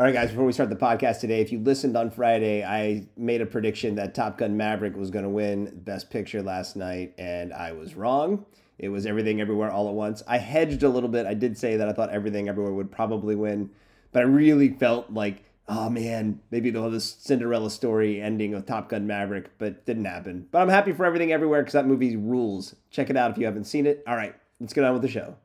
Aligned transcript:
All 0.00 0.06
right, 0.06 0.14
guys, 0.14 0.30
before 0.30 0.46
we 0.46 0.52
start 0.54 0.70
the 0.70 0.76
podcast 0.76 1.20
today, 1.20 1.42
if 1.42 1.52
you 1.52 1.58
listened 1.58 1.94
on 1.94 2.10
Friday, 2.10 2.64
I 2.64 3.06
made 3.18 3.42
a 3.42 3.44
prediction 3.44 3.96
that 3.96 4.14
Top 4.14 4.38
Gun 4.38 4.56
Maverick 4.56 4.96
was 4.96 5.10
going 5.10 5.24
to 5.24 5.28
win 5.28 5.78
Best 5.84 6.08
Picture 6.08 6.40
last 6.42 6.74
night, 6.74 7.12
and 7.18 7.52
I 7.52 7.72
was 7.72 7.94
wrong. 7.94 8.46
It 8.78 8.88
was 8.88 9.04
Everything 9.04 9.42
Everywhere 9.42 9.70
All 9.70 9.90
at 9.90 9.94
Once. 9.94 10.22
I 10.26 10.38
hedged 10.38 10.84
a 10.84 10.88
little 10.88 11.10
bit. 11.10 11.26
I 11.26 11.34
did 11.34 11.58
say 11.58 11.76
that 11.76 11.86
I 11.86 11.92
thought 11.92 12.08
Everything 12.08 12.48
Everywhere 12.48 12.72
would 12.72 12.90
probably 12.90 13.36
win, 13.36 13.68
but 14.10 14.20
I 14.20 14.24
really 14.24 14.70
felt 14.70 15.10
like, 15.10 15.44
oh 15.68 15.90
man, 15.90 16.40
maybe 16.50 16.70
they'll 16.70 16.84
have 16.84 16.92
this 16.92 17.16
Cinderella 17.20 17.70
story 17.70 18.22
ending 18.22 18.52
with 18.52 18.64
Top 18.64 18.88
Gun 18.88 19.06
Maverick, 19.06 19.50
but 19.58 19.84
didn't 19.84 20.06
happen. 20.06 20.48
But 20.50 20.62
I'm 20.62 20.70
happy 20.70 20.92
for 20.92 21.04
Everything 21.04 21.30
Everywhere 21.30 21.60
because 21.60 21.74
that 21.74 21.86
movie 21.86 22.16
rules. 22.16 22.74
Check 22.90 23.10
it 23.10 23.18
out 23.18 23.32
if 23.32 23.36
you 23.36 23.44
haven't 23.44 23.64
seen 23.64 23.84
it. 23.84 24.02
All 24.06 24.16
right, 24.16 24.34
let's 24.60 24.72
get 24.72 24.82
on 24.82 24.94
with 24.94 25.02
the 25.02 25.08
show. 25.08 25.36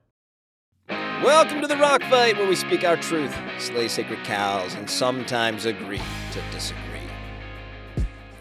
Welcome 1.25 1.59
to 1.61 1.67
the 1.67 1.77
Rock 1.77 2.03
Fight, 2.03 2.37
where 2.37 2.47
we 2.47 2.55
speak 2.55 2.83
our 2.83 2.97
truth, 2.97 3.35
slay 3.57 3.87
sacred 3.87 4.23
cows, 4.25 4.75
and 4.75 4.87
sometimes 4.87 5.65
agree 5.65 5.99
to 6.31 6.41
disagree. 6.51 6.99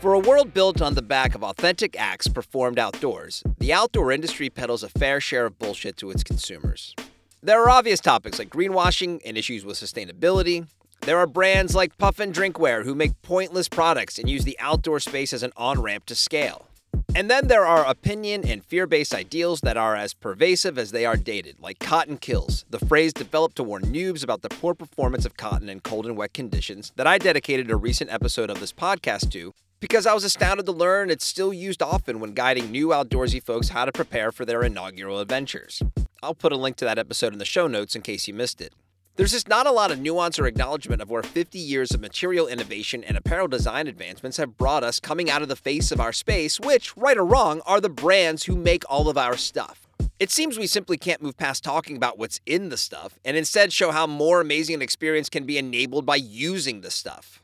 For 0.01 0.13
a 0.13 0.19
world 0.19 0.53
built 0.53 0.83
on 0.83 0.93
the 0.93 1.01
back 1.01 1.35
of 1.35 1.43
authentic 1.43 1.99
acts 1.99 2.29
performed 2.29 2.79
outdoors, 2.79 3.43
the 3.59 3.73
outdoor 3.73 4.13
industry 4.13 4.51
peddles 4.51 4.83
a 4.83 4.91
fair 4.91 5.19
share 5.19 5.47
of 5.47 5.59
bullshit 5.59 5.97
to 5.97 6.11
its 6.11 6.23
consumers. 6.23 6.95
There 7.43 7.63
are 7.63 7.71
obvious 7.71 8.01
topics 8.01 8.39
like 8.39 8.51
greenwashing 8.51 9.23
and 9.25 9.39
issues 9.39 9.65
with 9.65 9.79
sustainability. 9.79 10.67
There 11.01 11.17
are 11.17 11.27
brands 11.27 11.75
like 11.75 11.97
Puffin 11.97 12.33
Drinkware 12.33 12.85
who 12.85 12.95
make 12.95 13.23
pointless 13.23 13.67
products 13.67 14.19
and 14.19 14.29
use 14.29 14.45
the 14.45 14.59
outdoor 14.61 15.01
space 15.01 15.33
as 15.33 15.43
an 15.43 15.53
on 15.57 15.81
ramp 15.81 16.05
to 16.05 16.15
scale. 16.15 16.69
And 17.15 17.31
then 17.31 17.49
there 17.49 17.65
are 17.65 17.87
opinion 17.87 18.47
and 18.47 18.65
fear 18.65 18.87
based 18.87 19.15
ideals 19.15 19.61
that 19.61 19.77
are 19.77 19.95
as 19.95 20.15
pervasive 20.15 20.79
as 20.79 20.91
they 20.91 21.07
are 21.07 21.17
dated, 21.17 21.61
like 21.61 21.79
cotton 21.79 22.19
kills, 22.19 22.65
the 22.71 22.79
phrase 22.79 23.13
developed 23.13 23.57
to 23.57 23.63
warn 23.63 23.85
noobs 23.85 24.25
about 24.25 24.43
the 24.43 24.49
poor 24.49 24.75
performance 24.75 25.25
of 25.25 25.37
cotton 25.37 25.69
in 25.69 25.81
cold 25.81 26.07
and 26.07 26.17
wet 26.17 26.35
conditions 26.35 26.93
that 26.97 27.07
I 27.07 27.19
dedicated 27.19 27.71
a 27.71 27.77
recent 27.77 28.11
episode 28.11 28.51
of 28.51 28.61
this 28.61 28.73
podcast 28.73 29.31
to 29.33 29.53
because 29.81 30.07
I 30.07 30.15
was 30.15 30.25
astounded 30.25 30.67
to 30.67 30.73
learn 30.73 31.11
it's 31.11 31.27
still 31.27 31.53
used 31.53 31.83
often 31.83 32.19
when 32.19 32.33
guiding 32.33 32.71
new 32.71 32.89
outdoorsy 32.89 33.43
folks 33.43 33.69
how 33.69 33.85
to 33.85 33.93
prepare 33.93 34.33
for 34.33 34.45
their 34.45 34.63
inaugural 34.63 35.21
adventures. 35.21 35.83
I'll 36.23 36.35
put 36.35 36.53
a 36.53 36.57
link 36.57 36.77
to 36.77 36.85
that 36.87 36.99
episode 36.99 37.33
in 37.33 37.39
the 37.39 37.45
show 37.45 37.67
notes 37.67 37.95
in 37.95 38.03
case 38.03 38.27
you 38.27 38.35
missed 38.35 38.61
it. 38.61 38.73
There's 39.17 39.31
just 39.31 39.49
not 39.49 39.69
a 39.69 39.71
lot 39.71 39.93
of 39.93 40.01
nuance 40.01 40.41
or 40.41 40.47
acknowledgement 40.47 41.01
of 41.01 41.09
where 41.09 41.23
50 41.23 41.57
years 41.57 41.93
of 41.93 42.01
material 42.01 42.49
innovation 42.49 43.05
and 43.05 43.17
apparel 43.17 43.47
design 43.47 43.87
advancements 43.87 44.39
have 44.39 44.59
brought 44.59 44.83
us 44.83 44.99
coming 44.99 45.31
out 45.31 45.41
of 45.41 45.47
the 45.47 45.55
face 45.55 45.93
of 45.93 46.01
our 46.01 46.13
space, 46.13 46.59
which, 46.59 46.97
right 46.97 47.17
or 47.17 47.25
wrong, 47.25 47.61
are 47.65 47.81
the 47.81 47.89
brands 47.89 48.45
who 48.45 48.57
make 48.57 48.83
all 48.91 49.09
of 49.09 49.17
our 49.17 49.37
stuff. 49.37 49.87
It 50.19 50.33
seems 50.33 50.59
we 50.59 50.67
simply 50.67 50.97
can't 50.97 51.23
move 51.23 51.37
past 51.37 51.63
talking 51.63 51.97
about 51.97 52.19
what's 52.19 52.41
in 52.45 52.71
the 52.71 52.77
stuff 52.77 53.21
and 53.25 53.37
instead 53.37 53.73
show 53.73 53.93
how 53.93 54.09
more 54.09 54.41
amazing 54.41 54.75
an 54.75 54.83
experience 54.83 55.29
can 55.29 55.45
be 55.45 55.59
enabled 55.59 56.05
by 56.05 56.17
using 56.17 56.81
the 56.81 56.91
stuff. 56.91 57.41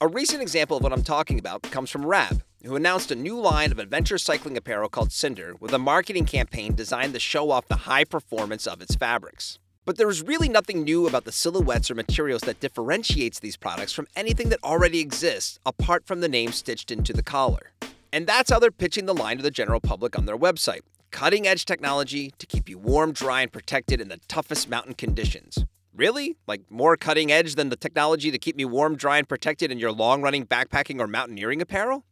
A 0.00 0.06
recent 0.06 0.40
example 0.40 0.76
of 0.76 0.84
what 0.84 0.92
I'm 0.92 1.02
talking 1.02 1.40
about 1.40 1.62
comes 1.62 1.90
from 1.90 2.06
Rab, 2.06 2.44
who 2.64 2.76
announced 2.76 3.10
a 3.10 3.16
new 3.16 3.40
line 3.40 3.72
of 3.72 3.80
adventure 3.80 4.18
cycling 4.18 4.56
apparel 4.56 4.88
called 4.88 5.10
Cinder 5.10 5.56
with 5.58 5.72
a 5.72 5.80
marketing 5.80 6.26
campaign 6.26 6.76
designed 6.76 7.14
to 7.14 7.20
show 7.20 7.50
off 7.50 7.66
the 7.66 7.74
high 7.74 8.04
performance 8.04 8.68
of 8.68 8.80
its 8.80 8.94
fabrics. 8.94 9.58
But 9.88 9.96
there's 9.96 10.20
really 10.22 10.50
nothing 10.50 10.84
new 10.84 11.06
about 11.06 11.24
the 11.24 11.32
silhouettes 11.32 11.90
or 11.90 11.94
materials 11.94 12.42
that 12.42 12.60
differentiates 12.60 13.40
these 13.40 13.56
products 13.56 13.90
from 13.90 14.06
anything 14.14 14.50
that 14.50 14.62
already 14.62 15.00
exists, 15.00 15.58
apart 15.64 16.06
from 16.06 16.20
the 16.20 16.28
name 16.28 16.52
stitched 16.52 16.90
into 16.90 17.14
the 17.14 17.22
collar. 17.22 17.70
And 18.12 18.26
that's 18.26 18.50
how 18.50 18.58
they're 18.58 18.70
pitching 18.70 19.06
the 19.06 19.14
line 19.14 19.38
to 19.38 19.42
the 19.42 19.50
general 19.50 19.80
public 19.80 20.18
on 20.18 20.26
their 20.26 20.36
website 20.36 20.80
cutting 21.10 21.46
edge 21.46 21.64
technology 21.64 22.34
to 22.36 22.44
keep 22.44 22.68
you 22.68 22.76
warm, 22.76 23.12
dry, 23.12 23.40
and 23.40 23.50
protected 23.50 23.98
in 23.98 24.08
the 24.08 24.20
toughest 24.28 24.68
mountain 24.68 24.92
conditions. 24.92 25.64
Really? 25.94 26.36
Like 26.46 26.70
more 26.70 26.98
cutting 26.98 27.32
edge 27.32 27.54
than 27.54 27.70
the 27.70 27.76
technology 27.76 28.30
to 28.30 28.38
keep 28.38 28.56
me 28.56 28.66
warm, 28.66 28.94
dry, 28.94 29.16
and 29.16 29.26
protected 29.26 29.72
in 29.72 29.78
your 29.78 29.90
long 29.90 30.20
running 30.20 30.44
backpacking 30.44 31.00
or 31.00 31.06
mountaineering 31.06 31.62
apparel? 31.62 32.04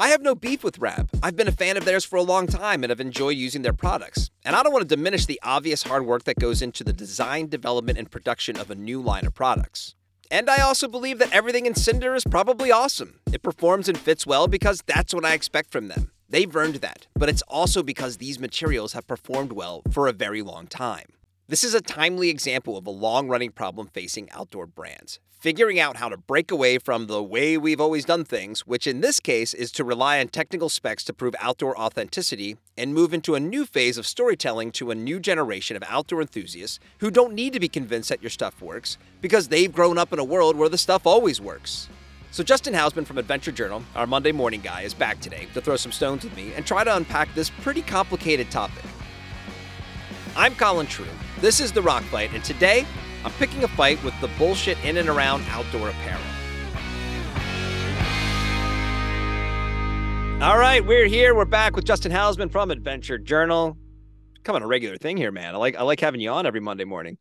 I 0.00 0.10
have 0.10 0.22
no 0.22 0.36
beef 0.36 0.62
with 0.62 0.78
Rab. 0.78 1.10
I've 1.24 1.34
been 1.34 1.48
a 1.48 1.52
fan 1.52 1.76
of 1.76 1.84
theirs 1.84 2.04
for 2.04 2.14
a 2.14 2.22
long 2.22 2.46
time 2.46 2.84
and 2.84 2.90
have 2.90 3.00
enjoyed 3.00 3.36
using 3.36 3.62
their 3.62 3.72
products. 3.72 4.30
And 4.44 4.54
I 4.54 4.62
don't 4.62 4.72
want 4.72 4.88
to 4.88 4.96
diminish 4.96 5.26
the 5.26 5.40
obvious 5.42 5.82
hard 5.82 6.06
work 6.06 6.22
that 6.22 6.38
goes 6.38 6.62
into 6.62 6.84
the 6.84 6.92
design, 6.92 7.48
development, 7.48 7.98
and 7.98 8.08
production 8.08 8.56
of 8.58 8.70
a 8.70 8.76
new 8.76 9.02
line 9.02 9.26
of 9.26 9.34
products. 9.34 9.96
And 10.30 10.48
I 10.48 10.60
also 10.60 10.86
believe 10.86 11.18
that 11.18 11.32
everything 11.32 11.66
in 11.66 11.74
Cinder 11.74 12.14
is 12.14 12.22
probably 12.22 12.70
awesome. 12.70 13.18
It 13.32 13.42
performs 13.42 13.88
and 13.88 13.98
fits 13.98 14.24
well 14.24 14.46
because 14.46 14.82
that's 14.86 15.12
what 15.12 15.24
I 15.24 15.32
expect 15.32 15.72
from 15.72 15.88
them. 15.88 16.12
They've 16.28 16.54
earned 16.54 16.76
that, 16.76 17.08
but 17.16 17.28
it's 17.28 17.42
also 17.42 17.82
because 17.82 18.18
these 18.18 18.38
materials 18.38 18.92
have 18.92 19.06
performed 19.06 19.50
well 19.52 19.82
for 19.90 20.06
a 20.06 20.12
very 20.12 20.42
long 20.42 20.68
time. 20.68 21.06
This 21.50 21.64
is 21.64 21.72
a 21.72 21.80
timely 21.80 22.28
example 22.28 22.76
of 22.76 22.86
a 22.86 22.90
long 22.90 23.26
running 23.26 23.52
problem 23.52 23.88
facing 23.94 24.30
outdoor 24.32 24.66
brands 24.66 25.18
figuring 25.38 25.78
out 25.78 25.96
how 25.96 26.08
to 26.08 26.16
break 26.16 26.50
away 26.50 26.78
from 26.78 27.06
the 27.06 27.22
way 27.22 27.56
we've 27.56 27.80
always 27.80 28.04
done 28.04 28.24
things, 28.24 28.66
which 28.66 28.88
in 28.88 29.00
this 29.00 29.20
case 29.20 29.54
is 29.54 29.70
to 29.70 29.84
rely 29.84 30.18
on 30.18 30.26
technical 30.26 30.68
specs 30.68 31.04
to 31.04 31.12
prove 31.12 31.34
outdoor 31.38 31.78
authenticity, 31.78 32.56
and 32.76 32.92
move 32.92 33.14
into 33.14 33.36
a 33.36 33.40
new 33.40 33.64
phase 33.64 33.96
of 33.96 34.04
storytelling 34.06 34.72
to 34.72 34.90
a 34.90 34.96
new 34.96 35.20
generation 35.20 35.76
of 35.76 35.84
outdoor 35.86 36.20
enthusiasts 36.20 36.80
who 36.98 37.08
don't 37.08 37.34
need 37.34 37.52
to 37.52 37.60
be 37.60 37.68
convinced 37.68 38.08
that 38.08 38.20
your 38.20 38.30
stuff 38.30 38.60
works 38.60 38.98
because 39.20 39.46
they've 39.46 39.72
grown 39.72 39.96
up 39.96 40.12
in 40.12 40.18
a 40.18 40.24
world 40.24 40.56
where 40.56 40.68
the 40.68 40.76
stuff 40.76 41.06
always 41.06 41.40
works. 41.40 41.88
So, 42.32 42.42
Justin 42.42 42.74
Housman 42.74 43.06
from 43.06 43.16
Adventure 43.16 43.52
Journal, 43.52 43.82
our 43.94 44.08
Monday 44.08 44.32
morning 44.32 44.60
guy, 44.60 44.82
is 44.82 44.92
back 44.92 45.20
today 45.20 45.46
to 45.54 45.60
throw 45.60 45.76
some 45.76 45.92
stones 45.92 46.24
with 46.24 46.36
me 46.36 46.52
and 46.54 46.66
try 46.66 46.82
to 46.82 46.96
unpack 46.96 47.32
this 47.34 47.48
pretty 47.62 47.82
complicated 47.82 48.50
topic. 48.50 48.84
I'm 50.36 50.54
Colin 50.56 50.88
True. 50.88 51.06
This 51.40 51.60
is 51.60 51.70
The 51.70 51.80
Rock 51.80 52.02
Fight, 52.02 52.32
and 52.34 52.42
today 52.42 52.84
I'm 53.24 53.30
picking 53.34 53.62
a 53.62 53.68
fight 53.68 54.02
with 54.02 54.20
the 54.20 54.26
bullshit 54.38 54.76
in 54.84 54.96
and 54.96 55.08
around 55.08 55.44
outdoor 55.50 55.88
apparel. 55.88 56.20
All 60.42 60.58
right, 60.58 60.84
we're 60.84 61.06
here. 61.06 61.36
We're 61.36 61.44
back 61.44 61.76
with 61.76 61.84
Justin 61.84 62.10
Housman 62.10 62.50
from 62.50 62.72
Adventure 62.72 63.18
Journal. 63.18 63.76
Coming 64.42 64.62
on 64.62 64.64
a 64.64 64.66
regular 64.66 64.96
thing 64.96 65.16
here, 65.16 65.30
man. 65.30 65.54
I 65.54 65.58
like 65.58 65.76
I 65.76 65.82
like 65.82 66.00
having 66.00 66.20
you 66.20 66.30
on 66.30 66.44
every 66.44 66.58
Monday 66.58 66.84
morning. 66.84 67.18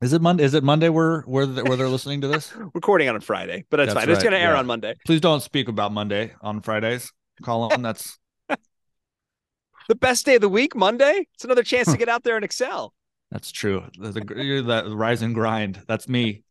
Is 0.00 0.12
it 0.12 0.22
Monday? 0.22 0.44
Is 0.44 0.54
it 0.54 0.62
Monday 0.62 0.88
where 0.88 1.22
where 1.22 1.48
where 1.48 1.76
they're 1.76 1.88
listening 1.88 2.20
to 2.20 2.28
this? 2.28 2.54
Recording 2.74 3.08
on 3.08 3.16
a 3.16 3.20
Friday, 3.20 3.64
but 3.70 3.78
that's, 3.78 3.88
that's 3.88 4.04
fine. 4.04 4.08
Right. 4.08 4.14
It's 4.14 4.22
going 4.22 4.34
to 4.34 4.38
air 4.38 4.52
yeah. 4.52 4.58
on 4.60 4.66
Monday. 4.68 4.94
Please 5.04 5.20
don't 5.20 5.42
speak 5.42 5.66
about 5.66 5.90
Monday 5.90 6.32
on 6.42 6.60
Fridays, 6.60 7.12
Colin. 7.42 7.82
That's 7.82 8.20
the 9.88 9.96
best 9.96 10.26
day 10.26 10.36
of 10.36 10.42
the 10.42 10.48
week. 10.48 10.76
Monday. 10.76 11.26
It's 11.34 11.44
another 11.44 11.64
chance 11.64 11.86
to 11.86 11.94
hmm. 11.94 11.98
get 11.98 12.08
out 12.08 12.22
there 12.22 12.36
and 12.36 12.44
excel. 12.44 12.94
That's 13.30 13.52
true. 13.52 13.84
The, 13.98 14.12
the, 14.12 14.62
the 14.88 14.96
rise 14.96 15.22
and 15.22 15.34
grind. 15.34 15.80
That's 15.86 16.08
me. 16.08 16.42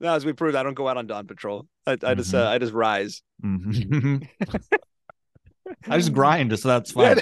No, 0.00 0.14
as 0.14 0.24
we 0.24 0.32
proved, 0.32 0.56
I 0.56 0.62
don't 0.62 0.74
go 0.74 0.88
out 0.88 0.96
on 0.96 1.06
dawn 1.06 1.26
patrol. 1.26 1.66
I, 1.86 1.92
I 1.92 1.96
mm-hmm. 1.96 2.18
just 2.18 2.34
uh, 2.34 2.48
I 2.48 2.58
just 2.58 2.72
rise. 2.72 3.22
Mm-hmm. 3.44 4.18
I 5.88 5.98
just 5.98 6.12
grind, 6.14 6.58
so 6.58 6.68
that's 6.68 6.92
fine. 6.92 7.20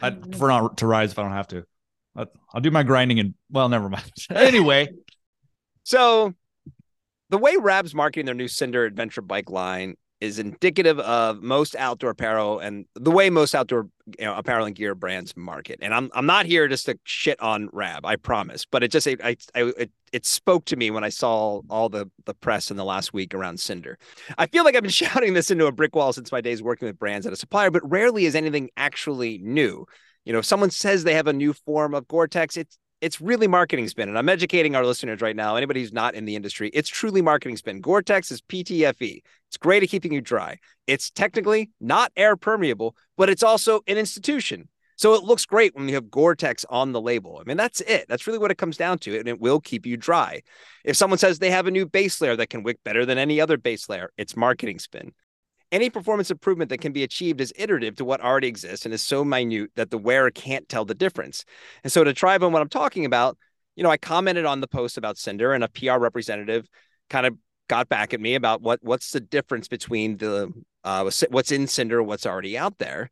I 0.00 0.10
prefer 0.10 0.48
not 0.48 0.78
to 0.78 0.86
rise 0.86 1.12
if 1.12 1.18
I 1.18 1.22
don't 1.22 1.32
have 1.32 1.48
to. 1.48 1.64
I'll, 2.16 2.26
I'll 2.52 2.60
do 2.60 2.70
my 2.70 2.82
grinding 2.82 3.20
and 3.20 3.34
well, 3.50 3.68
never 3.68 3.88
mind. 3.88 4.10
anyway, 4.30 4.88
so 5.84 6.34
the 7.30 7.38
way 7.38 7.56
Rab's 7.56 7.94
marketing 7.94 8.26
their 8.26 8.34
new 8.34 8.48
Cinder 8.48 8.84
adventure 8.84 9.22
bike 9.22 9.50
line 9.50 9.96
is 10.22 10.38
indicative 10.38 11.00
of 11.00 11.42
most 11.42 11.74
outdoor 11.74 12.10
apparel 12.10 12.60
and 12.60 12.86
the 12.94 13.10
way 13.10 13.28
most 13.28 13.56
outdoor 13.56 13.88
you 14.20 14.24
know, 14.24 14.36
apparel 14.36 14.66
and 14.66 14.76
gear 14.76 14.94
brands 14.94 15.36
market. 15.36 15.80
And 15.82 15.92
I'm 15.92 16.12
I'm 16.14 16.26
not 16.26 16.46
here 16.46 16.68
just 16.68 16.86
to 16.86 16.96
shit 17.02 17.40
on 17.42 17.68
Rab, 17.72 18.06
I 18.06 18.14
promise. 18.14 18.64
But 18.64 18.84
it 18.84 18.92
just 18.92 19.08
it, 19.08 19.20
I, 19.20 19.36
I 19.56 19.72
it, 19.76 19.90
it 20.12 20.24
spoke 20.24 20.64
to 20.66 20.76
me 20.76 20.92
when 20.92 21.02
I 21.02 21.08
saw 21.08 21.62
all 21.68 21.88
the 21.88 22.08
the 22.24 22.34
press 22.34 22.70
in 22.70 22.76
the 22.76 22.84
last 22.84 23.12
week 23.12 23.34
around 23.34 23.58
Cinder. 23.58 23.98
I 24.38 24.46
feel 24.46 24.62
like 24.62 24.76
I've 24.76 24.82
been 24.82 24.90
shouting 25.02 25.34
this 25.34 25.50
into 25.50 25.66
a 25.66 25.72
brick 25.72 25.96
wall 25.96 26.12
since 26.12 26.30
my 26.30 26.40
days 26.40 26.62
working 26.62 26.86
with 26.86 27.00
brands 27.00 27.26
at 27.26 27.32
a 27.32 27.36
supplier, 27.36 27.72
but 27.72 27.90
rarely 27.90 28.24
is 28.24 28.36
anything 28.36 28.70
actually 28.76 29.38
new. 29.38 29.86
You 30.24 30.32
know, 30.32 30.38
if 30.38 30.44
someone 30.44 30.70
says 30.70 31.02
they 31.02 31.14
have 31.14 31.26
a 31.26 31.32
new 31.32 31.52
form 31.52 31.94
of 31.94 32.06
Gore-Tex, 32.06 32.56
it's 32.56 32.78
it's 33.02 33.20
really 33.20 33.48
marketing 33.48 33.88
spin. 33.88 34.08
And 34.08 34.16
I'm 34.16 34.28
educating 34.28 34.76
our 34.76 34.86
listeners 34.86 35.20
right 35.20 35.34
now. 35.34 35.56
Anybody 35.56 35.80
who's 35.80 35.92
not 35.92 36.14
in 36.14 36.24
the 36.24 36.36
industry, 36.36 36.70
it's 36.72 36.88
truly 36.88 37.20
marketing 37.20 37.56
spin. 37.56 37.80
Gore-Tex 37.80 38.30
is 38.30 38.40
PTFE. 38.40 39.20
It's 39.48 39.56
great 39.58 39.82
at 39.82 39.88
keeping 39.88 40.12
you 40.12 40.20
dry. 40.20 40.58
It's 40.86 41.10
technically 41.10 41.70
not 41.80 42.12
air 42.16 42.36
permeable, 42.36 42.96
but 43.18 43.28
it's 43.28 43.42
also 43.42 43.80
an 43.88 43.98
institution. 43.98 44.68
So 44.96 45.14
it 45.14 45.24
looks 45.24 45.44
great 45.44 45.74
when 45.74 45.88
you 45.88 45.96
have 45.96 46.12
Gore-Tex 46.12 46.64
on 46.70 46.92
the 46.92 47.00
label. 47.00 47.38
I 47.40 47.44
mean, 47.44 47.56
that's 47.56 47.80
it. 47.80 48.06
That's 48.08 48.28
really 48.28 48.38
what 48.38 48.52
it 48.52 48.58
comes 48.58 48.76
down 48.76 48.98
to. 49.00 49.18
And 49.18 49.26
it 49.26 49.40
will 49.40 49.58
keep 49.58 49.84
you 49.84 49.96
dry. 49.96 50.42
If 50.84 50.96
someone 50.96 51.18
says 51.18 51.40
they 51.40 51.50
have 51.50 51.66
a 51.66 51.72
new 51.72 51.86
base 51.86 52.20
layer 52.20 52.36
that 52.36 52.50
can 52.50 52.62
wick 52.62 52.78
better 52.84 53.04
than 53.04 53.18
any 53.18 53.40
other 53.40 53.56
base 53.56 53.88
layer, 53.88 54.12
it's 54.16 54.36
marketing 54.36 54.78
spin. 54.78 55.12
Any 55.72 55.90
performance 55.90 56.30
improvement 56.30 56.68
that 56.68 56.82
can 56.82 56.92
be 56.92 57.02
achieved 57.02 57.40
is 57.40 57.52
iterative 57.56 57.96
to 57.96 58.04
what 58.04 58.20
already 58.20 58.46
exists 58.46 58.84
and 58.84 58.94
is 58.94 59.02
so 59.02 59.24
minute 59.24 59.70
that 59.74 59.90
the 59.90 59.98
wearer 59.98 60.30
can't 60.30 60.68
tell 60.68 60.84
the 60.84 60.94
difference. 60.94 61.44
And 61.82 61.90
so 61.90 62.04
to 62.04 62.12
try 62.12 62.36
on 62.36 62.52
what 62.52 62.62
I'm 62.62 62.68
talking 62.68 63.06
about, 63.06 63.38
you 63.74 63.82
know, 63.82 63.90
I 63.90 63.96
commented 63.96 64.44
on 64.44 64.60
the 64.60 64.68
post 64.68 64.98
about 64.98 65.16
Cinder 65.16 65.54
and 65.54 65.64
a 65.64 65.68
PR 65.68 65.98
representative 65.98 66.68
kind 67.08 67.26
of 67.26 67.36
got 67.68 67.88
back 67.88 68.12
at 68.12 68.20
me 68.20 68.34
about 68.34 68.60
what 68.60 68.80
what's 68.82 69.12
the 69.12 69.20
difference 69.20 69.66
between 69.66 70.18
the 70.18 70.52
uh, 70.84 71.10
what's 71.30 71.50
in 71.50 71.66
Cinder, 71.66 72.02
what's 72.02 72.26
already 72.26 72.58
out 72.58 72.78
there. 72.78 73.08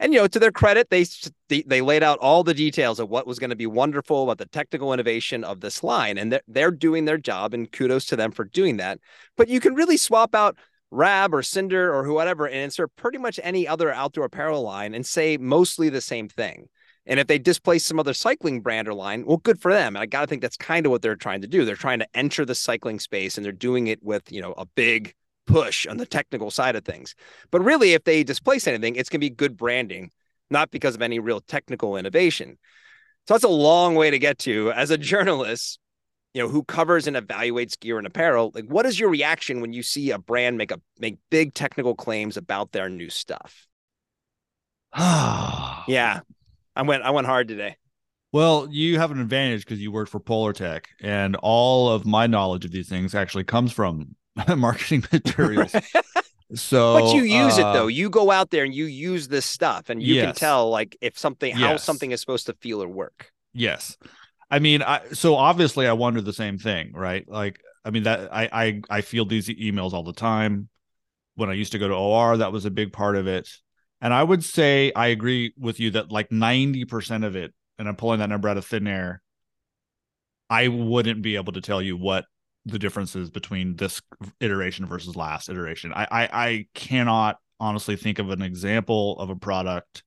And 0.00 0.12
you 0.12 0.20
know, 0.20 0.26
to 0.26 0.38
their 0.38 0.52
credit, 0.52 0.90
they 0.90 1.06
they 1.48 1.80
laid 1.80 2.02
out 2.02 2.18
all 2.18 2.42
the 2.42 2.52
details 2.52 3.00
of 3.00 3.08
what 3.08 3.26
was 3.26 3.38
going 3.38 3.50
to 3.50 3.56
be 3.56 3.66
wonderful 3.66 4.24
about 4.24 4.38
the 4.38 4.46
technical 4.46 4.92
innovation 4.92 5.44
of 5.44 5.60
this 5.60 5.82
line, 5.82 6.18
and 6.18 6.32
they're 6.32 6.42
they're 6.48 6.70
doing 6.70 7.04
their 7.04 7.16
job, 7.16 7.54
and 7.54 7.70
kudos 7.70 8.04
to 8.06 8.16
them 8.16 8.32
for 8.32 8.44
doing 8.44 8.76
that. 8.78 8.98
But 9.36 9.48
you 9.48 9.60
can 9.60 9.74
really 9.74 9.96
swap 9.96 10.34
out 10.34 10.58
Rab 10.94 11.34
or 11.34 11.42
Cinder 11.42 11.92
or 11.92 12.10
whatever 12.12 12.46
and 12.46 12.56
insert 12.56 12.94
pretty 12.96 13.18
much 13.18 13.40
any 13.42 13.66
other 13.66 13.92
outdoor 13.92 14.26
apparel 14.26 14.62
line 14.62 14.94
and 14.94 15.04
say 15.04 15.36
mostly 15.36 15.88
the 15.88 16.00
same 16.00 16.28
thing. 16.28 16.68
And 17.06 17.20
if 17.20 17.26
they 17.26 17.38
displace 17.38 17.84
some 17.84 18.00
other 18.00 18.14
cycling 18.14 18.60
brand 18.60 18.88
or 18.88 18.94
line, 18.94 19.26
well, 19.26 19.36
good 19.36 19.60
for 19.60 19.72
them. 19.72 19.96
And 19.96 20.02
I 20.02 20.06
got 20.06 20.22
to 20.22 20.26
think 20.26 20.40
that's 20.40 20.56
kind 20.56 20.86
of 20.86 20.92
what 20.92 21.02
they're 21.02 21.16
trying 21.16 21.42
to 21.42 21.46
do. 21.46 21.64
They're 21.64 21.76
trying 21.76 21.98
to 21.98 22.08
enter 22.14 22.46
the 22.46 22.54
cycling 22.54 22.98
space 22.98 23.36
and 23.36 23.44
they're 23.44 23.52
doing 23.52 23.88
it 23.88 24.02
with, 24.02 24.32
you 24.32 24.40
know, 24.40 24.54
a 24.56 24.64
big 24.64 25.14
push 25.46 25.86
on 25.86 25.98
the 25.98 26.06
technical 26.06 26.50
side 26.50 26.76
of 26.76 26.84
things. 26.84 27.14
But 27.50 27.62
really, 27.62 27.92
if 27.92 28.04
they 28.04 28.24
displace 28.24 28.66
anything, 28.66 28.96
it's 28.96 29.10
going 29.10 29.20
to 29.20 29.26
be 29.26 29.30
good 29.30 29.56
branding, 29.56 30.10
not 30.48 30.70
because 30.70 30.94
of 30.94 31.02
any 31.02 31.18
real 31.18 31.40
technical 31.40 31.96
innovation. 31.96 32.56
So 33.28 33.34
that's 33.34 33.44
a 33.44 33.48
long 33.48 33.94
way 33.94 34.10
to 34.10 34.18
get 34.18 34.38
to 34.40 34.72
as 34.72 34.90
a 34.90 34.98
journalist, 34.98 35.78
you 36.34 36.42
know, 36.42 36.48
who 36.48 36.64
covers 36.64 37.06
and 37.06 37.16
evaluates 37.16 37.78
gear 37.78 37.96
and 37.96 38.06
apparel. 38.06 38.50
Like, 38.54 38.66
what 38.66 38.84
is 38.86 38.98
your 38.98 39.08
reaction 39.08 39.60
when 39.60 39.72
you 39.72 39.82
see 39.82 40.10
a 40.10 40.18
brand 40.18 40.58
make 40.58 40.72
a 40.72 40.80
make 40.98 41.16
big 41.30 41.54
technical 41.54 41.94
claims 41.94 42.36
about 42.36 42.72
their 42.72 42.90
new 42.90 43.08
stuff? 43.08 43.66
yeah, 44.98 46.20
I 46.76 46.82
went 46.82 47.04
I 47.04 47.10
went 47.10 47.28
hard 47.28 47.48
today. 47.48 47.76
Well, 48.32 48.66
you 48.68 48.98
have 48.98 49.12
an 49.12 49.20
advantage 49.20 49.64
because 49.64 49.80
you 49.80 49.92
work 49.92 50.08
for 50.08 50.18
Polartec, 50.18 50.86
and 51.00 51.36
all 51.36 51.88
of 51.88 52.04
my 52.04 52.26
knowledge 52.26 52.64
of 52.64 52.72
these 52.72 52.88
things 52.88 53.14
actually 53.14 53.44
comes 53.44 53.72
from 53.72 54.16
marketing 54.56 55.04
materials. 55.12 55.72
so, 56.52 56.98
but 56.98 57.14
you 57.14 57.22
use 57.22 57.60
uh, 57.60 57.62
it 57.62 57.72
though. 57.74 57.86
You 57.86 58.10
go 58.10 58.32
out 58.32 58.50
there 58.50 58.64
and 58.64 58.74
you 58.74 58.86
use 58.86 59.28
this 59.28 59.46
stuff, 59.46 59.88
and 59.88 60.02
you 60.02 60.14
yes. 60.16 60.24
can 60.24 60.34
tell 60.34 60.68
like 60.68 60.96
if 61.00 61.16
something 61.16 61.54
how 61.54 61.72
yes. 61.72 61.84
something 61.84 62.10
is 62.10 62.20
supposed 62.20 62.46
to 62.46 62.54
feel 62.54 62.82
or 62.82 62.88
work. 62.88 63.30
Yes, 63.52 63.96
I 64.54 64.60
mean, 64.60 64.82
I, 64.82 65.00
so 65.14 65.34
obviously 65.34 65.88
I 65.88 65.94
wonder 65.94 66.20
the 66.20 66.32
same 66.32 66.58
thing, 66.58 66.92
right? 66.92 67.28
Like, 67.28 67.58
I 67.84 67.90
mean 67.90 68.04
that 68.04 68.32
I 68.32 68.48
I 68.52 68.82
I 68.88 69.00
feel 69.00 69.24
these 69.24 69.48
emails 69.48 69.92
all 69.92 70.04
the 70.04 70.12
time. 70.12 70.68
When 71.34 71.50
I 71.50 71.54
used 71.54 71.72
to 71.72 71.80
go 71.80 71.88
to 71.88 71.94
OR, 71.94 72.36
that 72.36 72.52
was 72.52 72.64
a 72.64 72.70
big 72.70 72.92
part 72.92 73.16
of 73.16 73.26
it. 73.26 73.48
And 74.00 74.14
I 74.14 74.22
would 74.22 74.44
say 74.44 74.92
I 74.94 75.08
agree 75.08 75.54
with 75.58 75.80
you 75.80 75.90
that 75.90 76.12
like 76.12 76.28
90% 76.28 77.26
of 77.26 77.34
it, 77.34 77.52
and 77.76 77.88
I'm 77.88 77.96
pulling 77.96 78.20
that 78.20 78.28
number 78.28 78.48
out 78.48 78.56
of 78.56 78.64
thin 78.64 78.86
air, 78.86 79.22
I 80.48 80.68
wouldn't 80.68 81.22
be 81.22 81.34
able 81.34 81.54
to 81.54 81.60
tell 81.60 81.82
you 81.82 81.96
what 81.96 82.24
the 82.64 82.78
difference 82.78 83.16
is 83.16 83.30
between 83.30 83.74
this 83.74 84.00
iteration 84.38 84.86
versus 84.86 85.16
last 85.16 85.48
iteration. 85.48 85.92
I, 85.92 86.06
I, 86.08 86.28
I 86.32 86.66
cannot 86.74 87.38
honestly 87.58 87.96
think 87.96 88.20
of 88.20 88.30
an 88.30 88.42
example 88.42 89.18
of 89.18 89.30
a 89.30 89.36
product 89.36 90.04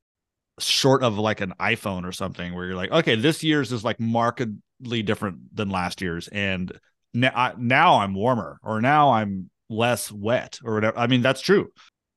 short 0.59 1.03
of 1.03 1.17
like 1.17 1.41
an 1.41 1.53
iPhone 1.59 2.07
or 2.07 2.11
something 2.11 2.53
where 2.53 2.65
you're 2.65 2.75
like, 2.75 2.91
okay, 2.91 3.15
this 3.15 3.43
year's 3.43 3.71
is 3.71 3.83
like 3.83 3.99
markedly 3.99 5.03
different 5.03 5.55
than 5.55 5.69
last 5.69 6.01
year's, 6.01 6.27
and 6.29 6.71
now 7.13 7.53
now 7.57 7.99
I'm 7.99 8.13
warmer 8.13 8.59
or 8.63 8.81
now 8.81 9.11
I'm 9.11 9.49
less 9.69 10.11
wet 10.11 10.59
or 10.63 10.75
whatever. 10.75 10.97
I 10.97 11.07
mean, 11.07 11.21
that's 11.21 11.41
true. 11.41 11.71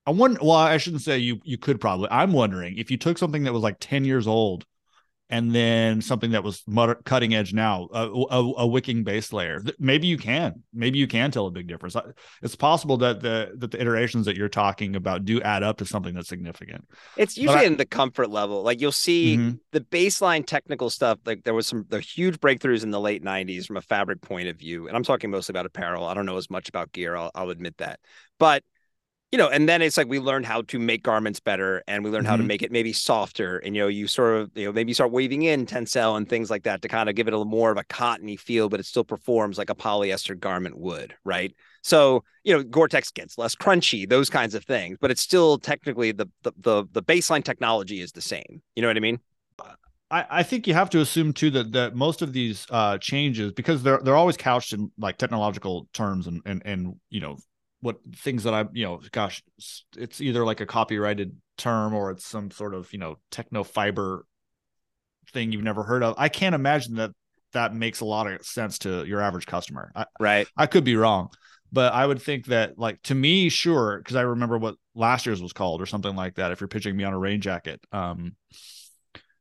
I 0.06 0.12
wonder. 0.12 0.40
Well, 0.42 0.52
I 0.52 0.78
shouldn't 0.78 1.02
say 1.02 1.18
you. 1.18 1.40
You 1.44 1.58
could 1.58 1.80
probably. 1.80 2.08
I'm 2.10 2.32
wondering 2.32 2.78
if 2.78 2.90
you 2.90 2.96
took 2.96 3.18
something 3.18 3.44
that 3.44 3.52
was 3.52 3.62
like 3.62 3.76
10 3.80 4.04
years 4.04 4.26
old, 4.26 4.64
and 5.30 5.54
then 5.54 6.02
something 6.02 6.32
that 6.32 6.42
was 6.42 6.64
cutting 7.04 7.34
edge 7.34 7.54
now, 7.54 7.88
a, 7.92 8.08
a, 8.08 8.52
a, 8.58 8.66
wicking 8.66 9.04
base 9.04 9.32
layer. 9.32 9.62
Maybe 9.78 10.08
you 10.08 10.18
can. 10.18 10.64
Maybe 10.74 10.98
you 10.98 11.06
can 11.06 11.30
tell 11.30 11.46
a 11.46 11.52
big 11.52 11.68
difference. 11.68 11.94
It's 12.42 12.56
possible 12.56 12.96
that 12.98 13.20
the 13.20 13.52
that 13.58 13.70
the 13.70 13.80
iterations 13.80 14.26
that 14.26 14.36
you're 14.36 14.48
talking 14.48 14.96
about 14.96 15.24
do 15.24 15.40
add 15.40 15.62
up 15.62 15.78
to 15.78 15.86
something 15.86 16.14
that's 16.14 16.28
significant. 16.28 16.86
It's 17.16 17.38
usually 17.38 17.60
I, 17.60 17.64
in 17.64 17.76
the 17.76 17.86
comfort 17.86 18.28
level. 18.28 18.62
Like 18.62 18.80
you'll 18.80 18.90
see 18.90 19.36
mm-hmm. 19.36 19.56
the 19.70 19.80
baseline 19.80 20.44
technical 20.44 20.90
stuff. 20.90 21.20
Like 21.24 21.44
there 21.44 21.54
was 21.54 21.68
some 21.68 21.86
the 21.88 22.00
huge 22.00 22.40
breakthroughs 22.40 22.82
in 22.82 22.90
the 22.90 23.00
late 23.00 23.22
90s 23.22 23.66
from 23.66 23.76
a 23.76 23.82
fabric 23.82 24.20
point 24.20 24.48
of 24.48 24.58
view, 24.58 24.88
and 24.88 24.96
I'm 24.96 25.04
talking 25.04 25.30
mostly 25.30 25.52
about 25.52 25.66
apparel. 25.66 26.06
I 26.06 26.14
don't 26.14 26.26
know 26.26 26.38
as 26.38 26.50
much 26.50 26.68
about 26.68 26.90
gear. 26.90 27.14
I'll, 27.14 27.30
I'll 27.36 27.50
admit 27.50 27.78
that, 27.78 28.00
but 28.40 28.64
you 29.32 29.38
know, 29.38 29.48
and 29.48 29.68
then 29.68 29.80
it's 29.80 29.96
like 29.96 30.08
we 30.08 30.18
learned 30.18 30.44
how 30.44 30.62
to 30.62 30.78
make 30.78 31.04
garments 31.04 31.38
better 31.38 31.84
and 31.86 32.02
we 32.02 32.10
learned 32.10 32.24
mm-hmm. 32.24 32.30
how 32.30 32.36
to 32.36 32.42
mm-hmm. 32.42 32.48
make 32.48 32.62
it 32.62 32.72
maybe 32.72 32.92
softer. 32.92 33.58
And, 33.58 33.76
you 33.76 33.82
know, 33.82 33.88
you 33.88 34.08
sort 34.08 34.36
of, 34.36 34.50
you 34.56 34.64
know, 34.64 34.72
maybe 34.72 34.92
start 34.92 35.12
weaving 35.12 35.42
in 35.42 35.66
tencel 35.66 36.16
and 36.16 36.28
things 36.28 36.50
like 36.50 36.64
that 36.64 36.82
to 36.82 36.88
kind 36.88 37.08
of 37.08 37.14
give 37.14 37.28
it 37.28 37.34
a 37.34 37.36
little 37.36 37.50
more 37.50 37.70
of 37.70 37.78
a 37.78 37.84
cottony 37.84 38.36
feel, 38.36 38.68
but 38.68 38.80
it 38.80 38.86
still 38.86 39.04
performs 39.04 39.56
like 39.56 39.70
a 39.70 39.74
polyester 39.74 40.38
garment 40.38 40.76
would. 40.78 41.14
Right. 41.24 41.54
So, 41.82 42.24
you 42.42 42.56
know, 42.56 42.64
Gore-Tex 42.64 43.12
gets 43.12 43.38
less 43.38 43.54
crunchy, 43.54 44.08
those 44.08 44.28
kinds 44.28 44.56
of 44.56 44.64
things, 44.64 44.98
but 45.00 45.12
it's 45.12 45.22
still 45.22 45.58
technically 45.58 46.10
the, 46.10 46.28
the, 46.42 46.52
the, 46.58 46.84
the 46.90 47.02
baseline 47.02 47.44
technology 47.44 48.00
is 48.00 48.10
the 48.10 48.20
same. 48.20 48.62
You 48.74 48.82
know 48.82 48.88
what 48.88 48.96
I 48.96 49.00
mean? 49.00 49.20
I, 50.10 50.26
I 50.28 50.42
think 50.42 50.66
you 50.66 50.74
have 50.74 50.90
to 50.90 51.00
assume 51.00 51.32
too 51.32 51.50
that 51.50 51.70
that 51.72 51.94
most 51.94 52.20
of 52.20 52.32
these 52.32 52.66
uh, 52.70 52.98
changes 52.98 53.52
because 53.52 53.82
they're 53.82 54.00
they're 54.02 54.16
always 54.16 54.36
couched 54.36 54.72
in 54.72 54.90
like 54.98 55.18
technological 55.18 55.88
terms 55.92 56.26
and 56.26 56.42
and 56.44 56.62
and 56.64 56.96
you 57.10 57.20
know 57.20 57.38
what 57.80 57.96
things 58.14 58.44
that 58.44 58.54
I, 58.54 58.66
you 58.72 58.84
know, 58.84 59.00
gosh, 59.10 59.42
it's 59.96 60.20
either 60.20 60.44
like 60.44 60.60
a 60.60 60.66
copyrighted 60.66 61.34
term 61.56 61.94
or 61.94 62.10
it's 62.10 62.26
some 62.26 62.50
sort 62.50 62.74
of, 62.74 62.92
you 62.92 62.98
know, 62.98 63.16
techno 63.30 63.64
fiber 63.64 64.26
thing 65.32 65.52
you've 65.52 65.62
never 65.62 65.82
heard 65.82 66.02
of. 66.02 66.14
I 66.18 66.28
can't 66.28 66.54
imagine 66.54 66.96
that 66.96 67.12
that 67.52 67.74
makes 67.74 68.00
a 68.00 68.04
lot 68.04 68.26
of 68.26 68.44
sense 68.44 68.78
to 68.80 69.04
your 69.04 69.20
average 69.20 69.46
customer. 69.46 69.90
I, 69.94 70.06
right. 70.18 70.46
I 70.56 70.66
could 70.66 70.84
be 70.84 70.96
wrong, 70.96 71.30
but 71.72 71.92
I 71.92 72.06
would 72.06 72.20
think 72.20 72.46
that 72.46 72.78
like 72.78 73.00
to 73.02 73.14
me, 73.14 73.48
sure, 73.48 73.98
because 73.98 74.16
I 74.16 74.22
remember 74.22 74.58
what 74.58 74.76
last 74.94 75.26
year's 75.26 75.42
was 75.42 75.52
called 75.52 75.80
or 75.80 75.86
something 75.86 76.14
like 76.14 76.36
that. 76.36 76.52
If 76.52 76.60
you're 76.60 76.68
pitching 76.68 76.96
me 76.96 77.04
on 77.04 77.12
a 77.12 77.18
rain 77.18 77.40
jacket, 77.40 77.80
um, 77.92 78.36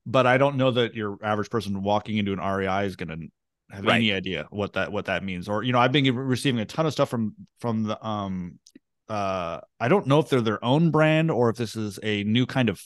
but 0.05 0.25
I 0.25 0.37
don't 0.37 0.57
know 0.57 0.71
that 0.71 0.95
your 0.95 1.17
average 1.21 1.49
person 1.49 1.83
walking 1.83 2.17
into 2.17 2.33
an 2.33 2.39
REI 2.39 2.85
is 2.85 2.95
going 2.95 3.09
to 3.09 3.27
have 3.71 3.85
right. 3.85 3.95
any 3.95 4.13
idea 4.13 4.47
what 4.49 4.73
that 4.73 4.91
what 4.91 5.05
that 5.05 5.23
means. 5.23 5.47
Or 5.47 5.63
you 5.63 5.71
know 5.71 5.79
i've 5.79 5.91
been 5.91 6.15
receiving 6.15 6.59
a 6.59 6.65
ton 6.65 6.85
of 6.85 6.93
stuff 6.93 7.09
from 7.09 7.35
from 7.59 7.83
the 7.83 8.05
um 8.05 8.59
uh 9.07 9.59
i 9.79 9.87
don't 9.87 10.07
know 10.07 10.19
if 10.19 10.29
they're 10.29 10.41
their 10.41 10.63
own 10.63 10.91
brand 10.91 11.31
or 11.31 11.49
if 11.49 11.57
this 11.57 11.75
is 11.75 11.99
a 12.03 12.23
new 12.23 12.45
kind 12.45 12.69
of 12.69 12.81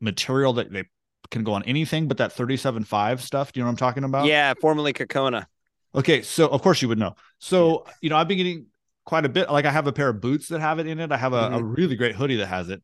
material 0.00 0.54
that 0.54 0.72
they 0.72 0.84
can 1.30 1.44
go 1.44 1.52
on 1.54 1.62
anything 1.64 2.08
but 2.08 2.18
that 2.18 2.34
37.5 2.34 3.20
stuff 3.20 3.52
do 3.52 3.58
you 3.58 3.64
know 3.64 3.68
what 3.68 3.72
i'm 3.72 3.76
talking 3.76 4.04
about? 4.04 4.26
Yeah 4.26 4.54
formerly 4.60 4.92
Cocona 4.92 5.46
okay 5.94 6.22
so 6.22 6.46
of 6.48 6.62
course 6.62 6.82
you 6.82 6.88
would 6.88 6.98
know. 6.98 7.14
So 7.38 7.84
yeah. 7.86 7.92
you 8.02 8.10
know 8.10 8.16
i've 8.16 8.28
been 8.28 8.38
getting 8.38 8.66
quite 9.04 9.24
a 9.24 9.28
bit 9.28 9.50
like 9.50 9.64
i 9.64 9.70
have 9.70 9.86
a 9.86 9.92
pair 9.92 10.08
of 10.08 10.20
boots 10.20 10.48
that 10.48 10.60
have 10.60 10.78
it 10.78 10.86
in 10.86 11.00
it. 11.00 11.12
I 11.12 11.16
have 11.16 11.32
a, 11.32 11.42
mm-hmm. 11.42 11.54
a 11.54 11.62
really 11.62 11.96
great 11.96 12.14
hoodie 12.14 12.36
that 12.36 12.46
has 12.46 12.68
it. 12.70 12.82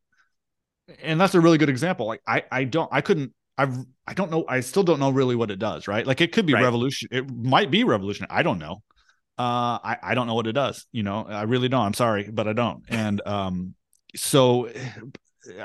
And 1.02 1.20
that's 1.20 1.34
a 1.34 1.40
really 1.40 1.58
good 1.58 1.68
example. 1.68 2.06
Like 2.06 2.22
i 2.26 2.44
i 2.50 2.64
don't 2.64 2.88
i 2.92 3.00
couldn't 3.00 3.32
I've 3.58 3.76
I 4.06 4.14
don't 4.14 4.30
know. 4.30 4.44
I 4.48 4.60
still 4.60 4.82
don't 4.82 5.00
know 5.00 5.10
really 5.10 5.36
what 5.36 5.50
it 5.50 5.58
does. 5.58 5.88
Right? 5.88 6.06
Like 6.06 6.20
it 6.20 6.32
could 6.32 6.46
be 6.46 6.54
right. 6.54 6.62
revolution. 6.62 7.08
It 7.10 7.30
might 7.30 7.70
be 7.70 7.84
revolution. 7.84 8.26
I 8.30 8.42
don't 8.42 8.58
know. 8.58 8.82
Uh, 9.38 9.78
I 9.82 9.96
I 10.02 10.14
don't 10.14 10.26
know 10.26 10.34
what 10.34 10.46
it 10.46 10.52
does. 10.52 10.86
You 10.92 11.02
know, 11.02 11.24
I 11.24 11.42
really 11.42 11.68
don't. 11.68 11.86
I'm 11.86 11.94
sorry, 11.94 12.28
but 12.30 12.48
I 12.48 12.52
don't. 12.52 12.84
And 12.88 13.20
um, 13.26 13.74
so 14.14 14.70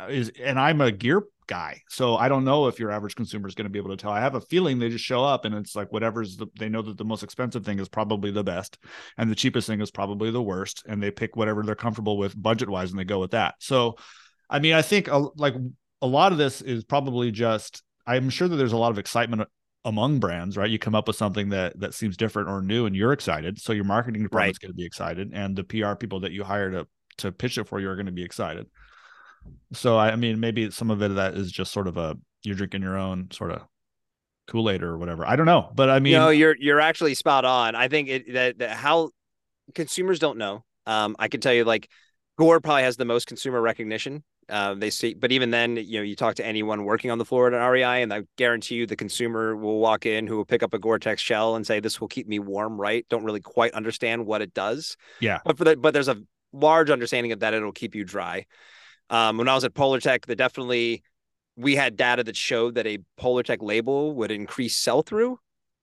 is 0.09 0.31
and 0.41 0.59
I'm 0.59 0.81
a 0.81 0.91
gear 0.91 1.23
guy, 1.47 1.81
so 1.89 2.17
I 2.17 2.27
don't 2.27 2.43
know 2.43 2.67
if 2.67 2.79
your 2.79 2.91
average 2.91 3.15
consumer 3.15 3.47
is 3.47 3.55
going 3.55 3.65
to 3.65 3.69
be 3.69 3.79
able 3.79 3.91
to 3.91 3.97
tell. 3.97 4.11
I 4.11 4.19
have 4.19 4.35
a 4.35 4.41
feeling 4.41 4.79
they 4.79 4.89
just 4.89 5.05
show 5.05 5.23
up 5.23 5.45
and 5.45 5.55
it's 5.55 5.75
like 5.75 5.91
whatever's 5.93 6.35
the, 6.35 6.47
they 6.59 6.67
know 6.67 6.81
that 6.81 6.97
the 6.97 7.05
most 7.05 7.23
expensive 7.23 7.65
thing 7.65 7.79
is 7.79 7.87
probably 7.87 8.31
the 8.31 8.43
best, 8.43 8.77
and 9.17 9.29
the 9.29 9.35
cheapest 9.35 9.67
thing 9.67 9.81
is 9.81 9.91
probably 9.91 10.31
the 10.31 10.41
worst, 10.41 10.83
and 10.87 11.01
they 11.01 11.11
pick 11.11 11.35
whatever 11.35 11.63
they're 11.63 11.75
comfortable 11.75 12.17
with 12.17 12.41
budget 12.41 12.69
wise, 12.69 12.91
and 12.91 12.99
they 12.99 13.05
go 13.05 13.19
with 13.19 13.31
that. 13.31 13.55
So, 13.59 13.95
I 14.49 14.59
mean, 14.59 14.73
I 14.73 14.81
think 14.81 15.07
a, 15.07 15.17
like 15.35 15.55
a 16.01 16.07
lot 16.07 16.31
of 16.31 16.37
this 16.37 16.61
is 16.61 16.83
probably 16.83 17.31
just 17.31 17.83
I'm 18.05 18.29
sure 18.29 18.47
that 18.47 18.55
there's 18.55 18.73
a 18.73 18.77
lot 18.77 18.91
of 18.91 18.99
excitement 18.99 19.47
among 19.83 20.19
brands, 20.19 20.57
right? 20.57 20.69
You 20.69 20.79
come 20.79 20.95
up 20.95 21.07
with 21.07 21.15
something 21.15 21.49
that 21.49 21.79
that 21.79 21.93
seems 21.93 22.17
different 22.17 22.49
or 22.49 22.61
new, 22.61 22.85
and 22.85 22.95
you're 22.95 23.13
excited. 23.13 23.59
So 23.59 23.73
your 23.73 23.85
marketing 23.85 24.23
department's 24.23 24.57
right. 24.57 24.67
going 24.67 24.73
to 24.73 24.77
be 24.77 24.85
excited, 24.85 25.31
and 25.33 25.55
the 25.55 25.63
PR 25.63 25.95
people 25.95 26.21
that 26.21 26.31
you 26.31 26.43
hire 26.43 26.71
to 26.71 26.87
to 27.19 27.31
pitch 27.31 27.57
it 27.57 27.65
for 27.65 27.79
you 27.79 27.89
are 27.89 27.95
going 27.95 28.05
to 28.05 28.11
be 28.11 28.23
excited. 28.23 28.67
So 29.73 29.97
I 29.97 30.15
mean, 30.15 30.39
maybe 30.39 30.71
some 30.71 30.91
of 30.91 31.01
it 31.01 31.15
that 31.15 31.35
is 31.35 31.51
just 31.51 31.71
sort 31.71 31.87
of 31.87 31.97
a 31.97 32.17
you're 32.43 32.55
drinking 32.55 32.81
your 32.81 32.97
own 32.97 33.29
sort 33.31 33.51
of 33.51 33.61
Kool 34.47 34.69
Aid 34.69 34.83
or 34.83 34.97
whatever. 34.97 35.25
I 35.25 35.35
don't 35.35 35.45
know, 35.45 35.71
but 35.73 35.89
I 35.89 35.99
mean, 35.99 36.13
no, 36.13 36.29
you're 36.29 36.55
you're 36.57 36.79
actually 36.79 37.13
spot 37.13 37.45
on. 37.45 37.75
I 37.75 37.87
think 37.87 38.09
it 38.09 38.33
that, 38.33 38.59
that 38.59 38.71
how 38.71 39.11
consumers 39.75 40.19
don't 40.19 40.37
know. 40.37 40.63
Um, 40.85 41.15
I 41.19 41.27
can 41.27 41.41
tell 41.41 41.53
you, 41.53 41.65
like 41.65 41.89
Gore 42.37 42.61
probably 42.61 42.83
has 42.83 42.97
the 42.97 43.05
most 43.05 43.27
consumer 43.27 43.61
recognition 43.61 44.23
uh, 44.49 44.73
they 44.75 44.89
see, 44.89 45.13
but 45.13 45.31
even 45.31 45.51
then, 45.51 45.75
you 45.75 45.99
know, 45.99 46.03
you 46.03 46.15
talk 46.15 46.35
to 46.35 46.45
anyone 46.45 46.85
working 46.85 47.11
on 47.11 47.17
the 47.17 47.25
floor 47.25 47.47
at 47.47 47.53
an 47.53 47.69
REI, 47.69 48.01
and 48.01 48.13
I 48.13 48.23
guarantee 48.37 48.75
you, 48.75 48.85
the 48.85 48.95
consumer 48.95 49.55
will 49.55 49.79
walk 49.79 50.05
in 50.05 50.25
who 50.27 50.37
will 50.37 50.45
pick 50.45 50.63
up 50.63 50.73
a 50.73 50.79
Gore-Tex 50.79 51.21
shell 51.21 51.55
and 51.55 51.67
say, 51.67 51.79
"This 51.79 51.99
will 51.99 52.07
keep 52.07 52.27
me 52.27 52.39
warm." 52.39 52.79
Right? 52.79 53.05
Don't 53.09 53.23
really 53.23 53.41
quite 53.41 53.73
understand 53.73 54.25
what 54.25 54.41
it 54.41 54.53
does. 54.53 54.95
Yeah. 55.19 55.39
But 55.45 55.57
for 55.57 55.63
the 55.65 55.75
but 55.75 55.93
there's 55.93 56.07
a 56.07 56.21
large 56.53 56.89
understanding 56.89 57.31
of 57.31 57.41
that 57.41 57.53
it'll 57.53 57.71
keep 57.71 57.93
you 57.93 58.03
dry. 58.03 58.45
Um, 59.09 59.37
when 59.37 59.47
I 59.47 59.55
was 59.55 59.63
at 59.63 59.73
Polartec, 59.73 60.25
that 60.25 60.35
definitely 60.37 61.03
we 61.55 61.75
had 61.75 61.97
data 61.97 62.23
that 62.23 62.35
showed 62.35 62.75
that 62.75 62.87
a 62.87 62.99
Polartec 63.19 63.57
label 63.61 64.13
would 64.15 64.31
increase 64.31 64.77
sell 64.77 65.01
through 65.01 65.39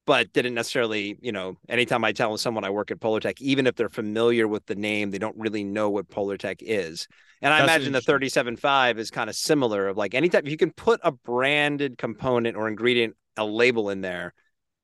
but 0.07 0.33
didn't 0.33 0.55
necessarily, 0.55 1.19
you 1.23 1.33
know, 1.33 1.57
anytime 1.69 2.05
I 2.05 2.13
tell 2.13 2.37
someone 2.37 2.65
I 2.65 2.71
work 2.71 2.91
at 2.91 3.01
Polartec, 3.01 3.41
even 3.41 3.67
if 3.67 3.75
they're 3.75 3.89
familiar 3.89 4.47
with 4.47 4.67
the 4.67 4.75
name, 4.75 5.11
they 5.11 5.19
don't 5.19 5.37
really 5.37 5.65
know 5.65 5.91
what 5.91 6.09
Polartec 6.09 6.57
is. 6.61 7.09
And 7.41 7.53
I 7.53 7.59
That's 7.59 7.87
imagine 7.87 7.93
the 7.93 8.01
37.5 8.01 8.99
is 8.99 9.11
kind 9.11 9.31
of 9.31 9.37
similar 9.37 9.89
of 9.89 9.97
like 9.97 10.15
anytime 10.15 10.47
you 10.47 10.57
can 10.57 10.73
put 10.73 11.01
a 11.03 11.13
branded 11.13 11.99
component 11.99 12.57
or 12.57 12.69
ingredient, 12.69 13.17
a 13.37 13.45
label 13.45 13.91
in 13.91 14.01
there, 14.01 14.35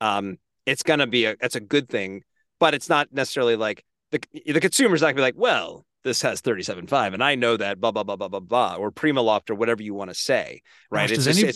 um, 0.00 0.38
it's 0.66 0.82
gonna 0.82 1.06
be 1.06 1.24
a 1.26 1.36
that's 1.40 1.56
a 1.56 1.60
good 1.60 1.88
thing, 1.88 2.22
but 2.58 2.74
it's 2.74 2.88
not 2.88 3.12
necessarily 3.12 3.56
like 3.56 3.84
the 4.10 4.20
the 4.46 4.60
consumer's 4.60 5.00
not 5.00 5.08
gonna 5.08 5.16
be 5.16 5.22
like, 5.22 5.34
well, 5.36 5.84
this 6.04 6.22
has 6.22 6.40
37.5 6.40 7.14
and 7.14 7.22
I 7.22 7.34
know 7.34 7.56
that 7.56 7.80
blah 7.80 7.92
blah 7.92 8.04
blah 8.04 8.16
blah 8.16 8.28
blah 8.28 8.40
blah 8.40 8.76
or 8.76 8.90
Primaloft 8.90 9.50
or 9.50 9.54
whatever 9.54 9.82
you 9.82 9.94
want 9.94 10.10
to 10.10 10.14
say, 10.14 10.62
right? 10.90 11.08
Gosh, 11.08 11.16
does, 11.16 11.24
just, 11.26 11.42
any, 11.42 11.52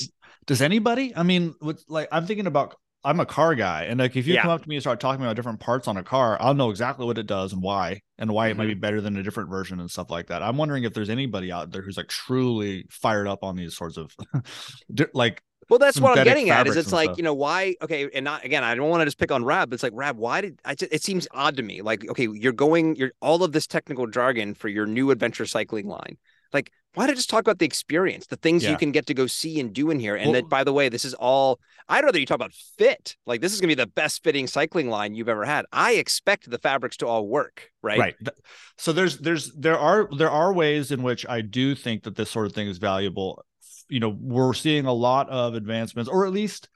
does 0.47 0.63
anybody? 0.63 1.15
I 1.17 1.23
mean, 1.23 1.55
what's 1.61 1.85
like 1.89 2.09
I'm 2.13 2.27
thinking 2.27 2.47
about 2.47 2.77
I'm 3.05 3.21
a 3.21 3.27
car 3.27 3.55
guy, 3.55 3.85
and 3.85 4.01
like 4.01 4.17
if 4.17 4.27
you 4.27 4.35
yeah. 4.35 4.43
come 4.43 4.51
up 4.51 4.63
to 4.63 4.69
me 4.69 4.77
and 4.77 4.83
start 4.83 4.99
talking 4.99 5.23
about 5.23 5.37
different 5.37 5.61
parts 5.61 5.87
on 5.87 5.99
a 5.99 6.03
car, 6.03 6.39
I'll 6.41 6.55
know 6.55 6.71
exactly 6.71 7.05
what 7.05 7.19
it 7.19 7.27
does 7.27 7.53
and 7.53 7.63
why, 7.63 8.01
and 8.19 8.33
why 8.33 8.47
mm-hmm. 8.47 8.53
it 8.53 8.57
might 8.57 8.67
be 8.67 8.73
mm-hmm. 8.73 8.81
better 8.81 9.01
than 9.03 9.17
a 9.17 9.23
different 9.23 9.51
version 9.51 9.79
and 9.79 9.91
stuff 9.91 10.11
like 10.11 10.29
that. 10.29 10.43
I'm 10.43 10.57
wondering 10.57 10.85
if 10.85 10.95
there's 10.95 11.11
anybody 11.11 11.53
out 11.53 11.71
there 11.71 11.83
who's 11.83 11.99
like 11.99 12.09
truly 12.09 12.87
fired 12.91 13.29
up 13.29 13.45
on 13.45 13.57
these 13.57 13.77
sorts 13.77 13.99
of 13.99 14.15
like. 15.15 15.43
Well, 15.71 15.79
that's 15.79 15.99
what 15.99 16.19
I'm 16.19 16.25
getting 16.25 16.51
at. 16.51 16.67
Is 16.67 16.77
it's 16.77 16.93
like 16.93 17.07
stuff. 17.07 17.17
you 17.17 17.25
know 17.25 17.35
why? 17.35 17.75
Okay, 17.81 18.09
and 18.15 18.25
not 18.25 18.45
again. 18.45 18.65
I 18.65 18.75
don't 18.75 18.91
want 18.91 19.01
to 19.01 19.07
just 19.07 19.19
pick 19.19 19.33
on 19.33 19.45
Rab. 19.45 19.71
But 19.71 19.75
it's 19.75 19.83
like 19.83 19.93
Rab. 19.95 20.19
Why 20.19 20.43
did 20.43 20.61
I? 20.65 20.75
Just, 20.75 20.93
it 20.93 21.03
seems 21.03 21.27
odd 21.31 21.57
to 21.57 21.63
me. 21.63 21.81
Like 21.81 22.09
okay, 22.11 22.29
you're 22.31 22.53
going. 22.53 22.97
You're 22.97 23.13
all 23.23 23.43
of 23.43 23.53
this 23.53 23.67
technical 23.67 24.07
jargon 24.07 24.53
for 24.55 24.69
your 24.69 24.85
new 24.85 25.11
adventure 25.11 25.47
cycling 25.47 25.89
line. 25.89 26.19
Like 26.55 26.71
why 26.95 27.07
don't 27.07 27.17
just 27.17 27.29
talk 27.29 27.41
about 27.41 27.59
the 27.59 27.67
experience, 27.67 28.27
the 28.27 28.37
things 28.37 28.63
yeah. 28.63 28.71
you 28.71 28.77
can 28.77 28.93
get 28.93 29.07
to 29.07 29.15
go 29.15 29.27
see 29.27 29.59
and 29.59 29.73
do 29.73 29.91
in 29.91 29.99
here? 29.99 30.15
And 30.15 30.31
well, 30.31 30.41
that, 30.41 30.49
by 30.49 30.65
the 30.65 30.73
way, 30.73 30.89
this 30.89 31.05
is 31.05 31.13
all. 31.15 31.59
I'd 31.89 32.05
rather 32.05 32.19
you 32.19 32.25
talk 32.25 32.37
about 32.37 32.53
fit. 32.53 33.17
Like 33.27 33.41
this 33.41 33.53
is 33.53 33.61
going 33.61 33.69
to 33.69 33.77
be 33.77 33.83
the 33.83 33.89
best 33.89 34.23
fitting 34.23 34.47
cycling 34.47 34.89
line 34.89 35.15
you've 35.15 35.29
ever 35.29 35.45
had. 35.45 35.67
I 35.73 35.95
expect 35.95 36.49
the 36.49 36.59
fabrics 36.59 36.97
to 36.99 37.07
all 37.07 37.27
work, 37.27 37.71
right? 37.83 37.99
Right. 37.99 38.15
So 38.79 38.93
there's 38.93 39.19
there's 39.19 39.53
there 39.53 39.79
are 39.79 40.09
there 40.17 40.31
are 40.31 40.53
ways 40.53 40.93
in 40.93 41.03
which 41.03 41.27
I 41.29 41.41
do 41.41 41.75
think 41.75 42.05
that 42.05 42.15
this 42.15 42.31
sort 42.31 42.47
of 42.47 42.53
thing 42.53 42.69
is 42.69 42.79
valuable. 42.79 43.45
You 43.89 44.01
know, 44.01 44.17
we're 44.19 44.55
seeing 44.55 44.87
a 44.87 44.93
lot 44.93 45.29
of 45.29 45.55
advancements, 45.55 46.09
or 46.09 46.27
at 46.27 46.33
least 46.33 46.69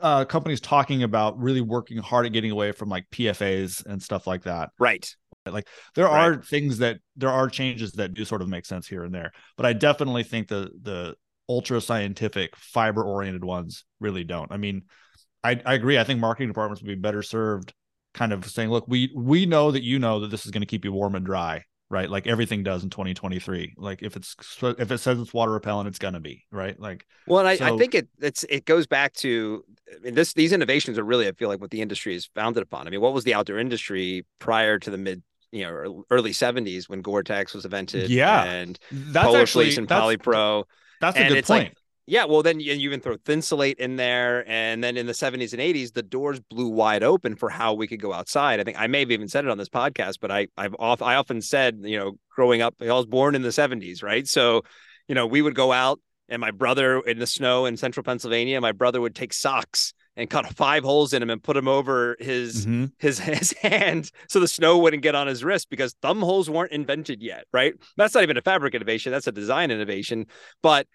uh, 0.00 0.24
companies 0.24 0.60
talking 0.60 1.02
about 1.02 1.38
really 1.38 1.60
working 1.60 1.98
hard 1.98 2.26
at 2.26 2.32
getting 2.32 2.50
away 2.50 2.72
from 2.72 2.88
like 2.88 3.04
PFAs 3.10 3.84
and 3.84 4.02
stuff 4.02 4.26
like 4.26 4.44
that. 4.44 4.70
Right. 4.78 5.14
Like 5.52 5.68
there 5.94 6.06
right. 6.06 6.28
are 6.28 6.42
things 6.42 6.78
that 6.78 6.98
there 7.16 7.30
are 7.30 7.48
changes 7.48 7.92
that 7.92 8.14
do 8.14 8.24
sort 8.24 8.42
of 8.42 8.48
make 8.48 8.66
sense 8.66 8.86
here 8.86 9.04
and 9.04 9.14
there, 9.14 9.32
but 9.56 9.66
I 9.66 9.72
definitely 9.72 10.22
think 10.22 10.48
the 10.48 10.70
the 10.82 11.14
ultra 11.48 11.80
scientific 11.80 12.54
fiber 12.56 13.02
oriented 13.02 13.44
ones 13.44 13.84
really 14.00 14.24
don't. 14.24 14.52
I 14.52 14.58
mean, 14.58 14.82
I, 15.42 15.60
I 15.64 15.74
agree. 15.74 15.98
I 15.98 16.04
think 16.04 16.20
marketing 16.20 16.48
departments 16.48 16.82
would 16.82 16.88
be 16.88 16.94
better 16.94 17.22
served 17.22 17.72
kind 18.14 18.32
of 18.32 18.44
saying, 18.46 18.70
look, 18.70 18.86
we 18.88 19.12
we 19.14 19.46
know 19.46 19.70
that 19.70 19.82
you 19.82 19.98
know 19.98 20.20
that 20.20 20.30
this 20.30 20.44
is 20.44 20.50
going 20.50 20.62
to 20.62 20.66
keep 20.66 20.84
you 20.84 20.92
warm 20.92 21.14
and 21.14 21.24
dry, 21.24 21.64
right? 21.90 22.10
Like 22.10 22.26
everything 22.26 22.62
does 22.62 22.82
in 22.82 22.90
2023. 22.90 23.74
Like 23.76 24.02
if 24.02 24.16
it's 24.16 24.36
if 24.62 24.90
it 24.90 24.98
says 24.98 25.18
it's 25.18 25.32
water 25.32 25.52
repellent, 25.52 25.88
it's 25.88 25.98
gonna 25.98 26.20
be 26.20 26.44
right. 26.50 26.78
Like 26.78 27.06
well, 27.26 27.46
I, 27.46 27.56
so, 27.56 27.74
I 27.74 27.78
think 27.78 27.94
it 27.94 28.08
it's 28.20 28.44
it 28.48 28.64
goes 28.64 28.86
back 28.86 29.14
to 29.14 29.64
I 29.94 30.00
mean, 30.00 30.14
this 30.14 30.32
these 30.34 30.52
innovations 30.52 30.98
are 30.98 31.04
really 31.04 31.28
I 31.28 31.32
feel 31.32 31.48
like 31.48 31.60
what 31.60 31.70
the 31.70 31.80
industry 31.80 32.14
is 32.14 32.28
founded 32.34 32.62
upon. 32.62 32.86
I 32.86 32.90
mean, 32.90 33.00
what 33.00 33.14
was 33.14 33.24
the 33.24 33.34
outdoor 33.34 33.58
industry 33.58 34.26
prior 34.38 34.78
to 34.78 34.90
the 34.90 34.98
mid 34.98 35.22
you 35.52 35.64
know 35.64 36.04
early 36.10 36.32
70s 36.32 36.88
when 36.88 37.02
Gore-Tex 37.02 37.54
was 37.54 37.64
invented. 37.64 38.10
Yeah, 38.10 38.44
and 38.44 38.78
that's 38.90 39.26
Polar 39.26 39.40
actually, 39.40 39.76
and 39.76 39.88
Polypro. 39.88 40.64
That's 41.00 41.16
a 41.16 41.20
and 41.20 41.34
good 41.34 41.44
point. 41.44 41.64
Like, 41.64 41.76
yeah, 42.06 42.24
well, 42.24 42.42
then 42.42 42.58
you, 42.58 42.72
you 42.72 42.88
even 42.88 43.00
throw 43.00 43.18
Thinsulate 43.18 43.76
in 43.78 43.96
there, 43.96 44.48
and 44.48 44.82
then 44.82 44.96
in 44.96 45.04
the 45.06 45.12
70s 45.12 45.52
and 45.52 45.60
80s, 45.60 45.92
the 45.92 46.02
doors 46.02 46.40
blew 46.40 46.68
wide 46.68 47.02
open 47.02 47.36
for 47.36 47.50
how 47.50 47.74
we 47.74 47.86
could 47.86 48.00
go 48.00 48.14
outside. 48.14 48.60
I 48.60 48.64
think 48.64 48.80
I 48.80 48.86
may 48.86 49.00
have 49.00 49.10
even 49.10 49.28
said 49.28 49.44
it 49.44 49.50
on 49.50 49.58
this 49.58 49.68
podcast, 49.68 50.16
but 50.20 50.30
I 50.30 50.48
I've 50.56 50.74
off 50.78 51.02
I 51.02 51.16
often 51.16 51.42
said, 51.42 51.80
you 51.82 51.98
know, 51.98 52.18
growing 52.30 52.62
up, 52.62 52.74
I 52.80 52.86
was 52.86 53.06
born 53.06 53.34
in 53.34 53.42
the 53.42 53.50
70s, 53.50 54.02
right? 54.02 54.26
So, 54.26 54.62
you 55.06 55.14
know, 55.14 55.26
we 55.26 55.42
would 55.42 55.54
go 55.54 55.70
out, 55.70 56.00
and 56.30 56.40
my 56.40 56.50
brother 56.50 57.00
in 57.00 57.18
the 57.18 57.26
snow 57.26 57.66
in 57.66 57.76
central 57.76 58.04
Pennsylvania, 58.04 58.60
my 58.60 58.72
brother 58.72 59.00
would 59.02 59.14
take 59.14 59.34
socks 59.34 59.92
and 60.18 60.28
cut 60.28 60.46
five 60.54 60.82
holes 60.82 61.14
in 61.14 61.22
him 61.22 61.30
and 61.30 61.42
put 61.42 61.56
him 61.56 61.68
over 61.68 62.16
his 62.18 62.66
mm-hmm. 62.66 62.86
his 62.98 63.18
his 63.20 63.52
hand 63.52 64.10
so 64.28 64.40
the 64.40 64.48
snow 64.48 64.76
wouldn't 64.76 65.02
get 65.02 65.14
on 65.14 65.26
his 65.26 65.42
wrist 65.42 65.70
because 65.70 65.94
thumb 66.02 66.20
holes 66.20 66.50
weren't 66.50 66.72
invented 66.72 67.22
yet, 67.22 67.44
right? 67.52 67.72
That's 67.96 68.14
not 68.14 68.24
even 68.24 68.36
a 68.36 68.42
fabric 68.42 68.74
innovation, 68.74 69.12
that's 69.12 69.28
a 69.28 69.32
design 69.32 69.70
innovation. 69.70 70.26
But 70.62 70.86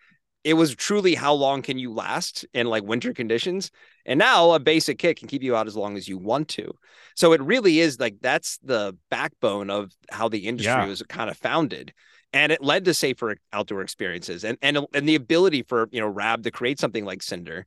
it 0.43 0.55
was 0.55 0.75
truly 0.75 1.15
how 1.15 1.33
long 1.33 1.61
can 1.61 1.79
you 1.79 1.93
last 1.93 2.45
in 2.53 2.67
like 2.67 2.83
winter 2.83 3.13
conditions? 3.13 3.71
And 4.05 4.19
now 4.19 4.51
a 4.51 4.59
basic 4.59 4.99
kit 4.99 5.17
can 5.17 5.29
keep 5.29 5.41
you 5.41 5.55
out 5.55 5.67
as 5.67 5.77
long 5.77 5.95
as 5.95 6.09
you 6.09 6.17
want 6.17 6.49
to. 6.49 6.73
So 7.15 7.31
it 7.31 7.41
really 7.41 7.79
is 7.79 7.97
like 7.97 8.17
that's 8.21 8.57
the 8.57 8.97
backbone 9.09 9.69
of 9.69 9.93
how 10.11 10.27
the 10.27 10.39
industry 10.39 10.73
yeah. 10.73 10.85
was 10.85 11.01
kind 11.03 11.29
of 11.29 11.37
founded 11.37 11.93
and 12.33 12.51
it 12.51 12.61
led 12.61 12.83
to 12.85 12.93
safer 12.93 13.37
outdoor 13.53 13.81
experiences 13.81 14.43
and 14.43 14.57
and 14.61 14.79
and 14.93 15.07
the 15.07 15.15
ability 15.15 15.63
for 15.63 15.87
you 15.91 16.01
know 16.01 16.07
Rab 16.07 16.43
to 16.43 16.51
create 16.51 16.79
something 16.79 17.05
like 17.05 17.21
Cinder 17.21 17.65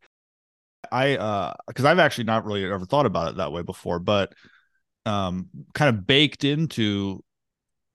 I 0.93 1.17
uh 1.17 1.55
because 1.67 1.85
I've 1.85 1.99
actually 1.99 2.25
not 2.25 2.45
really 2.45 2.65
ever 2.65 2.87
thought 2.87 3.07
about 3.07 3.31
it 3.31 3.37
that 3.37 3.53
way 3.53 3.63
before, 3.63 3.99
but 3.99 4.33
um 5.05 5.49
kind 5.75 5.95
of 5.95 6.07
baked 6.07 6.45
into 6.45 7.23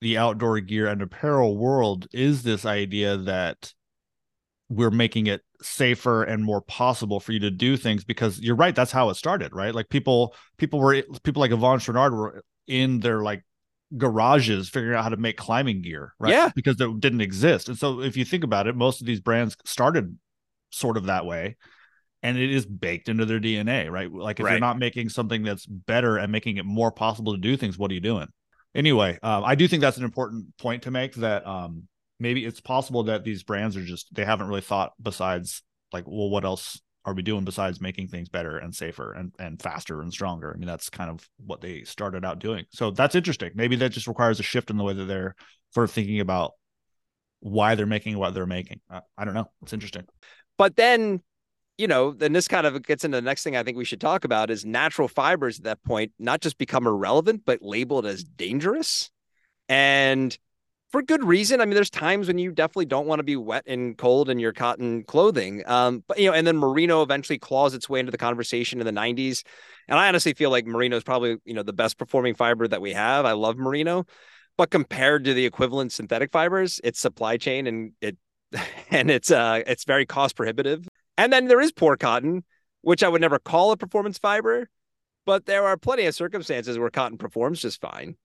the 0.02 0.18
outdoor 0.18 0.60
gear 0.60 0.88
and 0.88 1.02
apparel 1.02 1.58
world 1.58 2.08
is 2.12 2.44
this 2.44 2.66
idea 2.66 3.18
that 3.18 3.74
we're 4.70 4.90
making 4.90 5.28
it 5.28 5.42
safer 5.62 6.24
and 6.24 6.44
more 6.44 6.62
possible 6.62 7.20
for 7.20 7.34
you 7.34 7.40
to 7.40 7.52
do 7.52 7.78
things 7.78 8.04
because 8.04 8.40
you're 8.40 8.56
right 8.56 8.74
that's 8.74 8.92
how 8.92 9.10
it 9.10 9.16
started 9.16 9.54
right? 9.54 9.76
Like 9.76 9.90
people 9.90 10.34
people 10.58 10.80
were 10.80 11.04
people 11.24 11.42
like 11.42 11.52
Yvon 11.52 11.78
Chouinard 11.78 12.14
were 12.16 12.44
in 12.68 13.00
their 13.00 13.22
like 13.22 13.44
garages 13.98 14.70
figuring 14.70 14.98
out 14.98 15.04
how 15.04 15.10
to 15.10 15.18
make 15.18 15.38
climbing 15.38 15.82
gear 15.82 16.14
right? 16.20 16.32
Yeah. 16.32 16.50
Because 16.56 16.80
it 16.80 17.00
didn't 17.00 17.22
exist. 17.22 17.70
And 17.70 17.78
so 17.78 18.02
if 18.02 18.18
you 18.18 18.26
think 18.26 18.44
about 18.44 18.66
it 18.66 18.76
most 18.76 19.02
of 19.02 19.08
these 19.08 19.20
brands 19.20 19.56
started 19.66 20.18
sort 20.72 20.98
of 20.98 21.06
that 21.06 21.26
way 21.26 21.58
and 22.24 22.38
it 22.38 22.52
is 22.52 22.66
baked 22.66 23.10
into 23.10 23.26
their 23.26 23.40
DNA, 23.40 23.90
right? 23.90 24.12
Like 24.12 24.40
if 24.40 24.46
right. 24.46 24.52
you're 24.52 24.60
not 24.60 24.78
making 24.78 25.10
something 25.10 25.44
that's 25.44 25.66
better 25.66 26.18
and 26.18 26.32
making 26.32 26.58
it 26.58 26.66
more 26.66 26.92
possible 26.92 27.34
to 27.34 27.40
do 27.40 27.58
things, 27.58 27.78
what 27.78 27.92
are 27.92 27.96
you 27.96 28.00
doing? 28.00 28.28
Anyway, 28.74 29.18
um, 29.24 29.44
I 29.44 29.56
do 29.56 29.68
think 29.68 29.82
that's 29.82 29.98
an 29.98 30.04
important 30.04 30.58
point 30.58 30.84
to 30.84 30.92
make 30.92 31.16
that 31.16 31.46
um, 31.46 31.88
maybe 32.20 32.46
it's 32.46 32.62
possible 32.62 33.04
that 33.04 33.24
these 33.24 33.44
brands 33.44 33.76
are 33.76 33.84
just 33.84 34.14
they 34.14 34.24
haven't 34.24 34.48
really 34.48 34.62
thought 34.62 34.94
besides 35.02 35.64
like, 35.92 36.06
well, 36.08 36.30
what 36.30 36.46
else 36.46 36.80
are 37.04 37.14
we 37.14 37.24
doing 37.24 37.44
besides 37.44 37.82
making 37.82 38.08
things 38.08 38.30
better 38.30 38.58
and 38.60 38.76
safer 38.76 39.12
and, 39.14 39.34
and 39.40 39.62
faster 39.62 40.02
and 40.02 40.14
stronger? 40.14 40.54
I 40.54 40.58
mean, 40.58 40.68
that's 40.68 40.90
kind 40.90 41.10
of 41.10 41.28
what 41.46 41.60
they 41.60 41.84
started 41.84 42.24
out 42.24 42.40
doing. 42.40 42.66
So 42.70 42.92
that's 42.92 43.16
interesting. 43.16 43.52
Maybe 43.56 43.76
that 43.78 43.90
just 43.90 44.08
requires 44.08 44.40
a 44.40 44.44
shift 44.44 44.70
in 44.70 44.78
the 44.78 44.84
way 44.84 44.94
that 44.94 45.06
they're 45.06 45.36
sort 45.74 45.86
of 45.86 45.92
thinking 45.92 46.20
about 46.20 46.52
why 47.40 47.76
they're 47.76 47.88
making 47.88 48.18
what 48.18 48.34
they're 48.34 48.46
making. 48.46 48.80
I, 48.90 49.02
I 49.18 49.26
don't 49.26 49.34
know. 49.34 49.50
It's 49.64 49.74
interesting. 49.74 50.06
But 50.58 50.76
then 50.76 51.22
you 51.82 51.88
know, 51.88 52.12
then 52.12 52.32
this 52.32 52.48
kind 52.48 52.68
of 52.68 52.84
gets 52.84 53.04
into 53.04 53.18
the 53.18 53.22
next 53.24 53.44
thing 53.44 53.56
I 53.56 53.64
think 53.64 53.76
we 53.76 53.86
should 53.86 54.00
talk 54.00 54.24
about 54.24 54.52
is 54.52 54.64
natural 54.64 55.08
fibers 55.08 55.58
at 55.58 55.64
that 55.66 55.84
point 55.84 56.12
not 56.20 56.40
just 56.40 56.60
become 56.60 56.86
irrelevant, 56.86 57.42
but 57.44 57.64
labeled 57.64 58.06
as 58.06 58.24
dangerous. 58.24 59.10
And 59.68 60.38
for 60.92 61.02
good 61.02 61.24
reason. 61.24 61.62
I 61.62 61.66
mean, 61.66 61.74
there's 61.74 61.90
times 61.90 62.28
when 62.28 62.38
you 62.38 62.52
definitely 62.52 62.86
don't 62.86 63.08
want 63.08 63.20
to 63.20 63.24
be 63.24 63.38
wet 63.38 63.64
and 63.66 63.98
cold 63.98 64.30
in 64.30 64.40
your 64.40 64.52
cotton 64.52 65.04
clothing. 65.04 65.64
Um, 65.66 66.04
but 66.08 66.20
you 66.20 66.30
know, 66.30 66.34
and 66.34 66.46
then 66.46 66.58
merino 66.58 67.02
eventually 67.02 67.40
claws 67.40 67.74
its 67.74 67.90
way 67.90 68.00
into 68.00 68.12
the 68.12 68.18
conversation 68.18 68.80
in 68.80 68.86
the 68.86 68.92
90s. 68.92 69.44
And 69.88 69.98
I 69.98 70.08
honestly 70.08 70.34
feel 70.34 70.52
like 70.52 70.66
merino 70.66 70.98
is 70.98 71.04
probably, 71.04 71.38
you 71.46 71.54
know, 71.54 71.64
the 71.64 71.74
best 71.74 71.98
performing 71.98 72.36
fiber 72.36 72.68
that 72.68 72.82
we 72.82 72.94
have. 72.94 73.26
I 73.26 73.32
love 73.32 73.58
merino. 73.58 74.06
But 74.58 74.70
compared 74.70 75.24
to 75.26 75.34
the 75.34 75.46
equivalent 75.46 75.94
synthetic 75.94 76.32
fibers, 76.32 76.82
it's 76.84 77.00
supply 77.00 77.38
chain 77.38 77.68
and 77.68 77.94
it 78.02 78.18
and 78.92 79.10
it's 79.10 79.32
uh 79.32 79.62
it's 79.66 79.86
very 79.86 80.06
cost 80.06 80.36
prohibitive. 80.36 80.86
And 81.18 81.32
then 81.32 81.48
there 81.48 81.62
is 81.62 81.72
poor 81.72 81.98
cotton, 81.98 82.44
which 82.82 83.04
I 83.04 83.10
would 83.10 83.22
never 83.22 83.40
call 83.40 83.72
a 83.72 83.78
performance 83.78 84.18
fiber, 84.18 84.70
but 85.26 85.46
there 85.46 85.66
are 85.66 85.78
plenty 85.78 86.06
of 86.06 86.16
circumstances 86.16 86.80
where 86.80 86.90
cotton 86.90 87.18
performs 87.18 87.62
just 87.62 87.82
fine. 87.82 88.16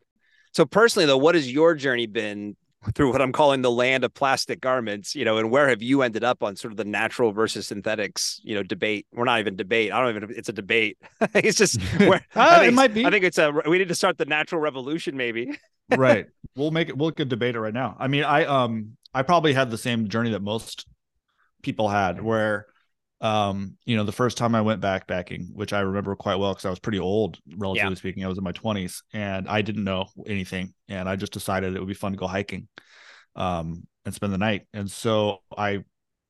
So 0.53 0.65
personally, 0.65 1.07
though, 1.07 1.19
what 1.19 1.35
has 1.35 1.53
your 1.53 1.75
journey 1.75 2.07
been 2.07 2.57
through 2.95 3.13
what 3.13 3.21
I'm 3.21 3.33
calling 3.33 3.63
the 3.63 3.71
land 3.71 4.05
of 4.05 4.15
plastic 4.15 4.61
garments, 4.61 5.15
you 5.15 5.25
know, 5.25 5.39
and 5.39 5.51
where 5.51 5.69
have 5.69 5.83
you 5.83 6.03
ended 6.03 6.25
up 6.25 6.43
on 6.43 6.57
sort 6.57 6.73
of 6.73 6.77
the 6.77 6.85
natural 6.85 7.33
versus 7.33 7.67
synthetics, 7.67 8.41
you 8.45 8.55
know, 8.55 8.63
debate? 8.63 9.07
We're 9.13 9.25
not 9.25 9.41
even 9.41 9.57
debate. 9.57 9.93
I 9.93 10.01
don't 10.01 10.17
even, 10.17 10.37
it's 10.37 10.49
a 10.49 10.53
debate. 10.53 10.99
it's 11.35 11.59
just 11.59 11.81
where 11.99 12.25
uh, 12.35 12.63
it 12.65 12.75
might 12.75 12.95
be. 12.95 13.05
I 13.05 13.11
think 13.11 13.25
it's 13.25 13.39
a, 13.39 13.51
we 13.67 13.79
need 13.79 13.89
to 13.89 13.95
start 13.95 14.19
the 14.19 14.25
natural 14.25 14.61
revolution 14.61 15.17
maybe. 15.17 15.59
right. 15.97 16.27
We'll 16.55 16.71
make 16.71 16.89
it, 16.89 16.97
we'll 16.97 17.11
get 17.11 17.29
debate 17.29 17.55
it 17.55 17.61
right 17.61 17.75
now. 17.75 17.97
I 17.99 18.09
mean, 18.09 18.25
I, 18.25 18.45
um, 18.45 18.97
I 19.13 19.23
probably 19.23 19.53
had 19.53 19.71
the 19.71 19.79
same 19.79 20.09
journey 20.09 20.31
that 20.31 20.43
most 20.43 20.87
people 21.63 21.89
had 21.89 22.23
where 22.23 22.67
um 23.23 23.77
you 23.87 23.97
know 23.97 24.05
the 24.05 24.13
first 24.13 24.37
time 24.37 24.55
i 24.55 24.61
went 24.61 24.83
backpacking 24.83 25.47
which 25.55 25.73
i 25.73 25.81
remember 25.81 26.15
quite 26.15 26.37
well 26.37 26.53
because 26.53 26.67
i 26.67 26.71
was 26.71 26.79
pretty 26.79 26.99
old 26.99 27.39
relatively 27.57 27.91
yeah. 27.91 27.95
speaking 27.95 28.25
i 28.25 28.29
was 28.29 28.37
in 28.37 28.45
my 28.45 28.53
20s 28.53 29.03
and 29.15 29.49
i 29.49 29.63
didn't 29.63 29.85
know 29.85 30.07
anything 30.27 30.75
and 30.89 31.09
i 31.09 31.17
just 31.17 31.33
decided 31.33 31.75
it 31.75 31.79
would 31.79 31.89
be 31.89 31.95
fun 31.95 32.13
to 32.13 32.19
go 32.19 32.27
hiking 32.27 32.69
um 33.35 33.87
and 34.05 34.15
spend 34.15 34.35
the 34.35 34.39
night 34.39 34.67
and 34.75 34.91
so 34.91 35.39
i 35.57 35.83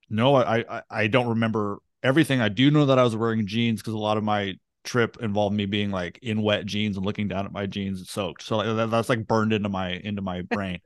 know 0.09 0.37
i 0.37 0.65
i, 0.69 0.83
I 0.89 1.07
don't 1.09 1.29
remember 1.29 1.79
everything 2.05 2.41
i 2.41 2.49
do 2.49 2.71
know 2.71 2.87
that 2.87 3.01
i 3.01 3.03
was 3.03 3.17
wearing 3.17 3.49
jeans 3.49 3.81
because 3.81 3.95
a 3.95 3.99
lot 3.99 4.17
of 4.17 4.23
my 4.23 4.55
trip 4.87 5.19
involved 5.21 5.55
me 5.55 5.67
being 5.67 5.91
like 5.91 6.19
in 6.23 6.41
wet 6.41 6.65
jeans 6.65 6.97
and 6.97 7.05
looking 7.05 7.29
down 7.29 7.45
at 7.45 7.53
my 7.53 7.67
jeans 7.67 8.09
soaked. 8.09 8.43
So 8.43 8.57
like, 8.57 8.91
that's 8.91 9.09
like 9.11 9.27
burned 9.27 9.53
into 9.53 9.69
my 9.69 9.91
into 9.91 10.23
my 10.23 10.43
brain. 10.51 10.81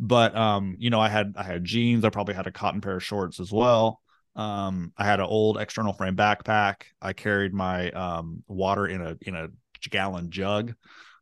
but 0.00 0.34
um, 0.34 0.74
you 0.78 0.90
know, 0.90 1.00
I 1.00 1.08
had 1.08 1.34
I 1.36 1.44
had 1.44 1.64
jeans. 1.64 2.04
I 2.04 2.08
probably 2.08 2.34
had 2.34 2.48
a 2.48 2.52
cotton 2.52 2.80
pair 2.80 2.96
of 2.96 3.04
shorts 3.04 3.38
as 3.38 3.52
well. 3.52 4.00
Um, 4.36 4.92
I 4.96 5.04
had 5.04 5.20
an 5.20 5.26
old 5.26 5.58
external 5.58 5.92
frame 5.92 6.16
backpack. 6.16 6.82
I 7.00 7.12
carried 7.12 7.54
my 7.54 7.90
um 7.90 8.42
water 8.48 8.86
in 8.86 9.00
a 9.00 9.16
in 9.22 9.34
a 9.34 9.48
gallon 9.88 10.30
jug. 10.30 10.74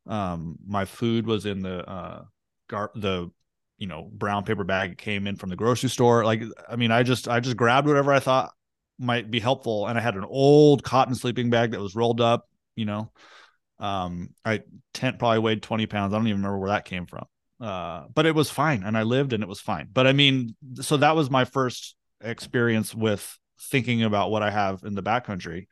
Um, 0.07 0.57
my 0.67 0.85
food 0.85 1.27
was 1.27 1.47
in 1.47 1.63
the 1.63 1.89
uh 1.89 2.25
gar- 2.69 2.93
the 2.95 3.31
you 3.79 3.87
know 3.87 4.09
brown 4.13 4.45
paper 4.45 4.65
bag 4.65 4.93
it 4.93 4.99
came 4.99 5.27
in 5.27 5.37
from 5.37 5.51
the 5.51 5.57
grocery 5.57 5.91
store. 5.91 6.25
Like 6.25 6.43
I 6.69 6.77
mean, 6.77 6.91
I 6.91 7.03
just 7.03 7.29
I 7.29 7.41
just 7.41 7.57
grabbed 7.57 7.87
whatever 7.87 8.13
I 8.13 8.21
thought 8.21 8.53
might 8.99 9.31
be 9.31 9.41
helpful, 9.41 9.87
and 9.87 9.99
I 9.99 10.01
had 10.01 10.17
an 10.17 10.25
old 10.25 10.83
cotton 10.83 11.15
sleeping 11.15 11.51
bag 11.51 11.73
that 11.73 11.81
was 11.81 11.95
rolled 11.95 12.21
up. 12.21 12.49
You 12.77 12.87
know, 12.87 13.13
um, 13.79 14.31
I 14.45 14.63
tent 14.95 15.19
probably 15.19 15.41
weighed 15.41 15.63
twenty 15.63 15.87
pounds. 15.87 16.15
I 16.15 16.17
don't 16.17 16.29
even 16.29 16.41
remember 16.41 16.59
where 16.59 16.71
that 16.71 16.85
came 16.85 17.07
from. 17.07 17.27
Uh, 17.61 18.07
but 18.13 18.27
it 18.27 18.35
was 18.35 18.51
fine, 18.51 18.83
and 18.83 18.97
I 18.97 19.03
lived, 19.03 19.33
and 19.33 19.43
it 19.43 19.49
was 19.49 19.61
fine. 19.61 19.89
But 19.93 20.07
I 20.07 20.13
mean, 20.13 20.57
so 20.81 20.97
that 20.97 21.15
was 21.15 21.31
my 21.31 21.45
first 21.45 21.95
experience 22.23 22.95
with 22.95 23.39
thinking 23.61 24.03
about 24.03 24.31
what 24.31 24.43
I 24.43 24.51
have 24.51 24.83
in 24.85 24.95
the 24.95 25.03
backcountry. 25.03 25.67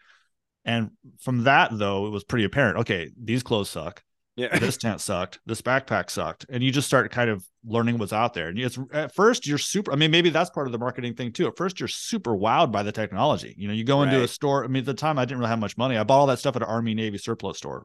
And 0.65 0.91
from 1.21 1.45
that, 1.45 1.71
though, 1.73 2.07
it 2.07 2.11
was 2.11 2.25
pretty 2.25 2.45
apparent. 2.45 2.79
Okay, 2.79 3.11
these 3.17 3.43
clothes 3.43 3.71
suck. 3.71 4.03
Yeah. 4.37 4.59
this 4.59 4.77
tent 4.77 5.01
sucked. 5.01 5.41
This 5.45 5.61
backpack 5.61 6.09
sucked, 6.09 6.47
and 6.49 6.63
you 6.63 6.71
just 6.71 6.87
start 6.87 7.11
kind 7.11 7.29
of 7.29 7.45
learning 7.65 7.99
what's 7.99 8.13
out 8.13 8.33
there. 8.33 8.49
And 8.49 8.59
it's 8.59 8.79
at 8.93 9.15
first 9.15 9.47
you're 9.47 9.59
super. 9.59 9.93
I 9.93 9.97
mean, 9.97 10.11
maybe 10.11 10.31
that's 10.31 10.51
part 10.51 10.67
of 10.67 10.73
the 10.73 10.79
marketing 10.79 11.15
thing 11.15 11.33
too. 11.33 11.47
At 11.47 11.57
first, 11.57 11.81
you're 11.81 11.89
super 11.89 12.33
wowed 12.33 12.73
by 12.73 12.83
the 12.83 12.93
technology. 12.93 13.55
You 13.59 13.69
know, 13.69 13.75
you 13.75 13.85
go 13.85 14.03
into 14.03 14.23
a 14.23 14.29
store. 14.29 14.65
I 14.65 14.69
mean, 14.69 14.81
at 14.81 14.87
the 14.87 14.95
time 14.95 15.19
I 15.19 15.25
didn't 15.25 15.39
really 15.39 15.51
have 15.51 15.59
much 15.59 15.77
money. 15.77 15.97
I 15.97 16.05
bought 16.05 16.21
all 16.21 16.27
that 16.29 16.39
stuff 16.39 16.57
at 16.57 16.63
an 16.63 16.69
Army 16.69 16.95
Navy 16.95 17.19
surplus 17.19 17.59
store, 17.59 17.85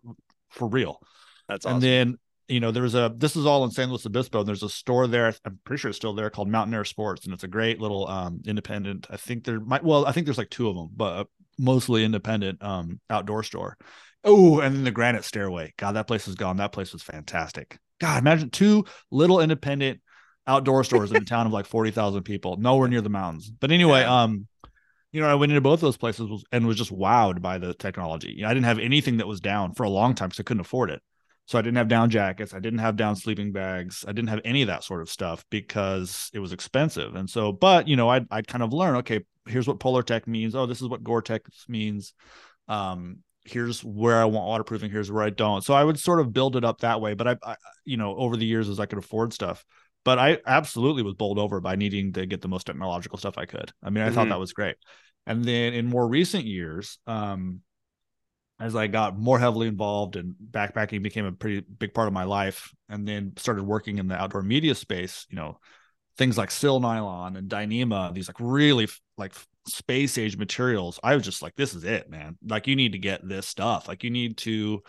for 0.49 0.67
real. 0.67 1.01
That's 1.49 1.65
awesome. 1.65 1.75
And 1.75 1.83
then 1.83 2.17
you 2.47 2.59
know, 2.59 2.71
there 2.71 2.83
was 2.83 2.95
a 2.95 3.13
this 3.15 3.35
is 3.35 3.45
all 3.45 3.63
in 3.63 3.71
San 3.71 3.89
Luis 3.89 4.05
Obispo. 4.05 4.39
And 4.39 4.47
there's 4.47 4.63
a 4.63 4.69
store 4.69 5.07
there. 5.07 5.33
I'm 5.45 5.59
pretty 5.63 5.81
sure 5.81 5.89
it's 5.89 5.97
still 5.97 6.13
there 6.13 6.29
called 6.29 6.49
Mountain 6.49 6.73
Air 6.73 6.85
Sports, 6.85 7.25
and 7.25 7.33
it's 7.33 7.43
a 7.43 7.47
great 7.47 7.79
little 7.79 8.07
um 8.07 8.41
independent. 8.45 9.07
I 9.09 9.17
think 9.17 9.43
there 9.43 9.59
might 9.59 9.83
well, 9.83 10.05
I 10.05 10.11
think 10.11 10.25
there's 10.25 10.37
like 10.37 10.49
two 10.49 10.69
of 10.69 10.75
them, 10.75 10.89
but 10.95 11.13
uh, 11.13 11.23
mostly 11.57 12.03
independent 12.03 12.63
um 12.63 12.99
outdoor 13.09 13.43
store. 13.43 13.77
Oh, 14.23 14.59
and 14.59 14.75
then 14.75 14.83
the 14.83 14.91
Granite 14.91 15.23
Stairway. 15.23 15.73
God, 15.77 15.93
that 15.93 16.07
place 16.07 16.27
is 16.27 16.35
gone. 16.35 16.57
That 16.57 16.71
place 16.71 16.93
was 16.93 17.03
fantastic. 17.03 17.77
God, 17.99 18.19
imagine 18.19 18.49
two 18.49 18.85
little 19.11 19.39
independent 19.39 20.01
outdoor 20.47 20.83
stores 20.83 21.11
in 21.11 21.17
a 21.17 21.25
town 21.25 21.47
of 21.47 21.53
like 21.53 21.65
forty 21.65 21.91
thousand 21.91 22.23
people, 22.23 22.57
nowhere 22.57 22.87
near 22.87 23.01
the 23.01 23.09
mountains. 23.09 23.49
But 23.49 23.71
anyway, 23.71 24.03
um, 24.03 24.47
you 25.11 25.21
know, 25.21 25.27
I 25.27 25.35
went 25.35 25.51
into 25.51 25.61
both 25.61 25.79
those 25.79 25.97
places 25.97 26.43
and 26.51 26.67
was 26.67 26.77
just 26.77 26.91
wowed 26.91 27.41
by 27.41 27.57
the 27.57 27.73
technology. 27.73 28.33
You 28.35 28.43
know, 28.43 28.49
I 28.49 28.53
didn't 28.53 28.65
have 28.65 28.79
anything 28.79 29.17
that 29.17 29.27
was 29.27 29.39
down 29.39 29.73
for 29.73 29.83
a 29.83 29.89
long 29.89 30.13
time 30.13 30.29
because 30.29 30.41
I 30.41 30.43
couldn't 30.43 30.61
afford 30.61 30.91
it. 30.91 31.01
So 31.47 31.59
I 31.59 31.61
didn't 31.61 31.77
have 31.77 31.87
down 31.87 32.09
jackets. 32.09 32.53
I 32.53 32.59
didn't 32.59 32.79
have 32.79 32.95
down 32.95 33.15
sleeping 33.15 33.51
bags. 33.51 34.03
I 34.07 34.13
didn't 34.13 34.29
have 34.29 34.41
any 34.43 34.63
of 34.63 34.67
that 34.67 34.83
sort 34.83 35.01
of 35.01 35.09
stuff 35.09 35.45
because 35.51 36.29
it 36.33 36.39
was 36.39 36.53
expensive. 36.53 37.15
And 37.15 37.29
so, 37.29 37.51
but 37.51 37.87
you 37.87 37.95
know, 37.95 38.09
I'd, 38.09 38.25
I'd 38.31 38.47
kind 38.47 38.63
of 38.63 38.73
learn, 38.73 38.95
okay, 38.97 39.21
here's 39.47 39.67
what 39.67 39.79
Polartec 39.79 40.25
means. 40.25 40.55
Oh, 40.55 40.65
this 40.65 40.81
is 40.81 40.87
what 40.87 41.03
Gore-Tex 41.03 41.65
means. 41.67 42.13
Um, 42.67 43.19
here's 43.43 43.83
where 43.83 44.19
I 44.19 44.25
want 44.25 44.47
waterproofing. 44.47 44.89
Here's 44.89 45.11
where 45.11 45.23
I 45.23 45.29
don't. 45.29 45.63
So 45.63 45.75
I 45.75 45.83
would 45.83 45.99
sort 45.99 46.19
of 46.19 46.33
build 46.33 46.55
it 46.55 46.65
up 46.65 46.81
that 46.81 46.99
way. 46.99 47.13
But 47.13 47.27
I, 47.27 47.35
I 47.43 47.55
you 47.83 47.97
know, 47.97 48.15
over 48.15 48.35
the 48.37 48.45
years 48.45 48.67
as 48.67 48.79
I 48.79 48.87
could 48.87 48.97
afford 48.97 49.33
stuff, 49.33 49.63
but 50.03 50.17
I 50.17 50.39
absolutely 50.47 51.03
was 51.03 51.13
bowled 51.13 51.37
over 51.37 51.61
by 51.61 51.75
needing 51.75 52.13
to 52.13 52.25
get 52.25 52.41
the 52.41 52.47
most 52.47 52.65
technological 52.65 53.19
stuff 53.19 53.37
I 53.37 53.45
could. 53.45 53.71
I 53.83 53.91
mean, 53.91 54.03
I 54.03 54.09
thought 54.09 54.27
Mhm. 54.27 54.31
that 54.31 54.39
was 54.39 54.53
great. 54.53 54.77
And 55.27 55.43
then 55.43 55.73
in 55.73 55.85
more 55.85 56.07
recent 56.07 56.45
years, 56.45 56.97
um, 57.05 57.61
as 58.59 58.75
I 58.75 58.87
got 58.87 59.17
more 59.17 59.37
heavily 59.39 59.67
involved 59.67 60.15
and 60.15 60.35
backpacking 60.51 61.03
became 61.03 61.25
a 61.25 61.31
pretty 61.31 61.59
big 61.61 61.93
part 61.93 62.07
of 62.07 62.13
my 62.13 62.23
life, 62.23 62.73
and 62.89 63.07
then 63.07 63.33
started 63.37 63.63
working 63.63 63.97
in 63.97 64.07
the 64.07 64.15
outdoor 64.15 64.41
media 64.41 64.75
space, 64.75 65.25
you 65.29 65.35
know, 65.35 65.59
things 66.17 66.37
like 66.37 66.51
Sil 66.51 66.79
Nylon 66.79 67.35
and 67.35 67.49
Dyneema, 67.49 68.13
these 68.13 68.29
like 68.29 68.39
really 68.39 68.87
like 69.17 69.33
space 69.67 70.17
age 70.17 70.37
materials. 70.37 70.99
I 71.03 71.15
was 71.15 71.25
just 71.25 71.41
like, 71.41 71.55
this 71.55 71.73
is 71.73 71.83
it, 71.83 72.09
man. 72.09 72.37
Like 72.47 72.67
you 72.67 72.75
need 72.75 72.93
to 72.93 72.99
get 72.99 73.27
this 73.27 73.47
stuff. 73.47 73.87
Like 73.87 74.03
you 74.03 74.09
need 74.09 74.37
to, 74.37 74.81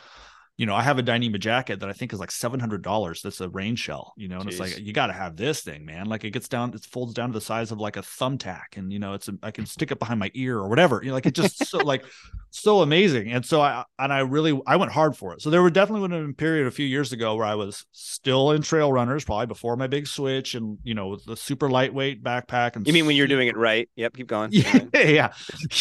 you 0.56 0.64
know, 0.64 0.74
I 0.74 0.82
have 0.82 0.98
a 0.98 1.02
Dyneema 1.02 1.38
jacket 1.38 1.80
that 1.80 1.88
I 1.88 1.92
think 1.92 2.12
is 2.12 2.20
like 2.20 2.30
seven 2.30 2.60
hundred 2.60 2.82
dollars. 2.82 3.20
That's 3.20 3.40
a 3.40 3.48
rain 3.48 3.76
shell, 3.76 4.14
you 4.16 4.28
know, 4.28 4.40
and 4.40 4.48
it's 4.48 4.58
like 4.58 4.78
you 4.78 4.92
got 4.92 5.08
to 5.08 5.12
have 5.12 5.36
this 5.36 5.60
thing, 5.60 5.84
man. 5.84 6.06
Like 6.06 6.24
it 6.24 6.30
gets 6.30 6.48
down, 6.48 6.72
it 6.72 6.82
folds 6.84 7.12
down 7.12 7.28
to 7.28 7.34
the 7.34 7.42
size 7.42 7.72
of 7.72 7.78
like 7.78 7.96
a 7.96 8.02
thumbtack, 8.02 8.76
and 8.76 8.90
you 8.90 8.98
know, 8.98 9.12
it's 9.12 9.28
a, 9.28 9.34
I 9.42 9.50
can 9.50 9.66
stick 9.76 9.90
it 9.90 9.98
behind 9.98 10.18
my 10.18 10.30
ear 10.34 10.56
or 10.58 10.68
whatever. 10.68 11.00
You 11.02 11.08
know, 11.08 11.14
like 11.14 11.26
it 11.26 11.34
just 11.34 11.66
so 11.66 11.78
like 11.78 12.04
so 12.50 12.80
amazing. 12.80 13.30
And 13.32 13.44
so 13.44 13.60
I 13.60 13.84
and 13.98 14.12
I 14.12 14.20
really 14.20 14.58
I 14.66 14.76
went 14.76 14.92
hard 14.92 15.16
for 15.16 15.34
it. 15.34 15.42
So 15.42 15.50
there 15.50 15.62
were 15.62 15.70
definitely 15.70 16.08
been 16.08 16.30
a 16.30 16.32
period 16.32 16.66
a 16.66 16.70
few 16.70 16.86
years 16.86 17.12
ago 17.12 17.34
where 17.34 17.46
I 17.46 17.54
was 17.54 17.84
still 17.92 18.52
in 18.52 18.62
trail 18.62 18.90
runners, 18.90 19.24
probably 19.24 19.46
before 19.46 19.76
my 19.76 19.86
big 19.86 20.06
switch, 20.06 20.54
and 20.54 20.78
you 20.82 20.94
know, 20.94 21.16
the 21.16 21.36
super 21.36 21.68
lightweight 21.68 22.22
backpack. 22.22 22.76
And 22.76 22.86
you 22.86 22.94
mean 22.94 23.06
when 23.06 23.16
you're 23.16 23.26
doing 23.26 23.48
it 23.48 23.56
right? 23.56 23.90
Yep. 23.96 24.16
Keep 24.16 24.26
going. 24.26 24.52
yeah, 24.52 24.80
yeah. 24.94 25.32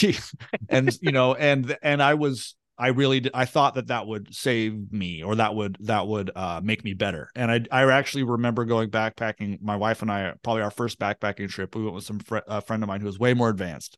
and 0.69 0.97
you 1.01 1.13
know, 1.13 1.33
and 1.33 1.77
and 1.81 2.03
I 2.03 2.15
was, 2.15 2.55
I 2.77 2.87
really, 2.87 3.21
did, 3.21 3.31
I 3.33 3.45
thought 3.45 3.75
that 3.75 3.87
that 3.87 4.05
would 4.05 4.35
save 4.35 4.91
me, 4.91 5.23
or 5.23 5.35
that 5.35 5.55
would 5.55 5.77
that 5.81 6.07
would 6.07 6.31
uh, 6.35 6.59
make 6.63 6.83
me 6.83 6.93
better. 6.93 7.29
And 7.33 7.49
I, 7.49 7.61
I 7.71 7.89
actually 7.91 8.23
remember 8.23 8.65
going 8.65 8.89
backpacking. 8.89 9.61
My 9.61 9.77
wife 9.77 10.01
and 10.01 10.11
I, 10.11 10.33
probably 10.43 10.61
our 10.61 10.71
first 10.71 10.99
backpacking 10.99 11.49
trip, 11.49 11.75
we 11.75 11.83
went 11.83 11.95
with 11.95 12.03
some 12.03 12.19
fr- 12.19 12.39
a 12.47 12.61
friend 12.61 12.83
of 12.83 12.87
mine 12.87 12.99
who 12.99 13.05
was 13.07 13.17
way 13.17 13.33
more 13.33 13.49
advanced. 13.49 13.97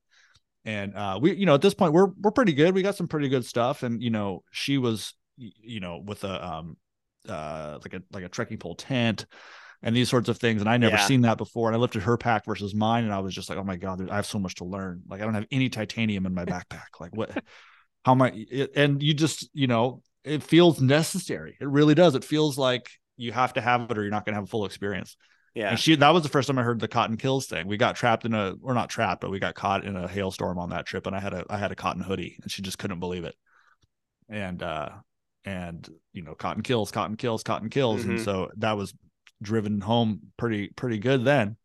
And 0.63 0.95
uh, 0.95 1.17
we, 1.21 1.33
you 1.33 1.45
know, 1.45 1.55
at 1.55 1.61
this 1.61 1.73
point, 1.73 1.93
we're 1.93 2.09
we're 2.21 2.31
pretty 2.31 2.53
good. 2.53 2.75
We 2.75 2.83
got 2.83 2.95
some 2.95 3.07
pretty 3.07 3.29
good 3.29 3.45
stuff. 3.45 3.83
And 3.83 4.03
you 4.03 4.09
know, 4.09 4.43
she 4.51 4.77
was, 4.77 5.13
you 5.37 5.79
know, 5.79 6.03
with 6.05 6.23
a 6.23 6.47
um, 6.47 6.77
uh, 7.27 7.79
like 7.81 7.93
a 7.93 8.03
like 8.11 8.25
a 8.25 8.29
trekking 8.29 8.57
pole 8.57 8.75
tent 8.75 9.25
and 9.81 9.95
these 9.95 10.09
sorts 10.09 10.27
of 10.29 10.37
things. 10.37 10.61
And 10.61 10.69
I 10.69 10.77
never 10.77 10.97
Yeah. 10.97 11.07
seen 11.07 11.21
that 11.21 11.37
before. 11.37 11.69
And 11.69 11.75
I 11.75 11.79
lifted 11.79 12.03
her 12.03 12.17
pack 12.17 12.45
versus 12.45 12.75
mine, 12.75 13.05
and 13.05 13.13
I 13.13 13.19
was 13.19 13.33
just 13.33 13.49
like, 13.49 13.57
oh 13.57 13.63
my 13.63 13.77
god, 13.77 14.07
I 14.09 14.17
have 14.17 14.25
so 14.25 14.39
much 14.39 14.55
to 14.55 14.65
learn. 14.65 15.01
Like 15.07 15.21
I 15.21 15.23
don't 15.23 15.35
have 15.35 15.47
any 15.51 15.69
titanium 15.69 16.25
in 16.25 16.33
my 16.33 16.45
backpack. 16.45 16.99
Like 16.99 17.15
what? 17.15 17.31
How 18.07 18.23
I? 18.23 18.67
And 18.75 19.03
you 19.03 19.13
just, 19.13 19.49
you 19.53 19.67
know, 19.67 20.01
it 20.23 20.41
feels 20.41 20.79
necessary. 20.79 21.57
It 21.59 21.67
really 21.67 21.93
does. 21.93 22.15
It 22.15 22.23
feels 22.23 22.57
like 22.57 22.89
you 23.17 23.33
have 23.33 23.53
to 23.53 23.61
have 23.61 23.91
it, 23.91 23.97
or 23.97 24.01
you're 24.01 24.11
not 24.11 24.25
going 24.25 24.33
to 24.33 24.37
have 24.37 24.45
a 24.45 24.47
full 24.47 24.65
experience. 24.65 25.17
Yeah. 25.53 25.71
And 25.71 25.79
she 25.79 25.95
that 25.95 26.13
was 26.13 26.23
the 26.23 26.29
first 26.29 26.47
time 26.47 26.57
I 26.57 26.63
heard 26.63 26.79
the 26.79 26.87
cotton 26.87 27.17
kills 27.17 27.47
thing. 27.47 27.67
We 27.67 27.77
got 27.77 27.95
trapped 27.95 28.25
in 28.25 28.33
a 28.33 28.53
we're 28.61 28.73
not 28.73 28.89
trapped, 28.89 29.21
but 29.21 29.31
we 29.31 29.39
got 29.39 29.55
caught 29.55 29.83
in 29.83 29.95
a 29.95 30.07
hailstorm 30.07 30.57
on 30.59 30.69
that 30.69 30.85
trip 30.85 31.05
and 31.07 31.15
I 31.15 31.19
had 31.19 31.33
a 31.33 31.43
I 31.49 31.57
had 31.57 31.71
a 31.71 31.75
cotton 31.75 32.01
hoodie 32.01 32.37
and 32.41 32.51
she 32.51 32.61
just 32.61 32.77
couldn't 32.77 32.99
believe 32.99 33.25
it. 33.25 33.35
And 34.29 34.63
uh 34.63 34.89
and 35.43 35.89
you 36.13 36.21
know, 36.21 36.35
cotton 36.35 36.63
kills, 36.63 36.91
cotton 36.91 37.17
kills, 37.17 37.43
cotton 37.43 37.69
kills. 37.69 38.03
And 38.05 38.19
Mhm. 38.19 38.23
so 38.23 38.51
that 38.57 38.77
was 38.77 38.93
driven 39.41 39.81
home 39.81 40.21
pretty 40.37 40.69
pretty 40.69 40.99
good 40.99 41.25
then. 41.25 41.57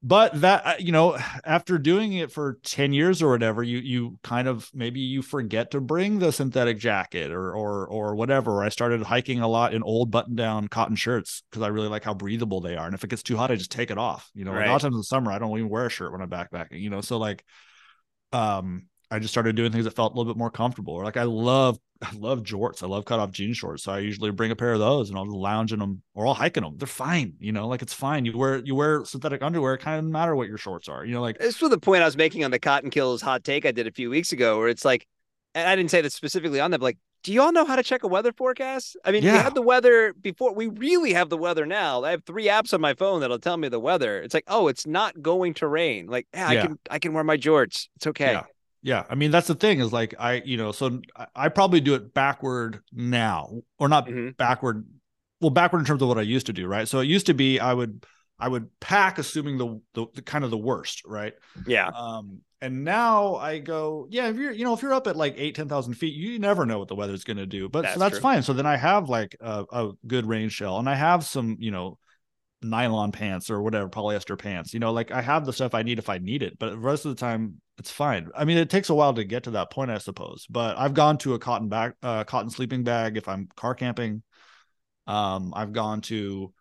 But 0.00 0.40
that 0.42 0.64
uh, 0.64 0.74
you 0.78 0.92
know, 0.92 1.18
after 1.44 1.76
doing 1.76 2.12
it 2.12 2.30
for 2.30 2.58
10 2.64 2.92
years 2.92 3.20
or 3.20 3.30
whatever, 3.30 3.64
you 3.64 3.78
you 3.78 4.18
kind 4.22 4.46
of 4.46 4.70
maybe 4.72 5.00
you 5.00 5.22
forget 5.22 5.72
to 5.72 5.80
bring 5.80 6.20
the 6.20 6.30
synthetic 6.30 6.78
jacket 6.78 7.32
or 7.32 7.52
or 7.52 7.86
or 7.88 8.14
whatever. 8.14 8.62
I 8.62 8.68
started 8.68 9.02
hiking 9.02 9.40
a 9.40 9.48
lot 9.48 9.74
in 9.74 9.82
old 9.82 10.12
button-down 10.12 10.68
cotton 10.68 10.94
shirts 10.94 11.42
because 11.50 11.62
I 11.62 11.68
really 11.68 11.88
like 11.88 12.04
how 12.04 12.14
breathable 12.14 12.60
they 12.60 12.76
are. 12.76 12.86
And 12.86 12.94
if 12.94 13.02
it 13.02 13.10
gets 13.10 13.24
too 13.24 13.36
hot, 13.36 13.50
I 13.50 13.56
just 13.56 13.72
take 13.72 13.90
it 13.90 13.98
off. 13.98 14.30
You 14.34 14.44
know, 14.44 14.52
like 14.52 14.66
a 14.66 14.68
lot 14.68 14.76
of 14.76 14.82
times 14.82 14.94
in 14.94 14.98
the 14.98 15.04
summer, 15.04 15.32
I 15.32 15.40
don't 15.40 15.50
even 15.58 15.68
wear 15.68 15.86
a 15.86 15.90
shirt 15.90 16.12
when 16.12 16.22
I'm 16.22 16.30
backpacking, 16.30 16.80
you 16.80 16.90
know. 16.90 17.00
So 17.00 17.18
like 17.18 17.44
um 18.32 18.86
I 19.10 19.18
just 19.18 19.32
started 19.32 19.56
doing 19.56 19.72
things 19.72 19.84
that 19.84 19.96
felt 19.96 20.12
a 20.12 20.16
little 20.16 20.32
bit 20.32 20.38
more 20.38 20.50
comfortable. 20.50 20.94
Or 20.94 21.02
like 21.02 21.16
I 21.16 21.24
love 21.24 21.76
I 22.00 22.12
love 22.14 22.44
jorts. 22.44 22.82
I 22.82 22.86
love 22.86 23.04
cut 23.04 23.18
off 23.18 23.32
jean 23.32 23.52
shorts. 23.52 23.82
So 23.82 23.92
I 23.92 23.98
usually 23.98 24.30
bring 24.30 24.50
a 24.52 24.56
pair 24.56 24.72
of 24.72 24.78
those 24.78 25.08
and 25.10 25.18
I'll 25.18 25.26
lounge 25.26 25.72
in 25.72 25.80
them 25.80 26.02
or 26.14 26.26
I'll 26.28 26.34
hike 26.34 26.56
in 26.56 26.62
them. 26.62 26.74
They're 26.76 26.86
fine. 26.86 27.34
You 27.40 27.50
know, 27.50 27.66
like 27.66 27.82
it's 27.82 27.92
fine. 27.94 28.24
You 28.24 28.38
wear 28.38 28.58
you 28.58 28.74
wear 28.76 29.04
synthetic 29.04 29.42
underwear, 29.42 29.74
it 29.74 29.78
kind 29.80 29.98
of 29.98 30.04
matter 30.04 30.36
what 30.36 30.46
your 30.48 30.58
shorts 30.58 30.88
are. 30.88 31.04
You 31.04 31.14
know, 31.14 31.20
like 31.22 31.38
This 31.38 31.60
was 31.60 31.70
the 31.70 31.78
point 31.78 32.02
I 32.02 32.04
was 32.04 32.16
making 32.16 32.44
on 32.44 32.52
the 32.52 32.58
Cotton 32.60 32.90
Kills 32.90 33.20
hot 33.20 33.42
take 33.42 33.66
I 33.66 33.72
did 33.72 33.86
a 33.88 33.92
few 33.92 34.10
weeks 34.10 34.30
ago, 34.32 34.58
where 34.58 34.68
it's 34.68 34.84
like, 34.84 35.06
and 35.54 35.68
I 35.68 35.74
didn't 35.74 35.90
say 35.90 36.00
this 36.00 36.14
specifically 36.14 36.60
on 36.60 36.70
that, 36.70 36.78
but 36.78 36.84
like, 36.84 36.98
do 37.24 37.32
you 37.32 37.42
all 37.42 37.50
know 37.50 37.64
how 37.64 37.74
to 37.74 37.82
check 37.82 38.04
a 38.04 38.08
weather 38.08 38.32
forecast? 38.32 38.96
I 39.04 39.10
mean, 39.10 39.24
we 39.24 39.30
Yeah. 39.30 39.42
had 39.42 39.56
the 39.56 39.62
weather 39.62 40.12
before. 40.12 40.54
We 40.54 40.68
really 40.68 41.14
have 41.14 41.30
the 41.30 41.36
weather 41.36 41.66
now. 41.66 42.04
I 42.04 42.12
have 42.12 42.22
three 42.24 42.46
apps 42.46 42.72
on 42.72 42.80
my 42.80 42.94
phone 42.94 43.20
that'll 43.22 43.40
tell 43.40 43.56
me 43.56 43.68
the 43.68 43.80
weather. 43.80 44.22
It's 44.22 44.34
like, 44.34 44.44
oh, 44.46 44.68
it's 44.68 44.86
not 44.86 45.20
going 45.20 45.54
to 45.54 45.66
rain. 45.66 46.06
Like, 46.06 46.28
yeah, 46.32 46.52
Yeah. 46.52 46.62
I 46.62 46.66
can 46.66 46.78
I 46.92 46.98
can 47.00 47.12
wear 47.12 47.24
my 47.24 47.36
jorts. 47.36 47.88
It's 47.96 48.06
okay. 48.06 48.40
Yeah. 48.82 49.04
I 49.08 49.14
mean 49.14 49.30
that's 49.30 49.46
the 49.48 49.54
thing 49.54 49.80
is 49.80 49.92
like 49.92 50.14
I, 50.18 50.42
you 50.44 50.56
know, 50.56 50.72
so 50.72 51.00
I, 51.34 51.48
probably 51.48 51.80
do 51.80 51.94
it 51.94 52.14
backward 52.14 52.80
now, 52.92 53.62
or 53.78 53.88
not 53.88 54.06
Mhm. 54.06 54.36
backward. 54.36 54.86
Well, 55.40 55.50
backward 55.50 55.80
in 55.80 55.84
terms 55.84 56.02
of 56.02 56.08
what 56.08 56.18
I 56.18 56.22
used 56.22 56.46
to 56.46 56.52
do, 56.52 56.66
right? 56.66 56.88
So 56.88 56.98
it 57.00 57.06
used 57.06 57.26
to 57.26 57.34
be 57.34 57.60
I 57.60 57.72
would 57.72 58.04
I 58.38 58.48
would 58.48 58.68
pack 58.80 59.18
assuming 59.18 59.58
the 59.58 59.80
the, 59.94 60.06
the 60.14 60.22
kind 60.22 60.44
of 60.44 60.50
the 60.50 60.58
worst, 60.58 61.02
right? 61.04 61.34
Yeah. 61.66 61.88
Um, 61.88 62.40
and 62.60 62.82
now 62.84 63.36
I 63.36 63.58
go, 63.60 64.08
yeah, 64.10 64.28
if 64.28 64.36
you're, 64.36 64.50
you 64.50 64.64
know, 64.64 64.74
if 64.74 64.82
you're 64.82 64.92
up 64.92 65.06
at 65.06 65.14
like 65.14 65.34
eight, 65.36 65.54
10,000 65.54 65.94
feet, 65.94 66.12
you 66.14 66.40
never 66.40 66.66
know 66.66 66.80
what 66.80 66.88
the 66.88 66.96
weather's 66.96 67.22
going 67.22 67.36
to 67.36 67.46
do, 67.46 67.68
but 67.68 67.82
That's 67.82 67.94
so 67.94 68.00
that's 68.00 68.12
true. 68.14 68.20
fine. 68.20 68.42
So 68.42 68.52
then 68.52 68.66
I 68.66 68.76
have 68.76 69.08
like 69.08 69.36
a, 69.40 69.64
a 69.70 69.90
good 70.08 70.26
rain 70.26 70.48
shell 70.48 70.78
and 70.80 70.88
I 70.88 70.96
have 70.96 71.24
some, 71.24 71.56
you 71.60 71.70
know, 71.70 71.98
nylon 72.62 73.12
pants 73.12 73.50
or 73.50 73.62
whatever 73.62 73.88
polyester 73.88 74.36
pants 74.36 74.74
you 74.74 74.80
know 74.80 74.92
like 74.92 75.12
i 75.12 75.22
have 75.22 75.46
the 75.46 75.52
stuff 75.52 75.74
i 75.74 75.82
need 75.82 75.98
if 75.98 76.08
i 76.08 76.18
need 76.18 76.42
it 76.42 76.58
but 76.58 76.70
the 76.70 76.78
rest 76.78 77.04
of 77.04 77.14
the 77.14 77.20
time 77.20 77.60
it's 77.78 77.92
fine. 77.92 78.28
I 78.34 78.44
mean 78.44 78.58
it 78.58 78.70
takes 78.70 78.90
a 78.90 78.94
while 78.94 79.14
to 79.14 79.24
get 79.24 79.44
to 79.44 79.52
that 79.52 79.70
point 79.70 79.90
i 79.90 79.98
suppose 79.98 80.46
but 80.50 80.76
i've 80.76 80.94
gone 80.94 81.16
to 81.18 81.34
a 81.34 81.38
cotton 81.38 81.68
bag 81.68 81.94
uh, 82.02 82.24
cotton 82.24 82.50
sleeping 82.50 82.82
bag 82.82 83.16
if 83.16 83.28
i'm 83.28 83.48
car 83.56 83.74
camping. 83.74 84.22
Um 85.06 85.52
i've 85.54 85.72
gone 85.72 86.00
to 86.02 86.52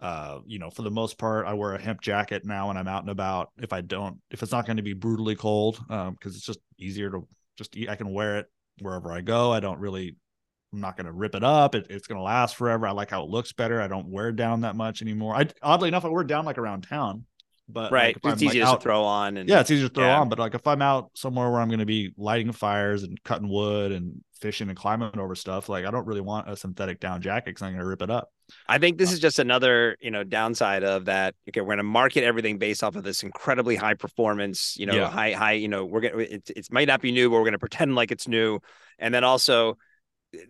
uh 0.00 0.40
you 0.46 0.58
know 0.58 0.70
for 0.70 0.82
the 0.82 0.90
most 0.90 1.18
part 1.18 1.46
i 1.46 1.54
wear 1.54 1.74
a 1.74 1.80
hemp 1.80 2.00
jacket 2.02 2.44
now 2.44 2.68
when 2.68 2.76
i'm 2.76 2.86
out 2.86 3.02
and 3.02 3.10
about. 3.10 3.50
If 3.56 3.72
i 3.72 3.80
don't 3.80 4.20
if 4.30 4.42
it's 4.42 4.52
not 4.52 4.66
going 4.66 4.76
to 4.76 4.82
be 4.82 4.92
brutally 4.92 5.34
cold 5.34 5.80
um 5.88 6.12
because 6.12 6.36
it's 6.36 6.44
just 6.44 6.60
easier 6.78 7.10
to 7.10 7.26
just 7.56 7.74
i 7.88 7.96
can 7.96 8.12
wear 8.12 8.38
it 8.38 8.46
wherever 8.80 9.10
i 9.10 9.22
go. 9.22 9.50
I 9.50 9.60
don't 9.60 9.80
really 9.80 10.16
I'm 10.72 10.80
not 10.80 10.96
going 10.96 11.06
to 11.06 11.12
rip 11.12 11.34
it 11.34 11.42
up. 11.42 11.74
It, 11.74 11.86
it's 11.90 12.06
going 12.06 12.18
to 12.18 12.22
last 12.22 12.56
forever. 12.56 12.86
I 12.86 12.90
like 12.90 13.10
how 13.10 13.22
it 13.22 13.30
looks 13.30 13.52
better. 13.52 13.80
I 13.80 13.88
don't 13.88 14.08
wear 14.08 14.32
down 14.32 14.62
that 14.62 14.76
much 14.76 15.00
anymore. 15.00 15.34
I 15.34 15.48
oddly 15.62 15.88
enough, 15.88 16.04
I 16.04 16.08
wear 16.08 16.24
down 16.24 16.44
like 16.44 16.58
around 16.58 16.82
town, 16.82 17.24
but 17.68 17.90
right, 17.90 18.16
like, 18.22 18.34
it's 18.34 18.42
easy 18.42 18.60
like, 18.60 18.78
to 18.78 18.82
throw 18.82 19.02
on. 19.02 19.38
And 19.38 19.48
yeah, 19.48 19.60
it's 19.60 19.70
easy 19.70 19.88
to 19.88 19.94
throw 19.94 20.04
yeah. 20.04 20.20
on. 20.20 20.28
But 20.28 20.38
like 20.38 20.54
if 20.54 20.66
I'm 20.66 20.82
out 20.82 21.10
somewhere 21.14 21.50
where 21.50 21.60
I'm 21.60 21.68
going 21.68 21.78
to 21.80 21.86
be 21.86 22.12
lighting 22.18 22.52
fires 22.52 23.02
and 23.02 23.22
cutting 23.22 23.48
wood 23.48 23.92
and 23.92 24.22
fishing 24.40 24.68
and 24.68 24.76
climbing 24.76 25.18
over 25.18 25.34
stuff, 25.34 25.70
like 25.70 25.86
I 25.86 25.90
don't 25.90 26.06
really 26.06 26.20
want 26.20 26.50
a 26.50 26.56
synthetic 26.56 27.00
down 27.00 27.22
jacket 27.22 27.46
because 27.46 27.62
I'm 27.62 27.72
going 27.72 27.80
to 27.80 27.86
rip 27.86 28.02
it 28.02 28.10
up. 28.10 28.30
I 28.66 28.78
think 28.78 28.98
this 28.98 29.10
uh, 29.10 29.14
is 29.14 29.20
just 29.20 29.38
another, 29.38 29.96
you 30.00 30.10
know, 30.10 30.22
downside 30.22 30.84
of 30.84 31.06
that. 31.06 31.34
Okay, 31.48 31.60
we're 31.60 31.68
going 31.68 31.78
to 31.78 31.82
market 31.82 32.24
everything 32.24 32.58
based 32.58 32.84
off 32.84 32.94
of 32.94 33.04
this 33.04 33.22
incredibly 33.22 33.76
high 33.76 33.94
performance, 33.94 34.76
you 34.78 34.84
know, 34.86 34.94
Yeah. 34.94 35.08
high, 35.08 35.32
high, 35.32 35.52
you 35.52 35.68
know, 35.68 35.84
we're 35.86 36.00
going 36.00 36.14
to, 36.14 36.34
it, 36.34 36.50
it 36.54 36.68
might 36.70 36.88
not 36.88 37.00
be 37.00 37.10
new, 37.10 37.30
but 37.30 37.36
we're 37.36 37.42
going 37.42 37.52
to 37.52 37.58
pretend 37.58 37.94
like 37.94 38.10
it's 38.10 38.28
new. 38.28 38.60
And 38.98 39.14
then 39.14 39.24
also, 39.24 39.78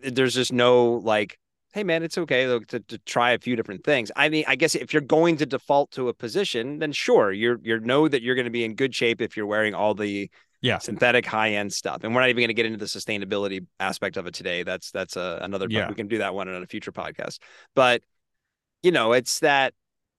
there's 0.03 0.33
just 0.33 0.53
no 0.53 0.93
like, 0.93 1.39
hey 1.73 1.83
man, 1.83 2.03
it's 2.03 2.17
okay 2.17 2.45
to, 2.45 2.59
to, 2.61 2.79
to 2.81 2.97
try 2.99 3.31
a 3.31 3.39
few 3.39 3.55
different 3.55 3.83
things. 3.83 4.11
I 4.15 4.29
mean, 4.29 4.43
I 4.47 4.55
guess 4.55 4.75
if 4.75 4.93
you're 4.93 5.01
going 5.01 5.37
to 5.37 5.45
default 5.45 5.91
to 5.91 6.09
a 6.09 6.13
position, 6.13 6.79
then 6.79 6.91
sure, 6.91 7.31
you're 7.31 7.59
you 7.63 7.79
know 7.79 8.07
that 8.07 8.21
you're 8.21 8.35
going 8.35 8.45
to 8.45 8.51
be 8.51 8.63
in 8.63 8.75
good 8.75 8.93
shape 8.95 9.21
if 9.21 9.37
you're 9.37 9.45
wearing 9.45 9.73
all 9.75 9.93
the 9.93 10.29
Yeah. 10.61 10.79
synthetic 10.79 11.25
high 11.25 11.53
end 11.53 11.71
stuff. 11.71 12.03
And 12.03 12.13
we're 12.13 12.21
not 12.21 12.29
even 12.29 12.41
going 12.41 12.49
to 12.49 12.53
get 12.53 12.65
into 12.65 12.79
the 12.79 12.85
sustainability 12.85 13.65
aspect 13.79 14.17
of 14.17 14.25
it 14.27 14.33
today. 14.33 14.63
That's 14.63 14.91
that's 14.91 15.15
a, 15.15 15.39
another. 15.41 15.67
Yeah. 15.69 15.87
We 15.87 15.95
can 15.95 16.07
do 16.07 16.17
that 16.17 16.33
one 16.33 16.49
on 16.49 16.61
a 16.63 16.67
future 16.67 16.91
podcast. 16.91 17.39
But 17.75 18.01
you 18.83 18.91
know, 18.91 19.13
it's 19.13 19.39
that 19.39 19.73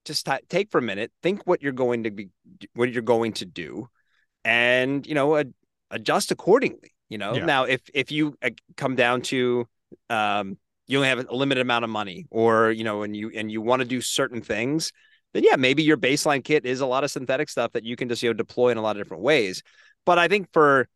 just 0.04 0.26
t- 0.26 0.32
take 0.48 0.70
for 0.70 0.78
a 0.78 0.82
minute, 0.82 1.12
think 1.22 1.46
what 1.46 1.62
you're 1.62 1.72
going 1.72 2.04
to 2.04 2.10
be, 2.10 2.28
what 2.74 2.92
you're 2.92 3.02
going 3.02 3.32
to 3.34 3.44
do, 3.44 3.88
and 4.44 5.06
you 5.06 5.14
know, 5.14 5.36
ad- 5.36 5.52
adjust 5.90 6.30
accordingly. 6.30 6.92
You 7.10 7.18
know, 7.18 7.34
Yeah. 7.34 7.44
now 7.44 7.64
if 7.64 7.82
if 7.92 8.10
you 8.10 8.36
uh, 8.42 8.50
come 8.76 8.94
down 8.94 9.20
to, 9.22 9.66
um, 10.08 10.56
you 10.86 10.96
only 10.96 11.08
have 11.08 11.28
a 11.28 11.34
limited 11.34 11.60
amount 11.60 11.84
of 11.84 11.90
money, 11.90 12.26
or 12.30 12.70
you 12.70 12.84
know, 12.84 13.02
and 13.02 13.14
you 13.14 13.30
and 13.34 13.52
you 13.52 13.60
want 13.60 13.80
to 13.80 13.86
do 13.86 14.00
certain 14.00 14.40
things, 14.40 14.92
then 15.34 15.44
yeah, 15.44 15.56
maybe 15.56 15.82
your 15.82 15.98
baseline 15.98 16.42
kit 16.42 16.64
is 16.64 16.80
a 16.80 16.86
lot 16.86 17.04
of 17.04 17.10
synthetic 17.10 17.50
stuff 17.50 17.72
that 17.72 17.84
you 17.84 17.96
can 17.96 18.08
just 18.08 18.22
you 18.22 18.30
know 18.30 18.34
deploy 18.34 18.70
in 18.70 18.78
a 18.78 18.80
lot 18.80 18.96
of 18.96 19.02
different 19.02 19.22
ways. 19.24 19.62
But 20.06 20.18
I 20.18 20.28
think 20.28 20.48
for 20.52 20.88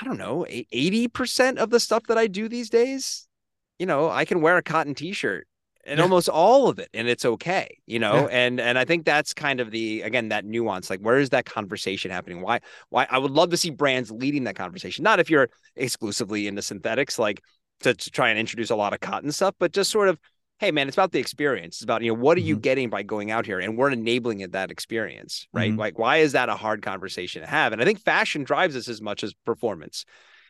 I 0.00 0.04
don't 0.04 0.18
know, 0.18 0.46
eighty 0.48 1.06
percent 1.06 1.58
of 1.58 1.70
the 1.70 1.80
stuff 1.80 2.04
that 2.08 2.18
I 2.18 2.26
do 2.26 2.48
these 2.48 2.70
days, 2.70 3.28
you 3.78 3.86
know, 3.86 4.10
I 4.10 4.24
can 4.24 4.40
wear 4.40 4.56
a 4.56 4.62
cotton 4.62 4.94
t-shirt 4.94 5.46
and 5.86 5.98
Yeah. 5.98 6.02
almost 6.02 6.28
all 6.28 6.68
of 6.68 6.78
it, 6.78 6.88
and 6.92 7.08
it's 7.08 7.24
okay, 7.24 7.78
you 7.86 7.98
know. 7.98 8.28
Yeah. 8.28 8.36
And 8.36 8.60
and 8.60 8.78
I 8.78 8.84
think 8.84 9.04
that's 9.04 9.32
kind 9.34 9.60
of 9.60 9.70
the 9.70 10.02
again 10.02 10.28
that 10.30 10.44
nuance. 10.44 10.90
Like, 10.90 11.00
where 11.00 11.18
is 11.18 11.30
that 11.30 11.46
conversation 11.46 12.10
happening? 12.10 12.40
Why? 12.42 12.60
Why? 12.90 13.06
I 13.10 13.18
would 13.18 13.30
love 13.30 13.50
to 13.50 13.56
see 13.56 13.70
brands 13.70 14.10
leading 14.10 14.44
that 14.44 14.56
conversation. 14.56 15.02
Not 15.02 15.20
if 15.20 15.30
you're 15.30 15.48
exclusively 15.76 16.46
into 16.46 16.62
synthetics, 16.62 17.18
like 17.18 17.42
to, 17.80 17.94
to 17.94 18.10
try 18.10 18.30
and 18.30 18.38
introduce 18.38 18.70
a 18.70 18.76
lot 18.76 18.92
of 18.92 19.00
cotton 19.00 19.32
stuff, 19.32 19.54
but 19.58 19.72
just 19.72 19.90
sort 19.90 20.08
of. 20.08 20.18
Hey 20.58 20.70
man, 20.70 20.88
it's 20.88 20.96
about 20.96 21.12
the 21.12 21.18
experience. 21.18 21.76
It's 21.76 21.84
about 21.84 22.00
you 22.02 22.12
know 22.14 22.18
what 22.18 22.38
are 22.38 22.40
you 22.40 22.56
Mhm. 22.56 22.62
getting 22.62 22.88
by 22.88 23.02
going 23.02 23.30
out 23.30 23.44
here, 23.44 23.60
and 23.60 23.76
we're 23.76 23.90
enabling 23.90 24.40
it 24.40 24.52
that 24.52 24.70
experience, 24.70 25.46
right? 25.52 25.74
Mhm. 25.74 25.78
Like, 25.78 25.98
why 25.98 26.16
is 26.18 26.32
that 26.32 26.48
a 26.48 26.54
hard 26.56 26.80
conversation 26.80 27.42
to 27.42 27.46
have? 27.46 27.74
And 27.74 27.82
I 27.82 27.84
think 27.84 28.00
fashion 28.00 28.42
drives 28.42 28.74
us 28.74 28.88
as 28.88 29.02
much 29.02 29.22
as 29.22 29.34
performance 29.44 30.06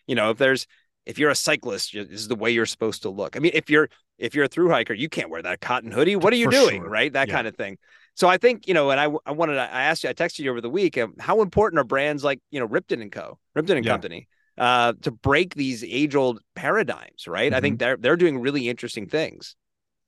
you 0.07 0.15
know 0.15 0.31
if 0.31 0.39
there's 0.39 0.69
if 1.07 1.19
you're 1.19 1.31
a 1.31 1.35
cyclist 1.35 1.93
this 1.93 2.09
is 2.11 2.29
the 2.29 2.35
way 2.37 2.51
you're 2.51 2.67
supposed 2.67 3.03
to 3.03 3.11
look 3.11 3.37
i 3.37 3.41
mean 3.41 3.53
if 3.55 3.71
you're 3.71 3.89
if 4.19 4.35
you're 4.35 4.45
a 4.45 4.49
through 4.49 4.71
hiker 4.71 4.95
you 4.95 5.09
can't 5.09 5.31
wear 5.31 5.43
that 5.43 5.61
cotton 5.61 5.91
hoodie 5.91 6.17
what 6.17 6.33
are 6.33 6.37
you 6.37 6.47
For 6.47 6.51
doing 6.51 6.85
sure. 6.85 6.89
right 6.89 7.13
that 7.13 7.29
Yeah. 7.29 7.31
kind 7.31 7.47
of 7.47 7.57
thing 7.57 7.79
so 8.15 8.29
i 8.29 8.37
think 8.37 8.67
you 8.69 8.75
know 8.75 8.91
and 8.91 9.01
i 9.01 9.09
i 9.27 9.33
wanted 9.33 9.55
to, 9.55 9.61
i 9.61 9.83
asked 9.83 10.05
you 10.05 10.11
i 10.11 10.15
texted 10.15 10.41
you 10.41 10.51
over 10.51 10.61
the 10.61 10.71
week 10.71 10.99
um, 10.99 11.15
how 11.19 11.43
important 11.43 11.79
are 11.81 11.85
brands 11.85 12.25
like 12.25 12.41
you 12.51 12.61
know 12.61 12.67
ripton 12.67 13.01
and 13.03 13.13
co 13.13 13.39
ripton 13.55 13.77
and 13.77 13.87
Yeah. 13.87 13.87
company 13.87 14.29
uh 14.59 14.93
to 15.03 15.11
break 15.11 15.55
these 15.55 15.85
age 15.85 16.15
old 16.15 16.41
paradigms 16.55 17.27
right 17.27 17.53
i 17.53 17.61
Mm-hmm. 17.61 17.61
think 17.61 17.79
they're 17.79 17.97
they're 17.97 18.17
doing 18.17 18.39
really 18.41 18.69
interesting 18.69 19.07
things 19.07 19.57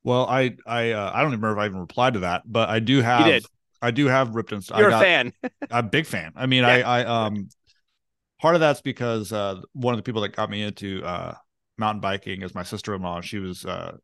Well, 0.05 0.27
I 0.27 0.57
I 0.67 0.93
uh, 0.93 1.11
I 1.13 1.23
don't 1.23 1.33
even 1.33 1.41
remember 1.41 1.61
if 1.61 1.65
I 1.65 1.67
even 1.67 1.81
replied 1.81 2.15
to 2.15 2.21
that, 2.21 2.43
but 2.51 2.69
I 2.69 2.79
do 2.81 3.01
have. 3.03 3.45
I 3.81 3.91
do 3.93 4.07
have 4.07 4.35
Ripton. 4.35 4.63
I 4.73 4.85
you're 4.85 4.89
got- 4.89 5.09
a 5.09 5.09
fan 5.09 5.33
I'm 5.71 5.79
a 5.87 5.89
big 5.89 6.07
fan. 6.07 6.33
I 6.37 6.47
mean, 6.47 6.65
I, 6.65 6.81
I 6.83 7.05
um 7.05 7.51
part 8.41 8.55
of 8.55 8.61
that's 8.61 8.81
because 8.81 9.33
uh 9.33 9.61
one 9.73 9.95
of 9.95 9.99
the 9.99 10.03
people 10.03 10.23
that 10.23 10.37
got 10.37 10.51
me 10.51 10.63
into 10.63 11.03
uh 11.05 11.35
mountain 11.77 12.01
biking 12.01 12.43
is 12.43 12.55
my 12.55 12.63
sister-in-law. 12.63 13.21
She 13.21 13.39
was 13.39 13.65
a 13.65 13.99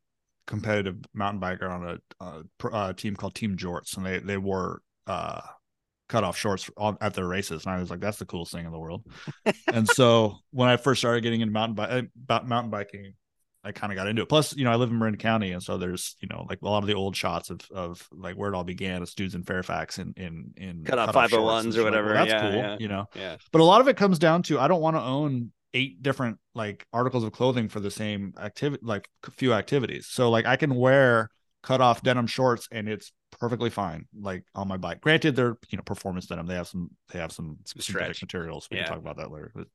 competitive 0.46 0.96
mountain 1.12 1.40
biker 1.40 1.70
on 1.70 1.88
a, 1.88 2.24
a, 2.24 2.42
pr- 2.58 2.74
uh 2.74 2.92
team 2.92 3.16
called 3.16 3.34
Team 3.34 3.56
Jorts, 3.56 3.96
and 3.96 4.06
they 4.06 4.18
they 4.18 4.36
wore 4.36 4.82
uh 5.06 5.40
cut 6.08 6.22
off 6.24 6.36
shorts 6.36 6.70
on, 6.76 6.98
at 7.00 7.14
their 7.14 7.26
races, 7.26 7.64
and 7.64 7.74
I 7.74 7.80
was 7.80 7.90
like, 7.90 8.00
that's 8.00 8.18
the 8.18 8.26
coolest 8.26 8.52
thing 8.52 8.66
in 8.66 8.72
the 8.72 8.78
world. 8.78 9.04
and 9.72 9.88
so 9.88 10.36
when 10.50 10.68
I 10.68 10.76
first 10.76 11.00
started 11.00 11.22
getting 11.22 11.40
into 11.40 11.52
mountain 11.52 11.74
bike 11.74 12.46
mountain 12.46 12.70
biking. 12.70 13.14
I 13.64 13.72
kind 13.72 13.92
of 13.92 13.96
got 13.96 14.06
into 14.06 14.22
it. 14.22 14.28
Plus, 14.28 14.54
you 14.56 14.64
know, 14.64 14.70
I 14.70 14.76
live 14.76 14.90
in 14.90 14.98
Marin 14.98 15.16
County, 15.16 15.52
and 15.52 15.62
so 15.62 15.78
there's, 15.78 16.16
you 16.20 16.28
know, 16.28 16.46
like 16.48 16.60
a 16.62 16.68
lot 16.68 16.82
of 16.82 16.86
the 16.86 16.94
old 16.94 17.16
shots 17.16 17.50
of 17.50 17.60
of 17.72 18.06
like 18.12 18.36
where 18.36 18.52
it 18.52 18.54
all 18.56 18.64
began. 18.64 19.02
It's 19.02 19.14
dudes 19.14 19.34
in 19.34 19.42
Fairfax 19.42 19.98
in 19.98 20.12
in 20.16 20.52
in 20.56 20.84
Cut 20.84 20.98
off 20.98 21.06
cutoff 21.14 21.30
shorts 21.30 21.66
501s 21.66 21.68
or 21.68 21.72
shit. 21.72 21.84
whatever. 21.84 22.06
Well, 22.14 22.14
that's 22.26 22.30
Yeah, 22.30 22.40
cool, 22.50 22.54
yeah. 22.58 22.76
you 22.78 22.88
know. 22.88 23.06
yeah 23.14 23.36
But 23.52 23.60
a 23.60 23.64
lot 23.64 23.80
of 23.80 23.88
it 23.88 23.96
comes 23.96 24.18
down 24.18 24.42
to 24.44 24.60
I 24.60 24.68
don't 24.68 24.80
want 24.82 24.96
to 24.96 25.02
own 25.02 25.52
eight 25.72 26.02
different 26.02 26.38
like 26.54 26.86
articles 26.92 27.24
of 27.24 27.32
clothing 27.32 27.68
for 27.68 27.80
the 27.80 27.90
same 27.90 28.32
activity, 28.38 28.82
like 28.84 29.08
a 29.26 29.30
few 29.30 29.52
activities. 29.52 30.06
So 30.08 30.30
like 30.30 30.46
I 30.46 30.56
can 30.56 30.74
wear 30.74 31.30
cut 31.62 31.80
off 31.80 32.02
denim 32.02 32.26
shorts 32.26 32.68
and 32.70 32.88
it's 32.88 33.10
perfectly 33.40 33.70
fine, 33.70 34.06
like 34.16 34.44
on 34.54 34.68
my 34.68 34.76
bike. 34.76 35.00
Granted, 35.00 35.34
they're 35.34 35.56
you 35.70 35.76
know 35.78 35.82
performance 35.82 36.26
denim. 36.26 36.46
They 36.46 36.54
have 36.54 36.68
some 36.68 36.90
they 37.12 37.18
have 37.18 37.32
some, 37.32 37.58
Some 37.64 37.80
stretch. 37.80 38.22
materials. 38.22 38.68
We 38.70 38.76
Yeah. 38.76 38.84
can 38.84 38.92
talk 38.92 39.00
about 39.02 39.16
that 39.16 39.32
later. 39.32 39.50
But, 39.54 39.66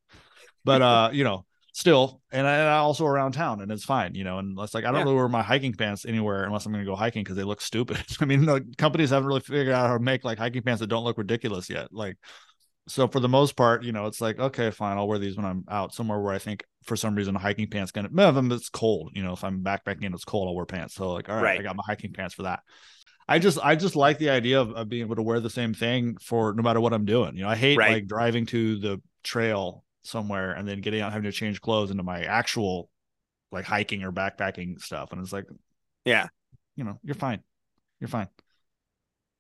but 0.64 0.82
uh, 0.82 1.10
you 1.12 1.24
know, 1.24 1.46
still, 1.74 2.22
and 2.32 2.48
I, 2.48 2.56
and 2.58 2.70
I 2.70 2.78
also 2.78 3.06
around 3.06 3.34
town, 3.34 3.62
and 3.62 3.72
it's 3.72 3.86
fine, 3.86 4.16
you 4.16 4.24
know. 4.24 4.40
And 4.40 4.58
it's 4.60 4.74
like 4.74 4.86
I 4.86 4.92
don't 4.92 5.00
Yeah. 5.00 5.04
really 5.04 5.16
wear 5.16 5.28
my 5.30 5.42
hiking 5.44 5.74
pants 5.74 6.06
anywhere 6.06 6.44
unless 6.44 6.66
I'm 6.66 6.72
going 6.72 6.84
to 6.84 6.90
go 6.90 6.96
hiking 6.96 7.24
because 7.24 7.36
they 7.38 7.44
look 7.44 7.62
stupid. 7.62 8.04
I 8.22 8.26
mean, 8.26 8.46
the 8.46 8.66
companies 8.78 9.10
haven't 9.12 9.28
really 9.28 9.40
figured 9.42 9.70
out 9.70 9.88
how 9.88 9.98
to 9.98 10.04
make 10.04 10.24
like 10.24 10.38
hiking 10.38 10.62
pants 10.64 10.80
that 10.82 10.88
don't 10.88 11.04
look 11.04 11.18
ridiculous 11.18 11.70
yet. 11.70 11.94
Like, 11.94 12.18
so 12.88 13.08
for 13.08 13.20
the 13.20 13.30
most 13.30 13.56
part, 13.56 13.84
you 13.84 13.92
know, 13.92 14.08
it's 14.08 14.22
like 14.22 14.40
okay, 14.40 14.72
fine, 14.72 14.98
I'll 14.98 15.08
wear 15.08 15.20
these 15.20 15.38
when 15.38 15.46
I'm 15.46 15.64
out 15.70 15.94
somewhere 15.94 16.20
where 16.20 16.34
I 16.34 16.40
think 16.40 16.64
for 16.86 16.96
some 16.96 17.16
reason 17.16 17.36
a 17.36 17.40
hiking 17.40 17.70
pants 17.70 17.92
gonna. 17.92 18.10
None 18.12 18.30
of 18.30 18.36
them 18.36 18.52
it's 18.52 18.70
cold, 18.70 19.12
you 19.14 19.24
know. 19.24 19.34
If 19.34 19.44
I'm 19.44 19.64
backpacking 19.64 20.06
and 20.06 20.16
it's 20.16 20.26
cold, 20.26 20.48
I'll 20.48 20.56
wear 20.56 20.66
pants. 20.66 20.96
So 20.96 21.12
like, 21.14 21.30
all 21.30 21.36
right, 21.36 21.44
Right. 21.44 21.60
I 21.60 21.64
got 21.64 21.76
my 21.76 21.84
hiking 21.86 22.14
pants 22.14 22.34
for 22.34 22.44
that. 22.44 22.62
I 23.28 23.38
just 23.38 23.60
I 23.64 23.76
just 23.76 23.96
like 23.96 24.18
the 24.18 24.32
idea 24.32 24.60
of, 24.60 24.72
of 24.72 24.90
being 24.90 25.04
able 25.04 25.16
to 25.18 25.22
wear 25.22 25.40
the 25.40 25.52
same 25.52 25.74
thing 25.74 26.18
for 26.20 26.54
no 26.54 26.64
matter 26.64 26.82
what 26.82 26.94
I'm 26.94 27.06
doing. 27.06 27.36
You 27.36 27.44
know, 27.44 27.50
I 27.50 27.56
hate 27.56 27.78
Right. 27.78 27.92
like 27.92 28.08
driving 28.08 28.48
to 28.48 28.80
the 28.80 29.02
trail 29.24 29.84
somewhere 30.04 30.52
and 30.52 30.68
then 30.68 30.82
getting 30.82 31.02
out 31.02 31.12
having 31.12 31.30
to 31.30 31.32
change 31.32 31.62
clothes 31.62 31.92
into 31.92 32.04
my 32.04 32.24
actual 32.24 32.90
like 33.52 33.66
hiking 33.66 34.04
or 34.04 34.12
backpacking 34.12 34.80
stuff. 34.82 35.12
And 35.12 35.22
it's 35.22 35.34
like, 35.34 35.46
yeah 36.06 36.28
you 36.76 36.84
know, 36.86 36.98
you're 37.04 37.16
fine. 37.16 37.42
You're 38.00 38.08
fine. 38.08 38.28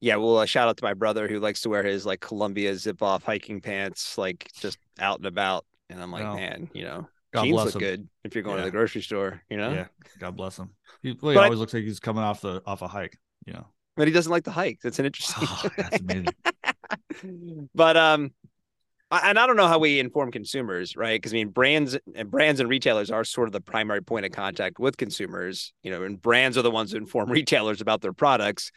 yeah 0.01 0.15
well 0.17 0.41
a 0.41 0.47
shout 0.47 0.67
out 0.67 0.77
to 0.77 0.83
my 0.83 0.93
brother 0.93 1.27
who 1.27 1.39
likes 1.39 1.61
to 1.61 1.69
wear 1.69 1.83
his 1.83 2.05
like 2.05 2.19
columbia 2.19 2.75
zip 2.75 3.01
off 3.01 3.23
hiking 3.23 3.61
pants 3.61 4.17
like 4.17 4.49
just 4.59 4.77
out 4.99 5.17
and 5.17 5.25
about 5.25 5.65
and 5.89 6.01
i'm 6.01 6.11
like 6.11 6.23
Well, 6.23 6.35
man 6.35 6.69
you 6.73 6.83
know 6.83 7.07
God 7.33 7.43
jeans 7.43 7.53
bless 7.53 7.65
look 7.67 7.75
him. 7.75 7.79
good 7.81 8.09
if 8.23 8.35
you're 8.35 8.43
going 8.43 8.57
to 8.57 8.63
the 8.63 8.71
grocery 8.71 9.01
store, 9.03 9.39
you 9.51 9.57
know. 9.57 9.71
Yeah. 9.71 9.85
God 10.19 10.35
bless 10.35 10.57
him. 10.57 10.71
He, 11.03 11.15
well, 11.21 11.29
he 11.31 11.35
But 11.35 11.43
always 11.43 11.59
looks 11.59 11.75
like 11.75 11.83
he's 11.83 11.99
coming 11.99 12.23
off 12.23 12.41
the 12.41 12.59
off 12.65 12.81
a 12.81 12.87
hike, 12.87 13.19
you 13.45 13.53
know. 13.53 13.67
But 13.95 14.07
he 14.07 14.13
doesn't 14.15 14.31
like 14.31 14.45
the 14.45 14.51
hike. 14.51 14.79
That's 14.81 14.97
an 14.97 15.05
interesting. 15.05 15.47
Oh, 15.51 15.69
that's 15.77 15.99
amazing. 15.99 17.69
but 17.75 17.97
um, 17.97 18.31
I- 19.11 19.29
and 19.29 19.39
I 19.39 19.47
don't 19.47 19.55
know 19.55 19.67
how 19.67 19.79
we 19.79 19.99
inform 19.99 20.31
consumers, 20.31 20.95
right? 20.95 21.19
Because 21.19 21.33
I 21.33 21.37
mean, 21.37 21.49
brands 21.49 21.97
and 22.15 22.29
brands 22.29 22.59
and 22.59 22.69
retailers 22.69 23.09
are 23.09 23.23
sort 23.23 23.47
of 23.47 23.53
the 23.53 23.61
primary 23.61 24.03
point 24.03 24.25
of 24.25 24.31
contact 24.31 24.79
with 24.79 24.97
consumers, 24.97 25.73
you 25.83 25.89
know, 25.91 26.03
and 26.03 26.21
brands 26.21 26.57
are 26.57 26.61
the 26.61 26.71
ones 26.71 26.91
who 26.91 26.97
inform 26.97 27.29
retailers 27.31 27.81
about 27.81 28.01
their 28.01 28.13
products. 28.13 28.71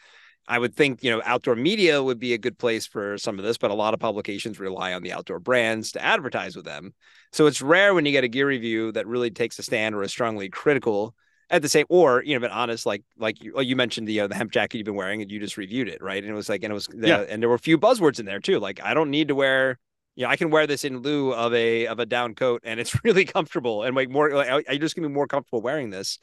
I 0.45 0.59
would 0.59 0.75
think, 0.75 1.03
you 1.03 1.11
know, 1.11 1.21
outdoor 1.23 1.55
media 1.55 2.03
would 2.03 2.19
be 2.19 2.33
a 2.33 2.37
good 2.37 2.57
place 2.57 2.85
for 2.85 3.17
some 3.17 3.39
of 3.39 3.45
this, 3.45 3.57
but 3.57 3.71
a 3.71 3.75
lot 3.75 3.93
of 3.93 4.01
publications 4.01 4.59
rely 4.59 4.91
on 4.93 5.01
the 5.01 5.13
outdoor 5.13 5.39
brands 5.39 5.93
to 5.93 6.03
advertise 6.03 6.53
with 6.55 6.65
them. 6.65 6.93
So 7.31 7.45
it's 7.45 7.61
rare 7.61 7.93
when 7.93 8.05
you 8.05 8.11
get 8.11 8.25
a 8.25 8.27
gear 8.27 8.47
review 8.47 8.91
that 8.91 9.07
really 9.07 9.31
takes 9.31 9.57
a 9.59 9.63
stand 9.63 9.95
or 9.95 10.03
is 10.03 10.11
strongly 10.11 10.49
critical 10.49 11.15
at 11.49 11.61
the 11.61 11.69
same, 11.69 11.85
or 11.87 12.23
you 12.23 12.33
know, 12.33 12.41
but 12.41 12.51
honest, 12.51 12.85
like 12.85 13.03
like 13.17 13.41
you, 13.41 13.57
you 13.61 13.75
mentioned 13.77 14.07
the 14.07 14.19
uh, 14.21 14.27
the 14.27 14.35
hemp 14.35 14.51
jacket 14.51 14.79
you've 14.79 14.85
been 14.85 14.95
wearing 14.95 15.21
and 15.21 15.31
you 15.31 15.39
just 15.39 15.55
reviewed 15.55 15.87
it, 15.87 16.01
right? 16.01 16.21
And 16.23 16.31
it 16.31 16.35
was 16.35 16.49
like, 16.49 16.63
and 16.63 16.71
it 16.71 16.73
was, 16.73 16.87
the, 16.87 17.07
Yeah. 17.07 17.19
and 17.29 17.41
there 17.41 17.47
were 17.49 17.55
a 17.55 17.59
few 17.59 17.77
buzzwords 17.77 18.19
in 18.19 18.25
there 18.25 18.39
too. 18.41 18.59
Like 18.59 18.81
I 18.83 18.93
don't 18.93 19.11
need 19.11 19.29
to 19.29 19.35
wear 19.35 19.77
you 20.15 20.23
know, 20.23 20.29
I 20.29 20.35
can 20.35 20.49
wear 20.49 20.67
this 20.67 20.83
in 20.83 20.99
lieu 20.99 21.33
of 21.33 21.53
a 21.53 21.87
of 21.87 21.99
a 21.99 22.05
down 22.05 22.35
coat, 22.35 22.61
and 22.63 22.79
it's 22.79 22.95
really 23.03 23.25
comfortable 23.25 23.83
and 23.83 23.95
like 23.95 24.09
more. 24.09 24.31
Like, 24.31 24.65
you 24.71 24.79
just 24.79 24.95
gonna 24.95 25.07
be 25.07 25.13
more 25.13 25.27
comfortable 25.27 25.61
wearing 25.61 25.89
this? 25.89 26.19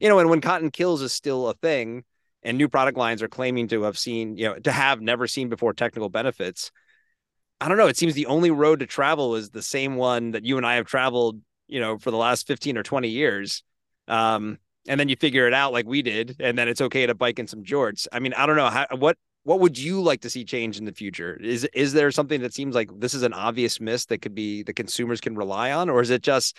You 0.00 0.08
know, 0.08 0.18
and 0.18 0.30
when 0.30 0.40
cotton 0.40 0.70
kills 0.70 1.02
is 1.02 1.12
still 1.12 1.48
a 1.48 1.54
thing, 1.54 2.04
and 2.42 2.58
new 2.58 2.68
product 2.68 2.98
lines 2.98 3.22
are 3.22 3.28
claiming 3.28 3.68
to 3.68 3.82
have 3.82 3.98
seen, 3.98 4.36
you 4.36 4.46
know, 4.46 4.54
to 4.60 4.72
have 4.72 5.00
never 5.00 5.26
seen 5.26 5.48
before 5.48 5.72
technical 5.72 6.08
benefits. 6.08 6.70
I 7.60 7.68
don't 7.68 7.78
know. 7.78 7.86
It 7.86 7.96
seems 7.96 8.14
the 8.14 8.26
only 8.26 8.50
road 8.50 8.80
to 8.80 8.86
travel 8.86 9.36
is 9.36 9.50
the 9.50 9.62
same 9.62 9.96
one 9.96 10.32
that 10.32 10.44
you 10.44 10.56
and 10.56 10.66
I 10.66 10.74
have 10.74 10.86
traveled, 10.86 11.40
you 11.68 11.80
know, 11.80 11.98
for 11.98 12.10
the 12.10 12.16
last 12.16 12.46
15 12.46 12.76
or 12.76 12.82
20 12.82 13.08
years. 13.08 13.62
Um, 14.08 14.58
and 14.86 15.00
then 15.00 15.08
you 15.08 15.16
figure 15.16 15.46
it 15.46 15.54
out 15.54 15.72
like 15.72 15.86
we 15.86 16.02
did, 16.02 16.36
and 16.40 16.58
then 16.58 16.68
it's 16.68 16.82
okay 16.82 17.06
to 17.06 17.14
bike 17.14 17.38
in 17.38 17.46
some 17.46 17.62
jorts. 17.62 18.06
I 18.12 18.18
mean, 18.18 18.34
I 18.34 18.44
don't 18.44 18.56
know 18.56 18.68
how 18.68 18.86
what 18.96 19.16
what 19.44 19.60
would 19.60 19.78
you 19.78 20.02
like 20.02 20.22
to 20.22 20.30
see 20.30 20.44
change 20.44 20.78
in 20.78 20.84
the 20.84 20.92
future? 20.92 21.38
Is 21.40 21.64
is 21.72 21.92
there 21.92 22.10
something 22.10 22.40
that 22.40 22.52
seems 22.52 22.74
like 22.74 22.90
this 22.98 23.14
is 23.14 23.22
an 23.22 23.32
obvious 23.32 23.80
miss 23.80 24.06
that 24.06 24.18
could 24.18 24.34
be 24.34 24.62
the 24.62 24.72
consumers 24.72 25.20
can 25.20 25.36
rely 25.36 25.72
on, 25.72 25.88
or 25.88 26.00
is 26.00 26.10
it 26.10 26.22
just 26.22 26.58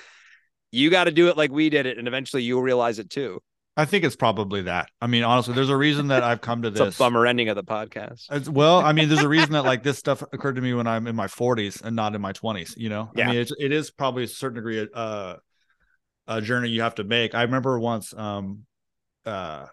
you 0.72 0.90
got 0.90 1.06
to 1.06 1.12
do 1.12 1.28
it 1.28 1.38
like 1.38 1.52
we 1.52 1.70
did 1.70 1.86
it, 1.86 1.98
and 1.98 2.08
eventually 2.08 2.44
you'll 2.44 2.62
realize 2.62 3.00
it 3.00 3.10
too? 3.10 3.42
I 3.78 3.84
think 3.84 4.06
it's 4.06 4.16
probably 4.16 4.62
that. 4.64 4.88
I 5.02 5.08
mean, 5.08 5.24
honestly, 5.24 5.54
there's 5.54 5.70
a 5.70 5.76
reason 5.76 6.08
that 6.08 6.24
I've 6.24 6.40
come 6.40 6.62
to 6.62 6.70
this. 6.70 6.82
It's 6.82 6.96
a 6.96 7.00
bummer 7.00 7.26
ending 7.26 7.50
of 7.50 7.58
the 7.58 7.64
podcast. 7.64 8.28
As, 8.30 8.50
well, 8.50 8.80
I 8.80 8.94
mean, 8.94 9.10
there's 9.10 9.24
a 9.24 9.28
reason 9.28 9.52
that 9.52 9.66
like 9.66 9.84
this 9.84 9.98
stuff 9.98 10.22
occurred 10.22 10.56
to 10.56 10.62
me 10.62 10.74
when 10.74 10.88
I'm 10.88 11.08
in 11.08 11.16
my 11.16 11.28
40s 11.28 11.82
and 11.82 11.94
not 11.94 12.16
in 12.16 12.22
my 12.22 12.32
20s. 12.32 12.78
You 12.78 12.88
know, 12.88 13.12
yeah. 13.16 13.26
I 13.28 13.32
mean, 13.32 13.42
it's, 13.42 13.52
it 13.60 13.74
is 13.74 13.92
probably 13.92 14.24
a 14.24 14.28
certain 14.28 14.56
degree 14.56 14.88
uh, 14.94 15.36
a 16.28 16.42
journey 16.42 16.70
you 16.70 16.84
have 16.84 16.96
to 16.96 17.04
make. 17.04 17.36
I 17.36 17.42
remember 17.42 17.78
once 17.78 18.14
um, 18.14 18.62
uh, 19.26 19.66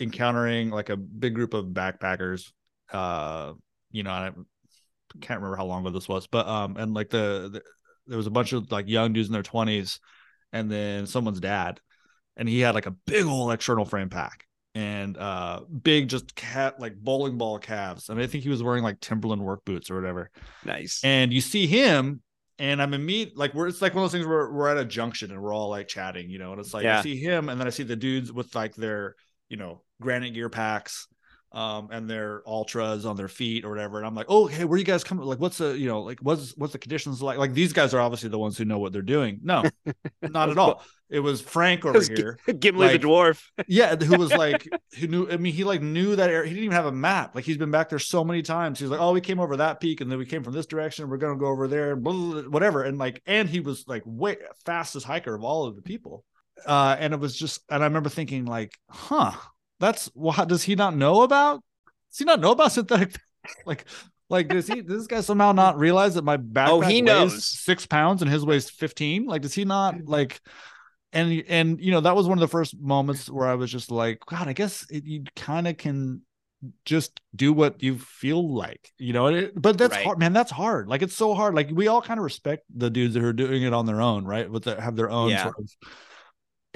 encountering 0.00 0.70
like 0.70 0.88
a 0.90 0.96
big 0.96 1.34
group 1.34 1.54
of 1.54 1.66
backpackers. 1.66 2.52
Uh, 2.92 3.54
you 3.90 4.02
know, 4.02 4.10
I 4.10 4.30
can't 5.20 5.40
remember 5.40 5.56
how 5.56 5.66
long 5.66 5.82
ago 5.86 5.90
this 5.92 6.08
was, 6.08 6.26
but 6.26 6.46
um, 6.46 6.76
and 6.76 6.94
like 6.94 7.10
the, 7.10 7.50
the 7.52 7.62
there 8.06 8.16
was 8.16 8.26
a 8.26 8.30
bunch 8.30 8.52
of 8.52 8.70
like 8.70 8.88
young 8.88 9.12
dudes 9.12 9.28
in 9.28 9.32
their 9.32 9.42
20s, 9.42 9.98
and 10.52 10.70
then 10.70 11.06
someone's 11.06 11.40
dad 11.40 11.80
and 12.36 12.48
he 12.48 12.60
had 12.60 12.74
like 12.74 12.86
a 12.86 12.90
big 12.90 13.24
old 13.24 13.52
external 13.52 13.84
frame 13.84 14.10
pack 14.10 14.44
and 14.74 15.16
uh 15.16 15.60
big 15.82 16.08
just 16.08 16.34
cat 16.34 16.78
like 16.78 16.94
bowling 16.96 17.38
ball 17.38 17.58
calves. 17.58 18.10
and 18.10 18.20
I 18.20 18.26
think 18.26 18.44
he 18.44 18.50
was 18.50 18.62
wearing 18.62 18.82
like 18.82 19.00
Timberland 19.00 19.42
work 19.42 19.64
boots 19.64 19.90
or 19.90 19.94
whatever. 19.96 20.30
Nice. 20.64 21.00
And 21.02 21.32
you 21.32 21.40
see 21.40 21.66
him, 21.66 22.20
and 22.58 22.80
I'm 22.82 22.92
immediate 22.94 23.36
like 23.36 23.54
we're 23.54 23.68
it's 23.68 23.80
like 23.80 23.94
one 23.94 24.04
of 24.04 24.10
those 24.10 24.18
things 24.18 24.26
where 24.28 24.50
we're 24.52 24.68
at 24.68 24.76
a 24.76 24.84
junction 24.84 25.30
and 25.30 25.40
we're 25.40 25.54
all 25.54 25.70
like 25.70 25.88
chatting, 25.88 26.28
you 26.28 26.38
know, 26.38 26.52
and 26.52 26.60
it's 26.60 26.74
like 26.74 26.84
Yeah. 26.84 26.98
I 26.98 27.02
see 27.02 27.16
him, 27.16 27.48
and 27.48 27.58
then 27.58 27.66
I 27.66 27.70
see 27.70 27.84
the 27.84 27.96
dudes 27.96 28.30
with 28.32 28.54
like 28.54 28.74
their 28.74 29.16
you 29.48 29.56
know 29.56 29.82
granite 30.00 30.34
gear 30.34 30.48
packs. 30.48 31.08
Um, 31.52 31.88
and 31.90 32.10
their 32.10 32.42
ultras 32.46 33.06
on 33.06 33.16
their 33.16 33.28
feet 33.28 33.64
or 33.64 33.70
whatever, 33.70 33.96
and 33.96 34.06
I'm 34.06 34.14
like, 34.14 34.26
oh, 34.28 34.46
hey, 34.46 34.64
where 34.64 34.78
you 34.78 34.84
guys 34.84 35.04
coming? 35.04 35.24
Like, 35.24 35.38
what's 35.38 35.56
the, 35.56 35.78
you 35.78 35.88
know, 35.88 36.02
like, 36.02 36.18
what's 36.20 36.54
what's 36.58 36.74
the 36.74 36.78
conditions 36.78 37.22
like? 37.22 37.38
Like, 37.38 37.54
these 37.54 37.72
guys 37.72 37.94
are 37.94 38.00
obviously 38.00 38.28
the 38.28 38.38
ones 38.38 38.58
who 38.58 38.66
know 38.66 38.78
what 38.78 38.92
they're 38.92 39.00
doing. 39.00 39.40
No, 39.42 39.62
not 40.22 40.50
at 40.50 40.58
all. 40.58 40.82
It 41.08 41.20
was 41.20 41.40
Frank 41.40 41.86
over 41.86 41.98
was 41.98 42.08
here. 42.08 42.38
Gimli 42.58 42.88
like- 42.88 43.00
the 43.00 43.06
dwarf. 43.06 43.42
Yeah, 43.68 43.94
who 43.96 44.18
was 44.18 44.32
like 44.34 44.68
who 44.98 45.06
knew 45.06 45.30
I 45.30 45.38
mean 45.38 45.54
he 45.54 45.64
like 45.64 45.80
knew 45.80 46.16
that 46.16 46.28
area. 46.28 46.46
He 46.46 46.50
didn't 46.50 46.64
even 46.64 46.76
have 46.76 46.86
a 46.86 46.92
map. 46.92 47.34
Like 47.34 47.44
he's 47.44 47.56
been 47.56 47.70
back 47.70 47.88
there 47.88 48.00
so 48.00 48.22
many 48.22 48.42
times. 48.42 48.78
He's 48.78 48.90
like, 48.90 49.00
"Oh, 49.00 49.12
we 49.12 49.22
came 49.22 49.40
over 49.40 49.56
that 49.56 49.80
peak 49.80 50.02
and 50.02 50.10
then 50.10 50.18
we 50.18 50.26
came 50.26 50.42
from 50.42 50.52
this 50.52 50.66
direction. 50.66 51.08
We're 51.08 51.16
going 51.16 51.36
to 51.38 51.40
go 51.40 51.46
over 51.46 51.68
there, 51.68 51.96
blah, 51.96 52.12
blah, 52.12 52.42
blah, 52.42 52.50
whatever." 52.50 52.82
And 52.82 52.98
like 52.98 53.22
and 53.24 53.48
he 53.48 53.60
was 53.60 53.84
like 53.86 54.02
way 54.04 54.36
fastest 54.66 55.06
hiker 55.06 55.34
of 55.34 55.42
all 55.42 55.64
of 55.64 55.76
the 55.76 55.82
people. 55.82 56.24
Uh 56.66 56.96
and 56.98 57.14
it 57.14 57.20
was 57.20 57.34
just 57.34 57.62
and 57.70 57.82
I 57.82 57.86
remember 57.86 58.10
thinking 58.10 58.44
like, 58.44 58.74
"Huh. 58.90 59.32
That's 59.80 60.06
what 60.14 60.48
does 60.48 60.62
he 60.62 60.74
not 60.74 60.96
know 60.96 61.22
about? 61.22 61.62
Does 62.10 62.18
he 62.18 62.24
not 62.24 62.40
know 62.40 62.52
about 62.52 62.72
synthetic 62.72 63.16
like 63.66 63.84
like 64.30 64.48
does 64.48 64.66
he 64.66 64.80
does 64.80 64.98
this 64.98 65.06
guy 65.06 65.20
somehow 65.20 65.52
not 65.52 65.78
realize 65.78 66.14
that 66.14 66.24
my 66.24 66.36
backpack 66.36 66.68
Oh, 66.70 66.80
he 66.80 67.02
weighs 67.02 67.04
knows. 67.04 67.44
six 67.44 67.86
pounds 67.86 68.22
and 68.22 68.30
his 68.30 68.44
weighs 68.44 68.68
15 68.70 69.26
like 69.26 69.42
does 69.42 69.54
he 69.54 69.64
not 69.64 69.94
like 70.06 70.40
and 71.12 71.44
and 71.48 71.80
you 71.80 71.92
know 71.92 72.00
that 72.00 72.16
was 72.16 72.26
one 72.26 72.36
of 72.36 72.40
the 72.40 72.48
first 72.48 72.76
moments 72.80 73.30
where 73.30 73.46
i 73.46 73.54
was 73.54 73.70
just 73.70 73.90
like 73.90 74.18
god 74.26 74.48
i 74.48 74.52
guess 74.52 74.84
it, 74.90 75.04
you 75.04 75.22
kind 75.36 75.68
of 75.68 75.76
can 75.76 76.22
just 76.84 77.20
do 77.36 77.52
what 77.52 77.80
you 77.82 77.98
feel 77.98 78.52
like 78.52 78.90
you 78.98 79.12
know 79.12 79.26
it, 79.26 79.52
but 79.60 79.78
that's 79.78 79.94
Right. 79.94 80.04
hard 80.04 80.18
man 80.18 80.32
that's 80.32 80.50
hard 80.50 80.88
like 80.88 81.02
it's 81.02 81.14
so 81.14 81.34
hard 81.34 81.54
like 81.54 81.68
we 81.72 81.86
all 81.86 82.02
kind 82.02 82.18
of 82.18 82.24
respect 82.24 82.64
the 82.74 82.90
dudes 82.90 83.14
that 83.14 83.22
are 83.22 83.32
doing 83.32 83.62
it 83.62 83.72
on 83.72 83.86
their 83.86 84.00
own 84.00 84.24
right 84.24 84.50
with 84.50 84.64
the, 84.64 84.80
have 84.80 84.96
their 84.96 85.10
own 85.10 85.30
Yeah. 85.30 85.44
sort 85.44 85.58
of 85.60 85.70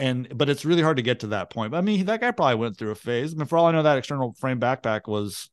and 0.00 0.36
but 0.36 0.48
it's 0.48 0.64
really 0.64 0.82
hard 0.82 0.96
to 0.96 1.02
get 1.02 1.20
to 1.20 1.28
that 1.28 1.50
point 1.50 1.70
but 1.70 1.78
i 1.78 1.80
mean 1.80 2.04
that 2.06 2.20
guy 2.20 2.30
probably 2.30 2.56
went 2.56 2.76
through 2.76 2.90
a 2.90 2.94
phase 2.96 3.32
i 3.32 3.36
mean 3.36 3.46
for 3.46 3.58
all 3.58 3.66
i 3.66 3.72
know 3.72 3.82
that 3.82 3.98
external 3.98 4.32
frame 4.34 4.58
backpack 4.58 5.06
was 5.06 5.50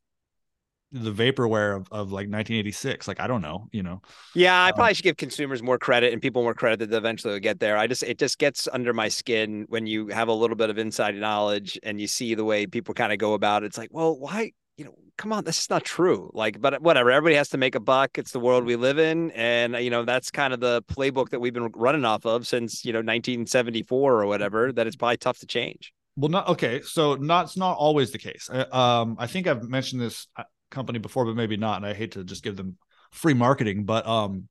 the 0.90 1.12
vaporware 1.12 1.76
of, 1.76 1.86
of 1.92 2.12
like 2.12 2.28
1986 2.30 3.06
like 3.06 3.20
i 3.20 3.26
don't 3.26 3.42
know 3.42 3.68
you 3.72 3.82
know 3.82 4.00
Yeah, 4.34 4.64
I 4.64 4.70
Um, 4.70 4.74
probably 4.74 4.94
should 4.94 5.04
give 5.04 5.18
consumers 5.18 5.62
more 5.62 5.78
credit 5.78 6.14
and 6.14 6.22
people 6.22 6.42
more 6.42 6.54
credit 6.54 6.88
that 6.88 6.96
eventually 6.96 7.34
will 7.34 7.40
get 7.40 7.60
there. 7.60 7.76
I 7.76 7.86
just 7.86 8.02
it 8.02 8.18
just 8.18 8.38
gets 8.38 8.66
under 8.72 8.94
my 8.94 9.08
skin 9.08 9.66
when 9.68 9.86
you 9.86 10.08
have 10.08 10.28
a 10.28 10.32
little 10.32 10.56
bit 10.56 10.70
of 10.70 10.78
inside 10.78 11.14
knowledge 11.14 11.78
and 11.82 12.00
you 12.00 12.06
see 12.06 12.34
the 12.34 12.44
way 12.44 12.66
people 12.66 12.94
kind 12.94 13.12
of 13.12 13.18
go 13.18 13.34
about 13.34 13.64
it. 13.64 13.66
It's 13.66 13.78
like, 13.78 13.90
well, 13.92 14.18
why, 14.18 14.52
you 14.78 14.84
know, 14.84 14.94
come 15.16 15.32
on, 15.32 15.44
this 15.44 15.58
is 15.58 15.68
not 15.68 15.84
true. 15.84 16.30
Like, 16.32 16.60
but 16.60 16.80
whatever, 16.80 17.10
everybody 17.10 17.34
has 17.34 17.48
to 17.50 17.58
make 17.58 17.74
a 17.74 17.80
buck. 17.80 18.16
It's 18.16 18.30
the 18.30 18.40
world 18.40 18.64
we 18.64 18.76
live 18.76 18.98
in. 18.98 19.32
And 19.32 19.74
uh, 19.74 19.78
you 19.78 19.90
know, 19.90 20.04
that's 20.04 20.30
kind 20.30 20.54
of 20.54 20.60
the 20.60 20.82
playbook 20.82 21.30
that 21.30 21.40
we've 21.40 21.52
been 21.52 21.70
running 21.74 22.04
off 22.04 22.24
of 22.24 22.46
since, 22.46 22.84
you 22.84 22.92
know, 22.92 23.00
1974 23.00 24.22
or 24.22 24.26
whatever, 24.26 24.72
that 24.72 24.86
it's 24.86 24.96
probably 24.96 25.16
tough 25.18 25.38
to 25.40 25.46
change. 25.46 25.92
Well, 26.16 26.30
not 26.30 26.48
okay. 26.48 26.80
So 26.82 27.16
not 27.16 27.46
it's 27.46 27.56
not 27.56 27.76
always 27.76 28.12
the 28.12 28.18
case. 28.18 28.48
I, 28.50 28.60
um, 29.00 29.16
I 29.18 29.26
think 29.26 29.48
I've 29.48 29.64
mentioned 29.68 30.00
this 30.00 30.28
uh, 30.36 30.44
company 30.70 31.00
before, 31.00 31.26
but 31.26 31.36
maybe 31.36 31.56
not. 31.56 31.76
And 31.76 31.86
I 31.86 31.92
hate 31.92 32.12
to 32.12 32.24
just 32.24 32.44
give 32.44 32.56
them 32.56 32.78
free 33.12 33.34
marketing, 33.34 33.84
but 33.84 34.06
um, 34.06 34.48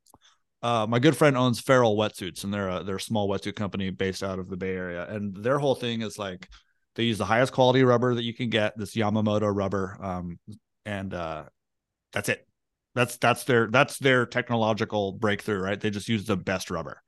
uh, 0.62 0.86
my 0.90 1.00
good 1.00 1.16
friend 1.16 1.38
owns 1.38 1.62
Feral 1.62 1.96
Wetsuits, 1.96 2.44
and 2.44 2.54
they're 2.54 2.70
a 2.70 2.84
they're 2.84 2.96
a 2.98 3.02
small 3.02 3.30
wetsuit 3.30 3.56
company 3.56 3.92
based 3.92 4.24
out 4.24 4.40
of 4.40 4.50
the 4.50 4.58
Bay 4.58 4.76
Area, 4.76 5.08
and 5.08 5.36
their 5.36 5.60
whole 5.60 5.76
thing 5.76 6.02
is 6.02 6.18
like 6.18 6.50
they 6.98 7.04
use 7.04 7.18
the 7.18 7.26
highest 7.26 7.54
quality 7.54 7.84
rubber 7.84 8.14
that 8.16 8.24
you 8.26 8.34
can 8.34 8.50
get, 8.50 8.78
this 8.78 8.94
Yamamoto 8.96 9.50
rubber, 9.56 9.98
um, 10.02 10.38
and 10.86 11.14
uh, 11.14 11.46
that's 12.12 12.28
it. 12.28 12.46
That's 12.96 13.16
that's 13.18 13.46
their 13.46 13.68
that's 13.72 13.98
their 14.00 14.26
technological 14.26 15.14
breakthrough, 15.14 15.60
right? 15.62 15.80
They 15.80 15.92
just 15.92 16.10
use 16.10 16.26
the 16.26 16.36
best 16.36 16.70
rubber, 16.70 17.02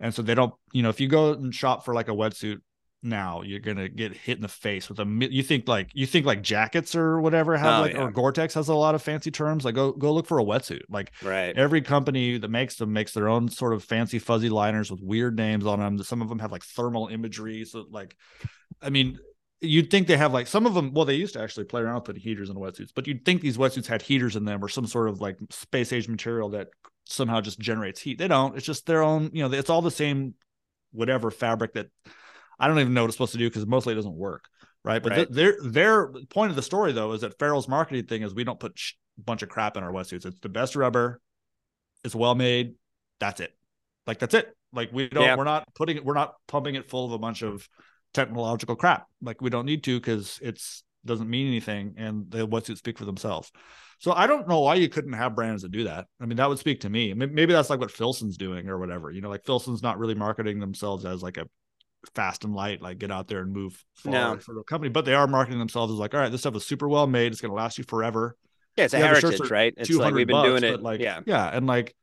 and 0.00 0.12
so 0.12 0.22
they 0.22 0.34
don't, 0.34 0.52
you 0.72 0.82
know, 0.82 0.88
if 0.88 0.98
you 0.98 1.06
go 1.06 1.32
and 1.34 1.54
shop 1.54 1.84
for 1.84 1.94
like 1.94 2.08
a 2.08 2.12
wetsuit 2.12 2.58
now 3.06 3.42
you're 3.42 3.60
gonna 3.60 3.86
get 3.86 4.16
hit 4.16 4.38
in 4.38 4.40
the 4.40 4.48
face 4.48 4.88
with 4.88 4.98
a 4.98 5.28
you 5.30 5.42
think 5.42 5.68
like 5.68 5.90
you 5.92 6.06
think 6.06 6.24
like 6.24 6.40
jackets 6.40 6.96
or 6.96 7.20
whatever 7.20 7.54
have 7.54 7.80
Oh, 7.80 7.82
like 7.82 7.92
yeah. 7.92 8.00
or 8.04 8.10
gore-tex 8.10 8.54
has 8.54 8.68
a 8.68 8.74
lot 8.74 8.94
of 8.94 9.02
fancy 9.02 9.30
terms 9.30 9.62
like 9.66 9.74
go 9.74 9.92
go 9.92 10.14
look 10.14 10.24
for 10.24 10.38
a 10.38 10.42
wetsuit 10.42 10.80
like 10.88 11.12
Right. 11.22 11.54
every 11.54 11.82
company 11.82 12.38
that 12.38 12.48
makes 12.48 12.76
them 12.76 12.94
makes 12.94 13.12
their 13.12 13.28
own 13.28 13.50
sort 13.50 13.74
of 13.74 13.84
fancy 13.84 14.18
fuzzy 14.18 14.48
liners 14.48 14.90
with 14.90 15.02
weird 15.02 15.36
names 15.36 15.66
on 15.66 15.80
them 15.80 16.02
some 16.02 16.22
of 16.22 16.30
them 16.30 16.38
have 16.38 16.50
like 16.50 16.64
thermal 16.64 17.08
imagery 17.08 17.66
so 17.66 17.84
like 17.90 18.16
i 18.80 18.88
mean 18.88 19.18
you'd 19.64 19.90
think 19.90 20.06
they 20.06 20.16
have 20.16 20.32
like 20.32 20.46
some 20.46 20.66
of 20.66 20.74
them 20.74 20.92
well 20.92 21.04
they 21.04 21.14
used 21.14 21.34
to 21.34 21.40
actually 21.42 21.64
play 21.64 21.80
around 21.82 21.94
with 21.96 22.04
putting 22.04 22.22
heaters 22.22 22.50
in 22.50 22.56
wetsuits 22.56 22.90
but 22.94 23.06
you'd 23.06 23.24
think 23.24 23.40
these 23.40 23.56
wetsuits 23.56 23.86
had 23.86 24.02
heaters 24.02 24.36
in 24.36 24.44
them 24.44 24.62
or 24.64 24.68
some 24.68 24.86
sort 24.86 25.08
of 25.08 25.20
like 25.20 25.36
space 25.50 25.92
age 25.92 26.08
material 26.08 26.50
that 26.50 26.68
somehow 27.06 27.40
just 27.40 27.58
generates 27.58 28.00
heat 28.00 28.18
they 28.18 28.28
don't 28.28 28.56
it's 28.56 28.66
just 28.66 28.86
their 28.86 29.02
own 29.02 29.30
you 29.32 29.42
know 29.46 29.52
it's 29.56 29.70
all 29.70 29.82
the 29.82 29.90
same 29.90 30.34
whatever 30.92 31.30
fabric 31.30 31.74
that 31.74 31.88
I 32.58 32.68
don't 32.68 32.78
even 32.78 32.94
know 32.94 33.02
what 33.02 33.08
it's 33.08 33.16
supposed 33.16 33.32
to 33.32 33.38
do 33.38 33.48
because 33.48 33.66
mostly 33.66 33.92
it 33.92 33.96
doesn't 33.96 34.14
work, 34.14 34.44
right? 34.84 35.02
But 35.02 35.10
Right. 35.10 35.16
th- 35.16 35.28
their 35.30 35.56
their 35.60 36.06
point 36.30 36.50
of 36.50 36.56
the 36.56 36.62
story 36.62 36.92
though 36.92 37.10
is 37.12 37.22
that 37.22 37.36
Feral's 37.36 37.66
marketing 37.66 38.06
thing 38.06 38.22
is 38.22 38.32
we 38.32 38.44
don't 38.44 38.60
put 38.60 38.78
sh- 38.78 38.92
a 39.18 39.22
bunch 39.22 39.42
of 39.42 39.48
crap 39.48 39.76
in 39.76 39.82
our 39.82 39.90
wetsuits. 39.90 40.24
It's 40.24 40.38
the 40.38 40.48
best 40.48 40.76
rubber, 40.76 41.20
it's 42.04 42.14
well 42.14 42.36
made. 42.36 42.76
That's 43.18 43.40
it. 43.40 43.52
Like 44.06 44.20
that's 44.20 44.34
it. 44.34 44.56
Like 44.72 44.90
we 44.92 45.08
don't. 45.08 45.24
Yeah. 45.24 45.36
We're 45.36 45.42
not 45.44 45.74
putting 45.74 45.96
it. 45.96 46.04
We're 46.04 46.14
not 46.14 46.36
pumping 46.46 46.76
it 46.76 46.88
full 46.88 47.06
of 47.06 47.10
a 47.12 47.18
bunch 47.18 47.42
of 47.42 47.68
technological 48.14 48.76
crap. 48.76 49.06
Like 49.20 49.42
we 49.42 49.50
don't 49.50 49.66
need 49.66 49.84
to 49.84 49.98
because 50.00 50.38
it's 50.42 50.82
doesn't 51.04 51.28
mean 51.28 51.46
anything, 51.48 51.94
and 51.98 52.30
the 52.30 52.48
wetsuits 52.48 52.78
speak 52.78 52.96
for 52.96 53.04
themselves. 53.04 53.52
So 53.98 54.12
I 54.12 54.26
don't 54.26 54.48
know 54.48 54.60
why 54.60 54.76
you 54.76 54.88
couldn't 54.88 55.12
have 55.12 55.34
brands 55.34 55.62
that 55.62 55.70
do 55.70 55.84
that. 55.84 56.06
I 56.20 56.24
mean, 56.26 56.36
that 56.38 56.48
would 56.48 56.58
speak 56.58 56.80
to 56.80 56.90
me. 56.90 57.12
Maybe 57.12 57.52
that's 57.52 57.68
like 57.70 57.78
what 57.80 57.90
Filson's 57.90 58.38
doing 58.38 58.68
or 58.68 58.78
whatever. 58.78 59.10
You 59.10 59.20
know, 59.20 59.28
like 59.28 59.44
Filson's 59.44 59.82
not 59.82 59.98
really 59.98 60.14
marketing 60.14 60.60
themselves 60.60 61.04
as 61.04 61.22
like 61.22 61.36
a 61.36 61.46
fast 62.14 62.44
and 62.44 62.54
light, 62.54 62.82
like 62.82 62.98
get 62.98 63.10
out 63.10 63.28
there 63.28 63.40
and 63.40 63.52
move 63.52 63.82
forward 63.94 64.18
No. 64.18 64.38
for 64.38 64.54
the 64.54 64.62
company, 64.62 64.90
but 64.90 65.04
they 65.04 65.14
are 65.14 65.26
marketing 65.26 65.58
themselves 65.58 65.92
as 65.92 65.98
like, 65.98 66.14
all 66.14 66.20
right, 66.20 66.32
this 66.32 66.40
stuff 66.40 66.56
is 66.56 66.66
super 66.66 66.88
well 66.88 67.06
made. 67.06 67.32
It's 67.32 67.40
going 67.40 67.50
to 67.50 67.56
last 67.56 67.78
you 67.78 67.84
forever. 67.84 68.36
Yeah, 68.76 68.84
it's 68.84 68.94
a 68.94 68.98
Yeah, 68.98 69.06
heritage, 69.14 69.50
right? 69.50 69.72
It's 69.76 69.90
like 69.90 70.12
we've 70.14 70.26
been 70.26 70.34
bucks, 70.34 70.48
doing 70.60 70.64
it. 70.64 70.82
like, 70.82 71.00
yeah. 71.00 71.20
yeah. 71.26 71.46
And 71.46 71.66
like, 71.66 71.94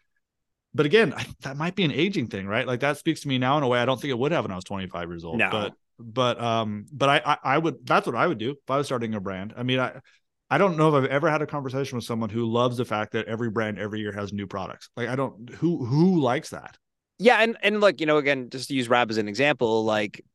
but 0.74 0.86
again, 0.86 1.14
I, 1.16 1.26
that 1.42 1.58
might 1.58 1.76
be 1.76 1.84
an 1.84 1.92
aging 1.92 2.28
thing, 2.28 2.48
right? 2.48 2.66
Like 2.66 2.80
that 2.80 2.98
speaks 2.98 3.22
to 3.22 3.28
me 3.28 3.38
now 3.38 3.58
in 3.58 3.64
a 3.64 3.68
way 3.68 3.80
I 3.80 3.86
don't 3.86 4.00
think 4.00 4.12
it 4.12 4.18
would 4.18 4.32
have 4.32 4.44
when 4.46 4.52
I 4.52 4.56
was 4.56 4.64
25 4.64 5.10
years 5.10 5.24
old. 5.26 5.38
No. 5.38 5.50
But, 5.52 5.74
but, 6.04 6.42
um, 6.42 6.86
but 6.92 7.10
I, 7.10 7.22
I, 7.26 7.38
I 7.56 7.58
would, 7.58 7.86
that's 7.86 8.06
what 8.06 8.16
I 8.16 8.28
would 8.28 8.38
do 8.38 8.52
if 8.52 8.70
I 8.70 8.78
was 8.78 8.88
starting 8.88 9.14
a 9.14 9.20
brand. 9.20 9.54
I 9.58 9.64
mean, 9.64 9.80
I, 9.80 10.00
I 10.50 10.58
don't 10.58 10.78
know 10.78 10.90
if 10.90 11.04
I've 11.04 11.10
ever 11.10 11.30
had 11.30 11.42
a 11.42 11.48
conversation 11.48 11.98
with 11.98 12.06
someone 12.06 12.30
who 12.30 12.46
loves 12.46 12.78
the 12.78 12.86
fact 12.86 13.14
that 13.14 13.28
every 13.28 13.50
brand 13.50 13.80
every 13.80 14.00
year 14.00 14.12
has 14.12 14.34
new 14.34 14.48
products. 14.48 14.90
Like 14.98 15.08
I 15.10 15.16
don't, 15.16 15.50
who, 15.50 15.86
who 15.86 16.20
likes 16.20 16.50
that? 16.50 16.78
Yeah, 17.20 17.38
and 17.38 17.56
and 17.62 17.80
look, 17.82 18.00
you 18.00 18.08
know, 18.08 18.18
again, 18.18 18.50
just 18.50 18.70
to 18.70 18.74
use 18.74 18.90
Rab 18.90 19.12
as 19.12 19.18
an 19.18 19.28
example, 19.28 19.86
like, 19.86 20.26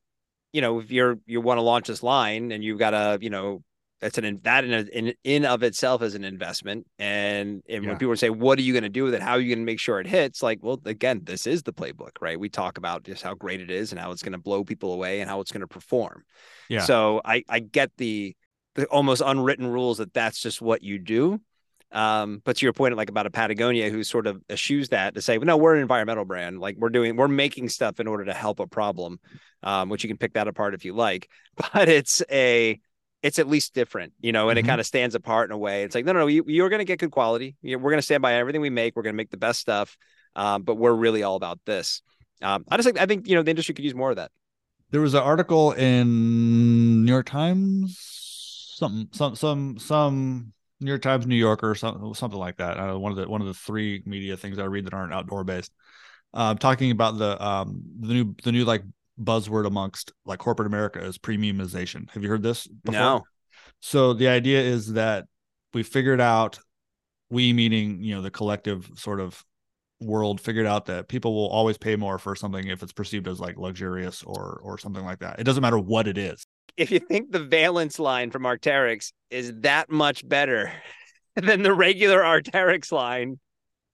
you 0.53 0.61
know, 0.61 0.79
if 0.79 0.93
you're 0.93 1.19
you 1.27 1.41
want 1.41 1.59
to 1.59 1.63
launch 1.63 1.89
this 1.89 2.01
line 2.01 2.53
and 2.53 2.63
you've 2.63 2.79
got 2.79 2.95
a, 2.95 3.19
you 3.21 3.29
know, 3.29 3.65
that's 4.01 4.19
an 4.19 4.25
in- 4.25 4.41
that 4.45 4.65
in 4.65 4.89
in 4.89 5.15
in 5.25 5.45
of 5.47 5.63
itself 5.63 6.03
is 6.03 6.15
an 6.15 6.25
investment, 6.25 6.87
and 6.99 7.63
and 7.69 7.85
Yeah. 7.85 7.91
when 7.91 7.99
people 7.99 8.17
say, 8.17 8.31
what 8.31 8.59
are 8.59 8.63
you 8.63 8.73
going 8.73 8.83
to 8.83 8.89
do 8.89 9.05
with 9.05 9.15
it? 9.15 9.23
How 9.23 9.33
are 9.33 9.41
you 9.41 9.49
going 9.55 9.65
to 9.65 9.71
make 9.73 9.81
sure 9.81 10.01
it 10.01 10.07
hits? 10.07 10.43
Like, 10.43 10.59
well, 10.63 10.81
again, 10.85 11.21
this 11.25 11.47
is 11.47 11.63
the 11.63 11.73
playbook, 11.73 12.13
right? 12.21 12.39
We 12.39 12.49
talk 12.49 12.79
about 12.79 13.05
just 13.05 13.23
how 13.23 13.35
great 13.35 13.61
it 13.61 13.71
is 13.71 13.93
and 13.93 14.01
how 14.01 14.11
it's 14.13 14.23
going 14.23 14.33
to 14.33 14.39
blow 14.39 14.65
people 14.65 14.93
away 14.93 15.21
and 15.21 15.31
how 15.31 15.41
it's 15.41 15.51
going 15.53 15.63
to 15.63 15.67
perform. 15.67 16.25
Yeah. 16.69 16.81
So 16.83 17.21
I 17.25 17.45
I 17.49 17.61
get 17.61 17.91
the 17.97 18.37
the 18.75 18.85
almost 18.87 19.23
unwritten 19.25 19.67
rules 19.67 19.99
that 19.99 20.13
that's 20.13 20.41
just 20.41 20.61
what 20.61 20.83
you 20.83 20.99
do. 20.99 21.41
Um, 21.93 22.43
but 22.45 22.57
to 22.57 22.67
your 22.67 22.73
point, 22.75 22.95
like 22.97 23.09
about 23.09 23.27
a 23.27 23.31
Patagonia 23.31 23.89
who 23.91 24.03
sort 24.05 24.27
of 24.27 24.43
eschews 24.51 24.89
that 24.91 25.15
to 25.15 25.23
say, 25.23 25.39
well, 25.39 25.47
no, 25.47 25.57
we're 25.57 25.77
an 25.77 25.81
environmental 25.81 26.25
brand. 26.25 26.59
Like 26.59 26.77
we're 26.77 26.91
doing, 26.91 27.17
we're 27.17 27.29
making 27.29 27.69
stuff 27.71 28.01
in 28.01 28.07
order 28.09 28.25
to 28.27 28.35
help 28.35 28.59
a 28.61 28.67
problem, 28.67 29.19
um, 29.63 29.89
which 29.89 30.03
you 30.03 30.09
can 30.09 30.19
pick 30.19 30.35
that 30.35 30.49
apart 30.49 30.75
if 30.75 30.85
you 30.85 30.95
like. 30.95 31.31
But 31.73 31.89
it's 31.89 32.23
a, 32.31 32.81
it's 33.27 33.41
at 33.41 33.49
least 33.49 33.75
different, 33.75 34.13
you 34.21 34.31
know, 34.31 34.49
and 34.49 34.57
mm-hmm. 34.57 34.65
it 34.65 34.69
kind 34.69 34.81
of 34.81 34.87
stands 34.87 35.17
apart 35.17 35.51
in 35.51 35.53
a 35.53 35.59
way. 35.59 35.83
It's 35.83 35.97
like, 35.97 36.05
no, 36.05 36.13
no, 36.13 36.21
no 36.21 36.27
you, 36.29 36.45
you're 36.47 36.69
going 36.69 36.79
to 36.79 36.85
get 36.85 37.01
good 37.01 37.11
quality. 37.11 37.57
We're 37.63 37.79
going 37.79 37.97
to 37.97 38.03
stand 38.03 38.23
by 38.23 38.35
everything 38.35 38.61
we 38.61 38.71
make. 38.71 38.95
We're 38.95 39.03
going 39.03 39.15
to 39.15 39.17
make 39.17 39.31
the 39.31 39.37
best 39.37 39.61
stuff. 39.61 39.97
Um, 40.37 40.63
but 40.63 40.77
we're 40.77 40.95
really 40.95 41.25
all 41.25 41.35
about 41.35 41.59
this. 41.67 42.03
Um, 42.41 42.65
I 42.69 42.77
just 42.77 42.87
think, 42.87 43.01
I 43.01 43.07
think, 43.07 43.27
you 43.27 43.35
know, 43.35 43.43
the 43.43 43.51
industry 43.51 43.75
could 43.75 43.85
use 43.85 43.95
more 43.95 44.11
of 44.11 44.17
that. 44.17 44.31
There 44.91 45.01
was 45.01 45.15
an 45.15 45.23
article 45.23 45.73
in 45.73 47.05
New 47.05 47.11
York 47.11 47.27
Times, 47.27 47.99
some, 48.77 49.09
some, 49.13 49.35
some, 49.35 49.79
some 49.79 50.53
New 50.81 50.91
York 50.91 51.03
Times, 51.03 51.27
New 51.27 51.35
Yorker, 51.35 51.75
something, 51.75 52.15
something 52.15 52.39
like 52.39 52.59
that. 52.59 52.79
Uh, 52.79 52.97
one 52.99 53.11
of 53.11 53.17
the 53.17 53.29
one 53.29 53.41
of 53.41 53.47
the 53.47 53.55
three 53.55 54.03
media 54.07 54.37
things 54.37 54.59
I 54.59 54.65
read 54.65 54.85
that 54.87 54.95
aren't 54.95 55.13
outdoor 55.13 55.43
based. 55.43 55.73
Uh, 56.35 56.55
talking 56.55 56.91
about 56.91 57.17
the 57.17 57.43
um 57.43 57.83
the 58.01 58.13
new 58.13 58.35
the 58.45 58.53
new 58.53 58.65
like 58.65 58.83
buzzword 59.21 59.67
amongst 59.67 60.13
like 60.25 60.39
corporate 60.39 60.67
America 60.67 61.03
is 61.03 61.19
premiumization. 61.19 62.11
Have 62.11 62.23
you 62.23 62.29
heard 62.29 62.43
this? 62.43 62.67
Before? 62.67 63.01
No. 63.01 63.25
So 63.81 64.13
the 64.13 64.29
idea 64.29 64.61
is 64.61 64.95
that 64.95 65.27
we 65.75 65.83
figured 65.83 66.21
out, 66.21 66.59
we 67.31 67.53
meaning 67.53 68.03
you 68.03 68.15
know 68.15 68.23
the 68.23 68.31
collective 68.31 68.89
sort 68.97 69.21
of 69.21 69.43
world 70.01 70.41
figured 70.41 70.67
out 70.67 70.87
that 70.87 71.09
people 71.09 71.35
will 71.35 71.49
always 71.49 71.79
pay 71.79 71.97
more 71.97 72.19
for 72.19 72.37
something 72.37 72.67
if 72.67 72.83
it's 72.83 72.93
perceived 72.93 73.27
as 73.27 73.41
like 73.41 73.57
luxurious 73.57 74.23
or 74.23 74.61
or 74.63 74.79
something 74.79 75.05
like 75.05 75.21
that. 75.21 75.41
It 75.41 75.45
doesn't 75.45 75.63
matter 75.63 75.79
what 75.79 76.07
it 76.07 76.19
is 76.19 76.47
if 76.77 76.91
you 76.91 76.99
think 76.99 77.33
the 77.33 77.41
Veilance 77.41 77.99
line 77.99 78.31
from 78.31 78.43
Arc'teryx 78.43 79.13
is 79.31 79.53
that 79.61 79.91
much 79.91 80.27
better 80.27 80.73
than 81.37 81.63
the 81.63 81.73
regular 81.73 82.21
Arc'teryx 82.21 82.93
line, 82.93 83.39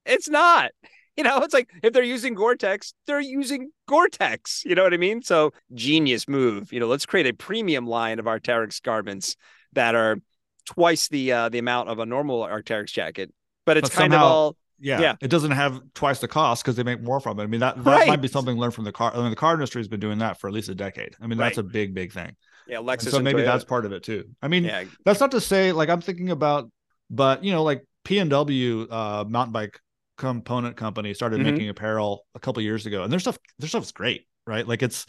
it's 0.05 0.29
not. 0.29 0.73
You 1.18 1.25
know, 1.25 1.40
it's 1.40 1.53
like 1.53 1.68
if 1.83 1.92
they're 1.92 2.03
using 2.03 2.33
Gore-Tex, 2.33 2.94
they're 3.07 3.20
using 3.20 3.70
Gore-Tex. 3.87 4.64
You 4.64 4.75
know 4.75 4.83
what 4.83 4.94
I 4.94 4.96
mean? 4.96 5.20
So 5.20 5.53
genius 5.75 6.27
move. 6.27 6.72
You 6.72 6.81
know, 6.81 6.87
let's 6.87 7.05
create 7.05 7.27
a 7.27 7.35
premium 7.35 7.87
line 7.87 8.18
of 8.18 8.25
Arc'teryx 8.25 8.81
garments 8.83 9.37
that 9.75 9.94
are 9.94 10.16
twice 10.64 11.09
the 11.09 11.33
uh, 11.33 11.48
the 11.51 11.59
amount 11.59 11.90
of 11.90 11.98
a 11.98 12.07
normal 12.07 12.40
Arc'teryx 12.40 12.87
jacket. 12.87 13.31
But 13.66 13.77
it's 13.77 13.90
but 13.90 13.98
kind 13.98 14.12
somehow, 14.12 14.27
of 14.27 14.33
all 14.33 14.57
yeah, 14.83 15.01
yeah, 15.01 15.14
it 15.20 15.29
doesn't 15.29 15.53
have 15.53 15.81
twice 15.94 16.18
the 16.18 16.29
cost 16.29 16.64
because 16.64 16.75
they 16.75 16.83
make 16.83 17.01
more 17.01 17.20
from 17.20 17.38
it. 17.38 17.44
I 17.44 17.46
mean 17.46 17.61
that 17.61 17.77
that 17.85 17.90
right. 17.90 18.09
might 18.09 18.20
be 18.20 18.27
something 18.27 18.57
learned 18.57 18.75
from 18.75 18.85
the 18.85 18.92
car. 18.92 19.12
I 19.14 19.18
mean 19.18 19.31
the 19.31 19.37
car 19.37 19.55
industry 19.55 19.81
has 19.81 19.88
been 19.88 20.01
doing 20.01 20.18
that 20.18 20.40
for 20.40 20.48
at 20.48 20.55
least 20.55 20.68
a 20.70 20.75
decade. 20.75 21.14
I 21.20 21.29
mean 21.29 21.38
that's 21.38 21.57
right. 21.57 21.66
a 21.66 21.68
big 21.68 21.94
big 21.94 22.12
thing. 22.12 22.35
Yeah, 22.66 22.79
Lexus. 22.79 23.03
And 23.03 23.12
so 23.12 23.20
maybe 23.20 23.42
that's 23.42 23.64
part 23.64 23.87
of 23.87 23.92
it 23.92 24.03
too. 24.03 24.25
I 24.40 24.48
mean, 24.48 24.64
yeah. 24.64 24.85
that's 25.05 25.20
not 25.20 25.31
to 25.33 25.40
say 25.40 25.72
like 25.72 25.88
I'm 25.88 26.01
thinking 26.01 26.31
about, 26.31 26.70
but 27.11 27.44
you 27.44 27.53
know, 27.53 27.62
like 27.62 27.85
PNW 28.05 28.90
uh, 28.90 29.25
mountain 29.29 29.53
bike 29.53 29.79
component 30.16 30.77
company 30.77 31.14
started 31.14 31.40
mm-hmm. 31.40 31.51
making 31.53 31.68
apparel 31.68 32.27
a 32.35 32.40
couple 32.40 32.62
years 32.62 32.87
ago, 32.87 33.03
and 33.03 33.12
their 33.12 33.20
stuff 33.20 33.38
their 33.59 33.68
stuff's 33.68 33.92
great, 33.92 34.27
right? 34.46 34.66
Like 34.66 34.83
it's, 34.83 35.07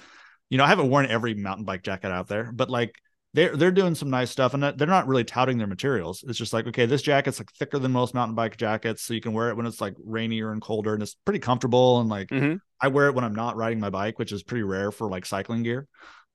you 0.49 0.57
know, 0.57 0.63
I 0.63 0.67
haven't 0.67 0.89
worn 0.89 1.05
every 1.07 1.33
mountain 1.33 1.65
bike 1.65 1.83
jacket 1.83 2.11
out 2.11 2.27
there, 2.27 2.51
but 2.51 2.69
like 2.69 2.95
they're 3.33 3.55
they're 3.55 3.71
doing 3.71 3.95
some 3.95 4.09
nice 4.09 4.29
stuff, 4.29 4.53
and 4.53 4.63
they're 4.63 4.87
not 4.87 5.07
really 5.07 5.23
touting 5.23 5.57
their 5.57 5.67
materials. 5.67 6.23
It's 6.27 6.37
just 6.37 6.53
like, 6.53 6.67
okay, 6.67 6.85
this 6.85 7.01
jacket's 7.01 7.39
like 7.39 7.51
thicker 7.53 7.79
than 7.79 7.91
most 7.91 8.13
mountain 8.13 8.35
bike 8.35 8.57
jackets, 8.57 9.03
so 9.03 9.13
you 9.13 9.21
can 9.21 9.33
wear 9.33 9.49
it 9.49 9.57
when 9.57 9.65
it's 9.65 9.81
like 9.81 9.95
rainier 10.03 10.51
and 10.51 10.61
colder, 10.61 10.93
and 10.93 11.01
it's 11.01 11.15
pretty 11.25 11.39
comfortable. 11.39 11.99
And 11.99 12.09
like, 12.09 12.27
mm-hmm. 12.27 12.57
I 12.79 12.89
wear 12.89 13.07
it 13.07 13.15
when 13.15 13.23
I'm 13.23 13.35
not 13.35 13.55
riding 13.55 13.79
my 13.79 13.89
bike, 13.89 14.19
which 14.19 14.31
is 14.31 14.43
pretty 14.43 14.63
rare 14.63 14.91
for 14.91 15.09
like 15.09 15.25
cycling 15.25 15.63
gear. 15.63 15.87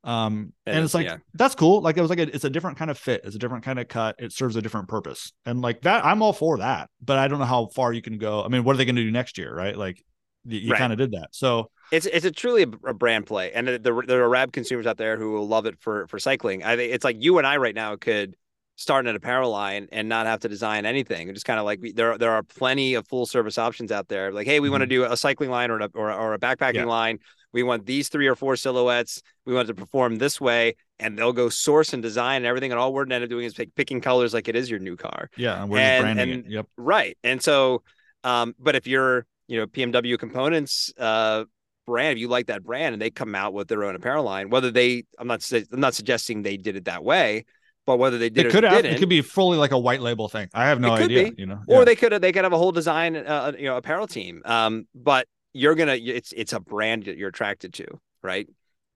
Um, 0.05 0.53
and, 0.65 0.85
it's 0.85 0.95
like 0.95 1.07
yeah. 1.07 1.17
that's 1.35 1.55
cool. 1.55 1.81
Like 1.81 1.97
it 1.97 2.01
was 2.01 2.11
like 2.11 2.21
a, 2.21 2.35
it's 2.35 2.45
a 2.45 2.51
different 2.51 2.79
kind 2.79 2.91
of 2.91 2.97
fit, 2.97 3.23
it's 3.25 3.35
a 3.35 3.39
different 3.39 3.65
kind 3.65 3.79
of 3.79 3.89
cut, 3.89 4.17
it 4.19 4.33
serves 4.33 4.57
a 4.57 4.63
different 4.63 4.89
purpose, 4.89 5.33
and 5.45 5.61
like 5.61 5.83
that, 5.83 6.05
I'm 6.05 6.23
all 6.23 6.33
for 6.33 6.59
that. 6.59 6.89
But 7.05 7.19
I 7.19 7.27
don't 7.29 7.41
know 7.41 7.45
how 7.45 7.67
far 7.67 7.93
you 7.93 8.01
can 8.01 8.17
go. 8.17 8.43
I 8.45 8.49
mean, 8.49 8.65
what 8.65 8.75
are 8.75 8.77
they 8.77 8.85
going 8.85 8.97
to 8.97 9.03
do 9.03 9.11
next 9.11 9.39
year, 9.39 9.55
right? 9.55 9.77
Like 9.77 10.03
you, 10.45 10.61
you 10.61 10.71
right. 10.71 10.79
kind 10.79 10.93
of 10.93 10.99
did 10.99 11.13
that, 11.13 11.29
so 11.33 11.71
it's 11.91 12.07
it's 12.07 12.25
a 12.25 12.31
truly 12.31 12.63
a, 12.63 12.67
brand 12.67 13.27
play, 13.27 13.53
and 13.53 13.67
there, 13.67 14.03
there 14.07 14.23
are 14.23 14.29
Rab 14.29 14.53
consumers 14.53 14.87
out 14.87 14.99
there 14.99 15.17
who 15.17 15.33
will 15.33 15.49
love 15.49 15.67
it 15.67 15.81
for 15.81 16.07
for 16.07 16.19
cycling. 16.19 16.63
I 16.63 16.77
think 16.77 16.95
it's 16.95 17.05
like 17.05 17.17
you 17.19 17.39
and 17.39 17.47
I 17.47 17.57
right 17.57 17.75
now 17.75 17.97
could 17.97 18.37
start 18.79 19.09
an 19.09 19.17
apparel 19.17 19.51
line 19.51 19.89
and 19.91 20.09
not 20.09 20.27
have 20.27 20.39
to 20.41 20.49
design 20.49 20.87
anything. 20.87 21.35
Just 21.35 21.45
kind 21.45 21.59
of 21.59 21.65
like 21.65 21.81
we, 21.83 21.93
there 21.93 22.17
there 22.17 22.31
are 22.31 22.45
plenty 22.45 22.95
of 22.95 23.07
full 23.09 23.27
service 23.27 23.59
options 23.59 23.91
out 23.91 24.07
there. 24.07 24.33
Like, 24.33 24.47
hey, 24.47 24.61
we 24.61 24.67
mm-hmm. 24.67 24.75
want 24.75 24.83
to 24.83 24.87
do 24.87 25.05
a 25.05 25.17
cycling 25.17 25.51
line 25.51 25.71
or 25.71 25.81
a, 25.81 25.91
or, 25.95 26.13
or 26.13 26.35
a 26.35 26.39
backpacking 26.39 26.75
yeah. 26.75 26.85
line. 26.85 27.19
We 27.59 27.65
want 27.65 27.87
these 27.87 28.09
three 28.09 28.29
or 28.29 28.37
four 28.37 28.55
silhouettes. 28.55 29.21
We 29.45 29.53
want 29.53 29.67
to 29.67 29.75
perform 29.75 30.19
this 30.19 30.41
way, 30.41 30.77
and 31.01 31.19
they'll 31.19 31.33
go 31.33 31.49
source 31.49 31.93
and 31.93 32.01
design 32.01 32.37
and 32.37 32.47
everything. 32.47 32.71
And 32.71 32.79
all 32.79 32.93
we're 32.93 33.03
end 33.03 33.25
up 33.25 33.29
doing 33.29 33.47
is 33.47 33.55
pick, 33.55 33.75
picking 33.75 34.01
colors 34.01 34.33
like 34.33 34.47
it 34.47 34.55
is 34.55 34.71
your 34.71 34.79
new 34.79 34.95
car. 34.95 35.29
Yeah, 35.37 35.61
and 35.61 35.69
we're 35.69 35.79
and, 35.79 36.03
branding 36.05 36.31
and, 36.31 36.47
it. 36.47 36.53
Yep. 36.53 36.67
Right. 36.77 37.19
And 37.25 37.43
so, 37.43 37.83
um, 38.23 38.55
but 38.61 38.77
if 38.77 38.87
you're 38.87 39.27
you 39.49 39.59
know 39.59 39.67
PNW 39.67 40.17
components 40.21 40.93
uh 40.99 41.47
brand, 41.85 42.13
if 42.13 42.21
you 42.21 42.29
like 42.29 42.47
that 42.47 42.63
brand, 42.63 42.93
and 42.93 43.03
they 43.03 43.11
come 43.11 43.35
out 43.35 43.53
with 43.53 43.67
their 43.67 43.83
own 43.83 43.97
apparel 43.97 44.23
line, 44.23 44.51
whether 44.51 44.71
they, 44.71 45.03
I'm 45.19 45.27
not 45.27 45.45
I'm 45.53 45.81
not 45.81 45.95
suggesting 45.95 46.43
they 46.43 46.57
did 46.57 46.77
it 46.77 46.85
that 46.85 47.03
way, 47.03 47.45
but 47.87 47.99
whether 47.99 48.19
they 48.19 48.31
did 48.31 48.47
it, 48.47 48.53
could 48.53 48.63
have, 48.63 48.85
it 48.85 49.01
could 49.01 49.09
be 49.09 49.23
fully 49.23 49.59
like 49.59 49.73
a 49.73 49.79
white 49.79 50.01
label 50.01 50.29
thing. 50.29 50.49
I 50.55 50.67
have 50.69 50.79
no 50.79 50.93
idea. 50.93 51.33
Be. 51.33 51.41
You 51.41 51.47
know, 51.47 51.61
or 51.67 51.81
yeah. 51.81 51.85
they 51.87 51.97
could 51.97 52.13
have 52.13 52.21
they 52.21 52.31
could 52.31 52.45
have 52.45 52.53
a 52.53 52.59
whole 52.59 52.71
design, 52.71 53.17
uh, 53.17 53.51
you 53.59 53.65
know, 53.65 53.77
apparel 53.77 54.07
team. 54.07 54.43
Um, 54.45 54.87
but 54.95 55.27
you're 55.59 55.75
gonna 55.75 55.95
it's 55.95 56.33
it's 56.33 56.53
a 56.53 56.61
brand 56.61 57.05
that 57.05 57.17
you're 57.17 57.29
attracted 57.29 57.75
to, 57.75 57.87
right? 58.23 58.49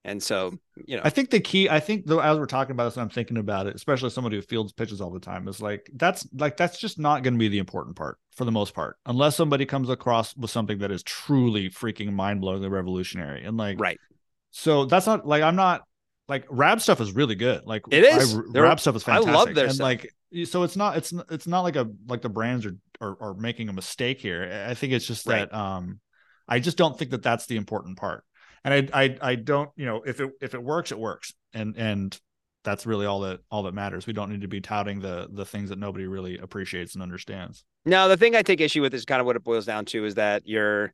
And 0.05 0.20
so, 0.20 0.59
you 0.85 0.96
know, 0.96 1.03
I 1.05 1.11
think 1.11 1.31
the 1.31 1.38
key, 1.38 1.68
I 1.68 1.79
think 1.79 2.07
though, 2.07 2.18
as 2.18 2.37
we're 2.37 2.46
talking 2.46 2.72
about 2.72 2.87
this, 2.87 2.96
I'm 2.96 3.09
thinking 3.09 3.37
about 3.37 3.68
it, 3.68 3.77
especially 3.77 4.11
somebody 4.11 4.35
who 4.35 4.42
fields 4.42 4.72
pitches 4.72 5.01
all 5.01 5.11
the 5.11 5.20
time, 5.20 5.46
is 5.46 5.62
like 5.62 5.88
that's 5.94 6.27
like 6.35 6.57
that's 6.57 6.79
just 6.79 6.98
not 6.98 7.22
going 7.22 7.35
to 7.35 7.38
be 7.38 7.48
the 7.48 7.59
important 7.59 7.94
part 7.94 8.18
for 8.35 8.44
the 8.44 8.51
most 8.51 8.75
part, 8.75 8.96
unless 9.07 9.37
somebody 9.37 9.64
comes 9.64 9.88
across 9.90 10.37
with 10.37 10.51
something 10.51 10.79
that 10.79 10.90
is 10.90 11.05
truly 11.05 11.70
freaking 11.70 12.12
mind 12.12 12.42
blowingly 12.42 12.68
revolutionary. 12.68 13.44
And 13.44 13.57
like, 13.57 13.79
right. 13.79 13.98
So 14.51 14.87
that's 14.87 15.07
not 15.07 15.27
like 15.27 15.42
I'm 15.42 15.57
not 15.57 15.83
like 16.29 16.46
Rab 16.51 16.81
stuff 16.81 17.01
is 17.01 17.12
really 17.12 17.37
good. 17.37 17.64
Like 17.64 17.83
it 17.92 18.03
is. 18.03 18.35
I, 18.35 18.59
Rab 18.59 18.81
stuff 18.81 18.96
is 18.96 19.05
fantastic. 19.05 19.33
I 19.33 19.37
love 19.37 19.55
their 19.55 19.66
and 19.66 19.75
stuff. 19.75 19.85
like 19.85 20.12
so 20.44 20.64
it's 20.64 20.77
not 20.77 20.96
it's 20.96 21.12
it's 21.31 21.46
not 21.46 21.61
like 21.61 21.77
a 21.77 21.88
like 22.09 22.22
the 22.22 22.29
brands 22.29 22.66
are 22.66 22.77
are, 23.01 23.16
are 23.20 23.35
making 23.35 23.68
a 23.68 23.72
mistake 23.72 24.20
here. 24.20 24.66
I 24.68 24.75
think 24.75 24.92
it's 24.92 25.07
just 25.07 25.27
right. 25.27 25.48
that 25.48 25.57
um 25.57 26.01
I 26.48 26.59
just 26.59 26.76
don't 26.76 26.98
think 26.98 27.11
that 27.12 27.22
that's 27.22 27.46
the 27.46 27.57
important 27.57 27.98
part. 27.98 28.24
And 28.64 28.90
I 28.92 29.05
I 29.05 29.16
I 29.20 29.35
don't 29.35 29.70
you 29.76 29.87
know 29.87 30.02
if 30.02 30.20
it 30.20 30.31
if 30.40 30.55
it 30.55 30.62
works 30.62 30.92
it 30.92 30.98
works 30.98 31.35
and 31.52 31.76
and 31.76 32.18
that's 32.64 32.87
really 32.87 33.07
all 33.07 33.20
that 33.20 33.40
all 33.50 33.64
that 33.64 33.74
matters. 33.74 34.07
We 34.07 34.12
don't 34.12 34.31
need 34.31 34.42
to 34.42 34.48
be 34.48 34.61
touting 34.61 35.00
the 35.00 35.28
the 35.31 35.44
things 35.44 35.70
that 35.70 35.78
nobody 35.78 36.07
really 36.07 36.38
appreciates 36.38 36.94
and 36.94 37.02
understands. 37.02 37.64
No, 37.85 38.09
the 38.09 38.16
thing 38.16 38.37
I 38.37 38.42
take 38.42 38.61
issue 38.61 38.83
with 38.83 38.94
is 38.94 39.05
kind 39.05 39.20
of 39.20 39.26
what 39.26 39.37
it 39.37 39.44
boils 39.44 39.66
down 39.66 39.85
to 39.87 40.05
is 40.05 40.14
that 40.14 40.46
you're 40.46 40.92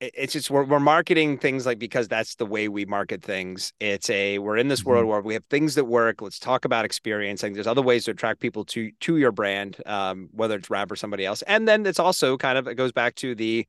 it's 0.00 0.32
just 0.32 0.50
we're, 0.50 0.64
we're 0.64 0.80
marketing 0.80 1.36
things 1.36 1.66
like 1.66 1.78
because 1.78 2.08
that's 2.08 2.36
the 2.36 2.46
way 2.46 2.68
we 2.68 2.86
market 2.86 3.22
things 3.22 3.74
it's 3.80 4.08
a 4.08 4.38
we're 4.38 4.56
in 4.56 4.68
this 4.68 4.80
mm-hmm. 4.80 4.90
world 4.90 5.06
where 5.06 5.20
we 5.20 5.34
have 5.34 5.44
things 5.50 5.74
that 5.74 5.84
work 5.84 6.22
let's 6.22 6.38
talk 6.38 6.64
about 6.64 6.86
experience 6.86 7.42
and 7.42 7.54
there's 7.54 7.66
other 7.66 7.82
ways 7.82 8.04
to 8.04 8.10
attract 8.10 8.40
people 8.40 8.64
to 8.64 8.90
to 9.00 9.18
your 9.18 9.30
brand 9.30 9.76
um, 9.84 10.28
whether 10.32 10.56
it's 10.56 10.70
Rab 10.70 10.90
or 10.90 10.96
somebody 10.96 11.26
else 11.26 11.42
and 11.42 11.68
then 11.68 11.84
it's 11.84 11.98
also 11.98 12.38
kind 12.38 12.56
of 12.56 12.66
it 12.66 12.76
goes 12.76 12.92
back 12.92 13.14
to 13.16 13.34
the 13.34 13.66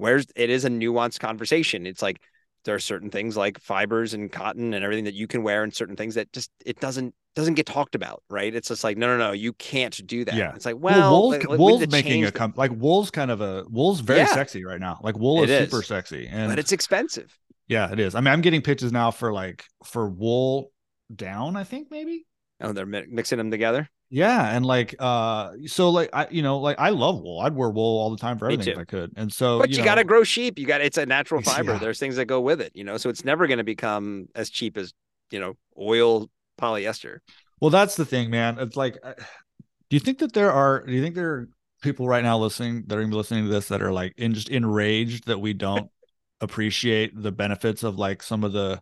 where's 0.00 0.26
it 0.34 0.50
is 0.50 0.64
a 0.64 0.70
nuanced 0.70 1.20
conversation. 1.20 1.86
It's 1.86 2.02
like 2.02 2.20
there 2.64 2.74
are 2.74 2.80
certain 2.80 3.10
things 3.10 3.36
like 3.36 3.60
fibers 3.60 4.14
and 4.14 4.30
cotton 4.30 4.74
and 4.74 4.84
everything 4.84 5.04
that 5.04 5.14
you 5.14 5.26
can 5.26 5.42
wear 5.42 5.62
and 5.62 5.74
certain 5.74 5.96
things 5.96 6.14
that 6.16 6.32
just 6.32 6.50
it 6.64 6.80
doesn't 6.80 7.14
doesn't 7.36 7.54
get 7.54 7.66
talked 7.66 7.94
about 7.94 8.22
right? 8.28 8.54
It's 8.54 8.68
just 8.68 8.82
like 8.82 8.96
no 8.96 9.06
no 9.06 9.16
no 9.16 9.32
you 9.32 9.52
can't 9.52 10.06
do 10.06 10.24
that. 10.24 10.34
Yeah. 10.34 10.54
It's 10.54 10.66
like 10.66 10.76
well, 10.78 11.12
well 11.12 11.30
wool's, 11.30 11.58
wool's 11.58 11.88
making 11.88 12.24
a 12.24 12.32
com- 12.32 12.54
like 12.56 12.72
wool's 12.72 13.10
kind 13.10 13.30
of 13.30 13.40
a 13.40 13.64
wool's 13.68 14.00
very 14.00 14.20
yeah. 14.20 14.26
sexy 14.26 14.64
right 14.64 14.80
now. 14.80 14.98
Like 15.02 15.18
wool 15.18 15.42
is, 15.44 15.50
is, 15.50 15.70
super 15.70 15.82
sexy 15.82 16.26
and 16.26 16.50
but 16.50 16.58
it's 16.58 16.72
expensive. 16.72 17.36
Yeah 17.68 17.92
it 17.92 18.00
is. 18.00 18.14
I 18.14 18.20
mean 18.20 18.32
i'm 18.32 18.40
getting 18.40 18.62
pitches 18.62 18.92
now 18.92 19.10
for 19.10 19.32
like 19.32 19.64
for 19.84 20.08
wool 20.08 20.72
down 21.14 21.56
i 21.56 21.64
think 21.64 21.88
maybe? 21.90 22.26
Oh 22.60 22.72
they're 22.72 22.86
mixing 22.86 23.38
them 23.38 23.50
together 23.50 23.88
yeah, 24.10 24.54
and 24.56 24.66
like 24.66 24.96
uh 24.98 25.52
so 25.66 25.90
like 25.90 26.10
I 26.12 26.26
you 26.30 26.42
know 26.42 26.58
like 26.58 26.78
I 26.78 26.90
love 26.90 27.20
wool. 27.20 27.40
I'd 27.40 27.54
wear 27.54 27.70
wool 27.70 28.00
all 28.00 28.10
the 28.10 28.16
time 28.16 28.38
for 28.38 28.46
everything 28.46 28.72
if 28.72 28.78
I 28.78 28.84
could. 28.84 29.12
And 29.16 29.32
so 29.32 29.60
But 29.60 29.70
you, 29.70 29.76
you 29.76 29.78
know, 29.82 29.84
got 29.84 29.94
to 29.96 30.04
grow 30.04 30.24
sheep. 30.24 30.58
You 30.58 30.66
got 30.66 30.80
it's 30.80 30.98
a 30.98 31.06
natural 31.06 31.40
fiber. 31.42 31.72
Yeah. 31.72 31.78
There's 31.78 32.00
things 32.00 32.16
that 32.16 32.26
go 32.26 32.40
with 32.40 32.60
it, 32.60 32.72
you 32.74 32.82
know. 32.82 32.96
So 32.96 33.08
it's 33.08 33.24
never 33.24 33.46
going 33.46 33.58
to 33.58 33.64
become 33.64 34.28
as 34.34 34.50
cheap 34.50 34.76
as, 34.76 34.92
you 35.30 35.38
know, 35.38 35.54
oil 35.78 36.28
polyester. 36.60 37.18
Well, 37.60 37.70
that's 37.70 37.94
the 37.94 38.04
thing, 38.04 38.30
man. 38.30 38.58
It's 38.58 38.76
like 38.76 38.98
uh, 39.02 39.14
do 39.90 39.96
you 39.96 40.00
think 40.00 40.18
that 40.18 40.32
there 40.32 40.50
are 40.50 40.84
do 40.84 40.92
you 40.92 41.02
think 41.02 41.14
there 41.14 41.30
are 41.30 41.48
people 41.80 42.08
right 42.08 42.24
now 42.24 42.36
listening 42.36 42.84
that 42.88 42.96
are 42.96 43.00
going 43.00 43.10
to 43.10 43.14
be 43.14 43.18
listening 43.18 43.44
to 43.44 43.50
this 43.50 43.68
that 43.68 43.80
are 43.80 43.92
like 43.92 44.14
in 44.16 44.34
just 44.34 44.48
enraged 44.48 45.26
that 45.26 45.38
we 45.38 45.52
don't 45.52 45.88
appreciate 46.40 47.12
the 47.14 47.32
benefits 47.32 47.82
of 47.82 47.96
like 47.96 48.22
some 48.22 48.42
of 48.42 48.52
the 48.52 48.80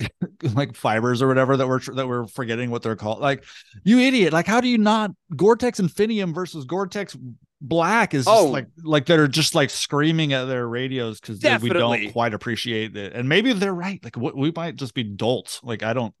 like 0.54 0.76
fibers 0.76 1.22
or 1.22 1.28
whatever 1.28 1.56
that 1.56 1.66
we're 1.66 1.80
that 1.80 2.06
we're 2.06 2.26
forgetting 2.26 2.70
what 2.70 2.82
they're 2.82 2.96
called. 2.96 3.20
Like, 3.20 3.44
you 3.84 3.98
idiot! 3.98 4.32
Like, 4.32 4.46
how 4.46 4.60
do 4.60 4.68
you 4.68 4.78
not 4.78 5.10
Gore-Tex 5.34 5.80
Infinium 5.80 6.34
versus 6.34 6.64
Gore-Tex 6.64 7.16
Black 7.60 8.14
is 8.14 8.28
oh. 8.28 8.46
like 8.46 8.68
like 8.84 9.06
they're 9.06 9.26
just 9.26 9.56
like 9.56 9.68
screaming 9.68 10.32
at 10.32 10.44
their 10.44 10.68
radios 10.68 11.18
because 11.18 11.42
we 11.60 11.70
don't 11.70 12.12
quite 12.12 12.32
appreciate 12.32 12.96
it. 12.96 13.12
And 13.14 13.28
maybe 13.28 13.52
they're 13.52 13.74
right. 13.74 14.02
Like, 14.02 14.16
we 14.16 14.52
might 14.54 14.76
just 14.76 14.94
be 14.94 15.02
dolts. 15.02 15.60
Like, 15.64 15.82
I 15.82 15.92
don't. 15.92 16.14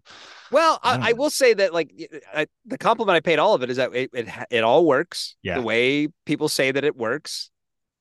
Well, 0.50 0.80
I 0.82 0.96
I, 0.96 1.08
I 1.10 1.12
will 1.12 1.30
say 1.30 1.54
that 1.54 1.72
like 1.72 1.92
I, 2.34 2.46
the 2.66 2.78
compliment 2.78 3.14
I 3.14 3.20
paid 3.20 3.38
all 3.38 3.54
of 3.54 3.62
it 3.62 3.70
is 3.70 3.76
that 3.76 3.94
it 3.94 4.10
it, 4.12 4.28
it 4.50 4.64
all 4.64 4.84
works 4.84 5.36
Yeah. 5.42 5.54
the 5.54 5.62
way 5.62 6.08
people 6.26 6.48
say 6.48 6.72
that 6.72 6.82
it 6.82 6.96
works, 6.96 7.50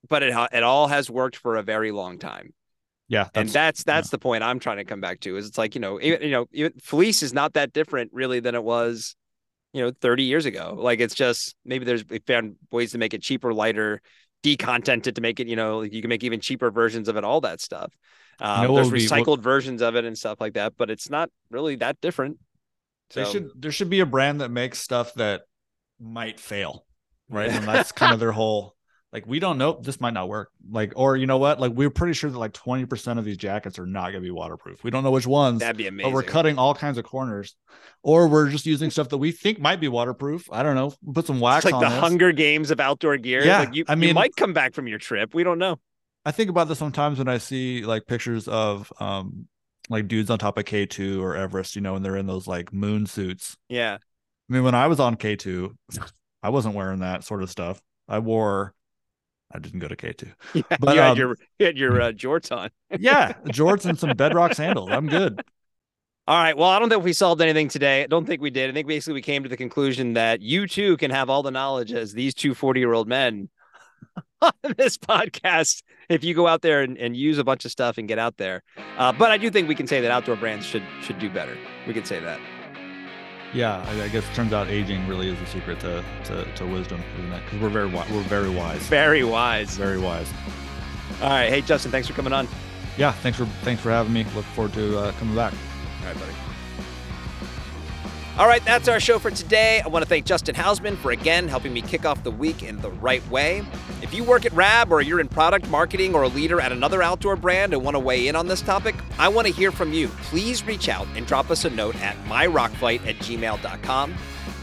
but 0.10 0.24
it 0.24 0.34
it 0.52 0.64
all 0.64 0.88
has 0.88 1.08
worked 1.08 1.36
for 1.36 1.58
a 1.58 1.64
very 1.64 1.92
long 1.92 2.18
time. 2.18 2.54
Yeah, 3.10 3.30
and 3.34 3.50
that's 3.50 3.84
that's 3.84 4.10
the 4.10 4.18
point 4.18 4.44
I'm 4.44 4.60
trying 4.60 4.78
to 4.78 4.84
come 4.86 5.02
back 5.02 5.20
to. 5.22 5.38
Is 5.38 5.48
it's 5.48 5.58
like 5.58 5.76
you 5.76 5.82
know 5.82 6.00
even, 6.02 6.22
you 6.22 6.32
know 6.32 6.48
even 6.52 6.74
fleece 6.82 7.24
is 7.24 7.34
not 7.34 7.54
that 7.54 7.74
different 7.74 8.12
really 8.14 8.40
than 8.40 8.56
it 8.56 8.64
was, 8.64 9.16
you 9.74 9.82
know, 9.82 9.92
30 10.02 10.24
years 10.24 10.46
ago. 10.46 10.76
Like 10.78 11.00
it's 11.00 11.16
just 11.16 11.56
maybe 11.66 11.86
there's 11.86 12.06
we 12.08 12.20
found 12.20 12.58
ways 12.72 12.94
to 12.94 12.98
make 12.98 13.14
it 13.14 13.22
cheaper, 13.24 13.54
lighter, 13.54 14.02
decontented 14.44 15.16
to 15.16 15.22
make 15.22 15.40
it 15.40 15.48
you 15.48 15.58
know 15.58 15.82
you 15.84 16.02
can 16.02 16.10
make 16.10 16.24
even 16.24 16.42
cheaper 16.42 16.72
versions 16.72 17.10
of 17.10 17.18
it, 17.18 17.26
all 17.26 17.42
that 17.42 17.62
stuff. 17.62 17.94
Um, 18.40 18.68
know 18.68 18.74
there's 18.74 18.90
would 18.90 18.94
be- 18.94 19.08
what- 19.08 19.26
recycled 19.28 19.42
versions 19.42 19.82
of 19.82 19.96
it 19.96 20.06
and 20.06 20.18
stuff 20.18 20.42
like 20.42 20.54
that, 20.54 20.76
but 20.78 20.90
it's 20.90 21.10
not 21.10 21.30
really 21.52 21.76
that 21.78 22.00
different. 22.02 22.40
So 23.10 23.22
They 23.24 23.26
should 23.32 23.50
there 23.62 23.72
should 23.72 23.90
be 23.90 24.02
a 24.02 24.06
brand 24.06 24.42
that 24.42 24.52
makes 24.52 24.80
stuff 24.80 25.14
that 25.16 25.44
might 26.00 26.40
fail, 26.40 26.86
right? 27.30 27.52
And 27.52 27.66
that's 27.68 27.92
kind 27.92 28.14
of 28.14 28.20
their 28.20 28.32
whole 28.32 28.77
like 29.18 29.26
we 29.28 29.40
don't 29.40 29.58
know 29.58 29.80
this 29.82 30.00
might 30.00 30.14
not 30.14 30.30
work. 30.30 30.52
Like 30.70 30.94
or 30.96 31.18
you 31.18 31.26
know 31.26 31.40
what? 31.40 31.60
Like 31.60 31.72
we're 31.72 31.90
pretty 31.90 32.14
sure 32.14 32.30
that 32.30 32.38
like 32.38 32.54
20% 32.54 33.18
of 33.18 33.26
these 33.26 33.38
jackets 33.38 33.80
are 33.80 33.86
not 33.88 34.12
going 34.12 34.22
to 34.22 34.28
be 34.28 34.30
waterproof. 34.32 34.84
We 34.84 34.92
don't 34.92 35.04
know 35.04 35.10
which 35.10 35.26
ones, 35.26 35.62
that'd 35.62 35.76
be 35.76 35.88
amazing. 35.88 36.12
but 36.12 36.16
we're 36.16 36.22
cutting 36.24 36.60
all 36.60 36.76
kinds 36.76 37.00
of 37.00 37.04
corners 37.06 37.56
or 38.04 38.28
we're 38.28 38.50
just 38.50 38.68
using 38.68 38.92
stuff 38.92 39.10
that 39.10 39.18
we 39.18 39.32
think 39.32 39.60
might 39.60 39.80
be 39.80 39.88
waterproof. 39.88 40.48
I 40.52 40.62
don't 40.62 40.76
know. 40.76 40.94
Put 41.14 41.26
some 41.26 41.40
wax 41.40 41.66
It's 41.66 41.74
like 41.74 41.82
the 41.82 41.90
this. 41.90 42.00
Hunger 42.00 42.32
Games 42.32 42.70
of 42.70 42.80
outdoor 42.80 43.18
gear. 43.18 43.44
Yeah, 43.44 43.60
like 43.62 43.74
you, 43.74 43.86
I 43.88 43.94
you 43.94 43.98
mean- 43.98 44.14
might 44.14 44.36
come 44.36 44.54
back 44.54 44.74
from 44.76 44.88
your 44.88 45.00
trip. 45.00 45.34
We 45.34 45.44
don't 45.44 45.58
know. 45.58 45.80
I 46.26 46.32
think 46.32 46.50
about 46.52 46.68
this 46.68 46.78
sometimes 46.78 47.18
when 47.18 47.28
I 47.28 47.40
see 47.40 47.84
like 47.86 48.06
pictures 48.06 48.48
of 48.48 48.94
um 49.00 49.48
like 49.90 50.08
dudes 50.08 50.30
on 50.30 50.38
top 50.38 50.58
of 50.58 50.66
K2 50.66 51.22
or 51.22 51.36
Everest, 51.36 51.76
you 51.76 51.82
know, 51.82 51.96
and 51.96 52.04
they're 52.06 52.18
in 52.18 52.28
those 52.28 52.46
like 52.46 52.72
moon 52.74 53.06
suits. 53.08 53.58
Yeah. 53.70 53.98
I 54.50 54.54
mean, 54.54 54.64
when 54.64 54.76
I 54.76 54.88
was 54.88 55.00
on 55.00 55.16
K2, 55.16 55.74
I 56.44 56.50
wasn't 56.50 56.76
wearing 56.76 57.00
that 57.00 57.24
sort 57.24 57.42
of 57.42 57.50
stuff. 57.50 57.82
I 58.08 58.20
wore, 58.20 58.74
I 59.58 59.60
didn't 59.60 59.80
go 59.80 59.88
to 59.88 59.96
K2. 59.96 60.32
Yeah. 60.54 60.62
But, 60.80 60.96
you 60.96 61.02
had 61.02 61.12
um, 61.12 61.18
your 61.18 61.38
you 61.60 61.66
had 61.66 61.78
your 61.78 62.02
uh, 62.02 62.12
jorts 62.12 62.56
on. 62.56 62.70
Yeah, 63.00 63.34
jorts 63.48 63.86
and 63.86 64.00
some 64.00 64.12
bedrock 64.16 64.54
sandals. 64.54 64.90
I'm 64.92 65.08
good. 65.08 65.42
All 66.28 66.38
right. 66.38 66.56
Well, 66.56 66.70
I 66.70 66.80
don't 66.80 66.90
think 66.90 67.04
we 67.04 67.14
solved 67.14 67.42
anything 67.42 67.70
today. 67.70 68.04
I 68.04 68.08
don't 68.08 68.26
think 68.26 68.42
we 68.42 68.50
did. 68.50 68.70
I 68.70 68.74
think 68.74 68.88
basically 68.88 69.16
we 69.16 69.22
came 69.22 69.44
to 69.44 69.50
the 69.50 69.58
conclusion 69.58 70.14
that 70.14 70.42
you 70.42 70.68
too 70.68 70.98
can 70.98 71.10
have 71.12 71.30
all 71.30 71.42
the 71.42 71.52
knowledge 71.52 71.92
as 71.94 72.14
these 72.14 72.34
two 72.34 72.54
40 72.54 72.80
year 72.80 72.94
old 72.94 73.08
men 73.08 73.50
on 74.42 74.52
this 74.78 74.98
podcast 74.98 75.84
if 76.10 76.24
you 76.24 76.34
go 76.34 76.48
out 76.48 76.62
there 76.62 76.82
and, 76.82 76.98
and 76.98 77.16
use 77.16 77.38
a 77.38 77.44
bunch 77.44 77.66
of 77.66 77.72
stuff 77.72 77.98
and 77.98 78.08
get 78.08 78.20
out 78.20 78.38
there. 78.38 78.64
Uh, 78.98 79.12
but 79.12 79.32
I 79.32 79.38
do 79.38 79.50
think 79.50 79.68
we 79.68 79.76
can 79.76 79.88
say 79.88 80.02
that 80.02 80.12
outdoor 80.12 80.36
brands 80.36 80.66
should 80.66 80.84
should 81.02 81.20
do 81.20 81.30
better. 81.30 81.58
We 81.88 81.94
can 81.94 82.06
say 82.06 82.20
that. 82.20 82.40
Yeah, 83.54 83.84
I, 83.88 84.04
I 84.04 84.08
guess 84.10 84.24
it 84.30 84.34
turns 84.36 84.52
out 84.54 84.68
aging 84.68 85.08
really 85.08 85.30
is 85.30 85.40
the 85.40 85.46
secret 85.46 85.80
to 85.82 86.04
to, 86.26 86.46
to 86.56 86.66
wisdom, 86.66 87.02
isn't 87.20 87.32
it? 87.32 87.44
Because 87.46 87.60
we're 87.62 87.70
very 87.70 87.90
wi- 87.90 88.08
we're 88.12 88.24
very 88.24 88.50
wise, 88.50 88.82
Very 88.88 89.24
wise. 89.24 89.76
very 89.78 89.98
wise. 90.00 90.32
All 91.22 91.30
right. 91.30 91.50
Hey, 91.50 91.62
Justin, 91.62 91.90
thanks 91.92 92.08
for 92.08 92.14
coming 92.14 92.34
on. 92.34 92.48
Yeah, 92.98 93.12
thanks 93.14 93.38
for 93.38 93.46
thanks 93.64 93.82
for 93.82 93.90
having 93.92 94.12
me. 94.14 94.26
Look 94.36 94.46
forward 94.46 94.74
to 94.74 94.98
uh, 95.00 95.12
coming 95.14 95.36
back. 95.36 95.54
All 96.02 96.08
right, 96.08 96.20
buddy. 96.20 96.34
All 98.38 98.46
right, 98.46 98.64
that's 98.64 98.88
our 98.88 99.00
show 99.00 99.18
for 99.18 99.32
today. 99.32 99.82
I 99.84 99.88
want 99.88 100.04
to 100.04 100.10
thank 100.10 100.28
Justin 100.28 100.54
Housman 100.54 100.96
for 100.98 101.10
again 101.10 101.48
helping 101.48 101.74
me 101.74 101.82
kick 101.82 102.06
off 102.06 102.24
the 102.24 102.30
week 102.30 102.62
in 102.62 102.80
the 102.82 102.92
right 102.92 103.28
way. 103.32 103.64
If 104.04 104.14
you 104.14 104.24
work 104.24 104.46
at 104.46 104.54
Rab 104.54 104.92
or 104.92 105.02
you're 105.02 105.20
in 105.20 105.28
product 105.28 105.68
marketing 105.72 106.14
or 106.14 106.22
a 106.22 106.28
leader 106.28 106.62
at 106.62 106.72
another 106.72 107.02
outdoor 107.02 107.36
brand 107.36 107.74
and 107.74 107.84
want 107.84 107.96
to 107.96 108.00
weigh 108.00 108.28
in 108.28 108.36
on 108.36 108.48
this 108.48 108.62
topic, 108.62 108.94
I 109.18 109.28
want 109.28 109.48
to 109.48 109.54
hear 109.54 109.72
from 109.72 109.92
you. 109.92 110.10
Please 110.22 110.64
reach 110.64 110.88
out 110.88 111.08
and 111.16 111.26
drop 111.26 111.50
us 111.50 111.66
a 111.66 111.72
note 111.72 111.96
at 111.96 112.16
myrockfight 112.26 113.08
at 113.08 113.16
gmail.com. 113.16 114.14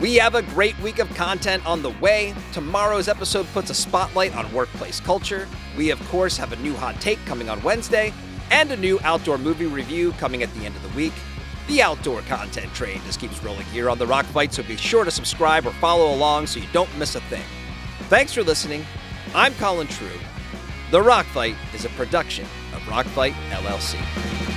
We 0.00 0.14
have 0.16 0.36
a 0.36 0.42
great 0.42 0.78
week 0.78 1.00
of 1.00 1.12
content 1.16 1.66
on 1.66 1.82
the 1.82 1.90
way. 1.90 2.32
Tomorrow's 2.52 3.08
episode 3.08 3.48
puts 3.52 3.70
a 3.70 3.74
spotlight 3.74 4.36
on 4.36 4.52
workplace 4.52 5.00
culture. 5.00 5.48
We, 5.76 5.90
of 5.90 6.00
course, 6.10 6.36
have 6.36 6.52
a 6.52 6.56
new 6.56 6.74
hot 6.74 7.00
take 7.00 7.18
coming 7.26 7.48
on 7.48 7.60
Wednesday 7.64 8.12
and 8.52 8.70
a 8.70 8.76
new 8.76 9.00
outdoor 9.02 9.36
movie 9.36 9.66
review 9.66 10.12
coming 10.12 10.44
at 10.44 10.54
the 10.54 10.64
end 10.64 10.76
of 10.76 10.82
the 10.84 10.96
week. 10.96 11.12
The 11.68 11.80
outdoor 11.80 12.20
content 12.22 12.72
train 12.74 13.00
just 13.06 13.20
keeps 13.20 13.42
rolling 13.42 13.64
here 13.66 13.88
on 13.88 13.98
The 13.98 14.06
Rock 14.06 14.26
Fight, 14.26 14.52
so 14.52 14.62
be 14.62 14.76
sure 14.76 15.04
to 15.04 15.10
subscribe 15.10 15.66
or 15.66 15.72
follow 15.74 16.14
along 16.14 16.46
so 16.46 16.60
you 16.60 16.68
don't 16.72 16.94
miss 16.98 17.14
a 17.14 17.20
thing. 17.22 17.44
Thanks 18.10 18.34
for 18.34 18.42
listening. 18.42 18.84
I'm 19.34 19.54
Colin 19.54 19.86
True. 19.86 20.20
The 20.90 21.02
Rock 21.02 21.24
Fight 21.26 21.56
is 21.72 21.86
a 21.86 21.88
production 21.90 22.44
of 22.74 22.86
Rock 22.86 23.06
Fight 23.06 23.32
LLC. 23.50 24.53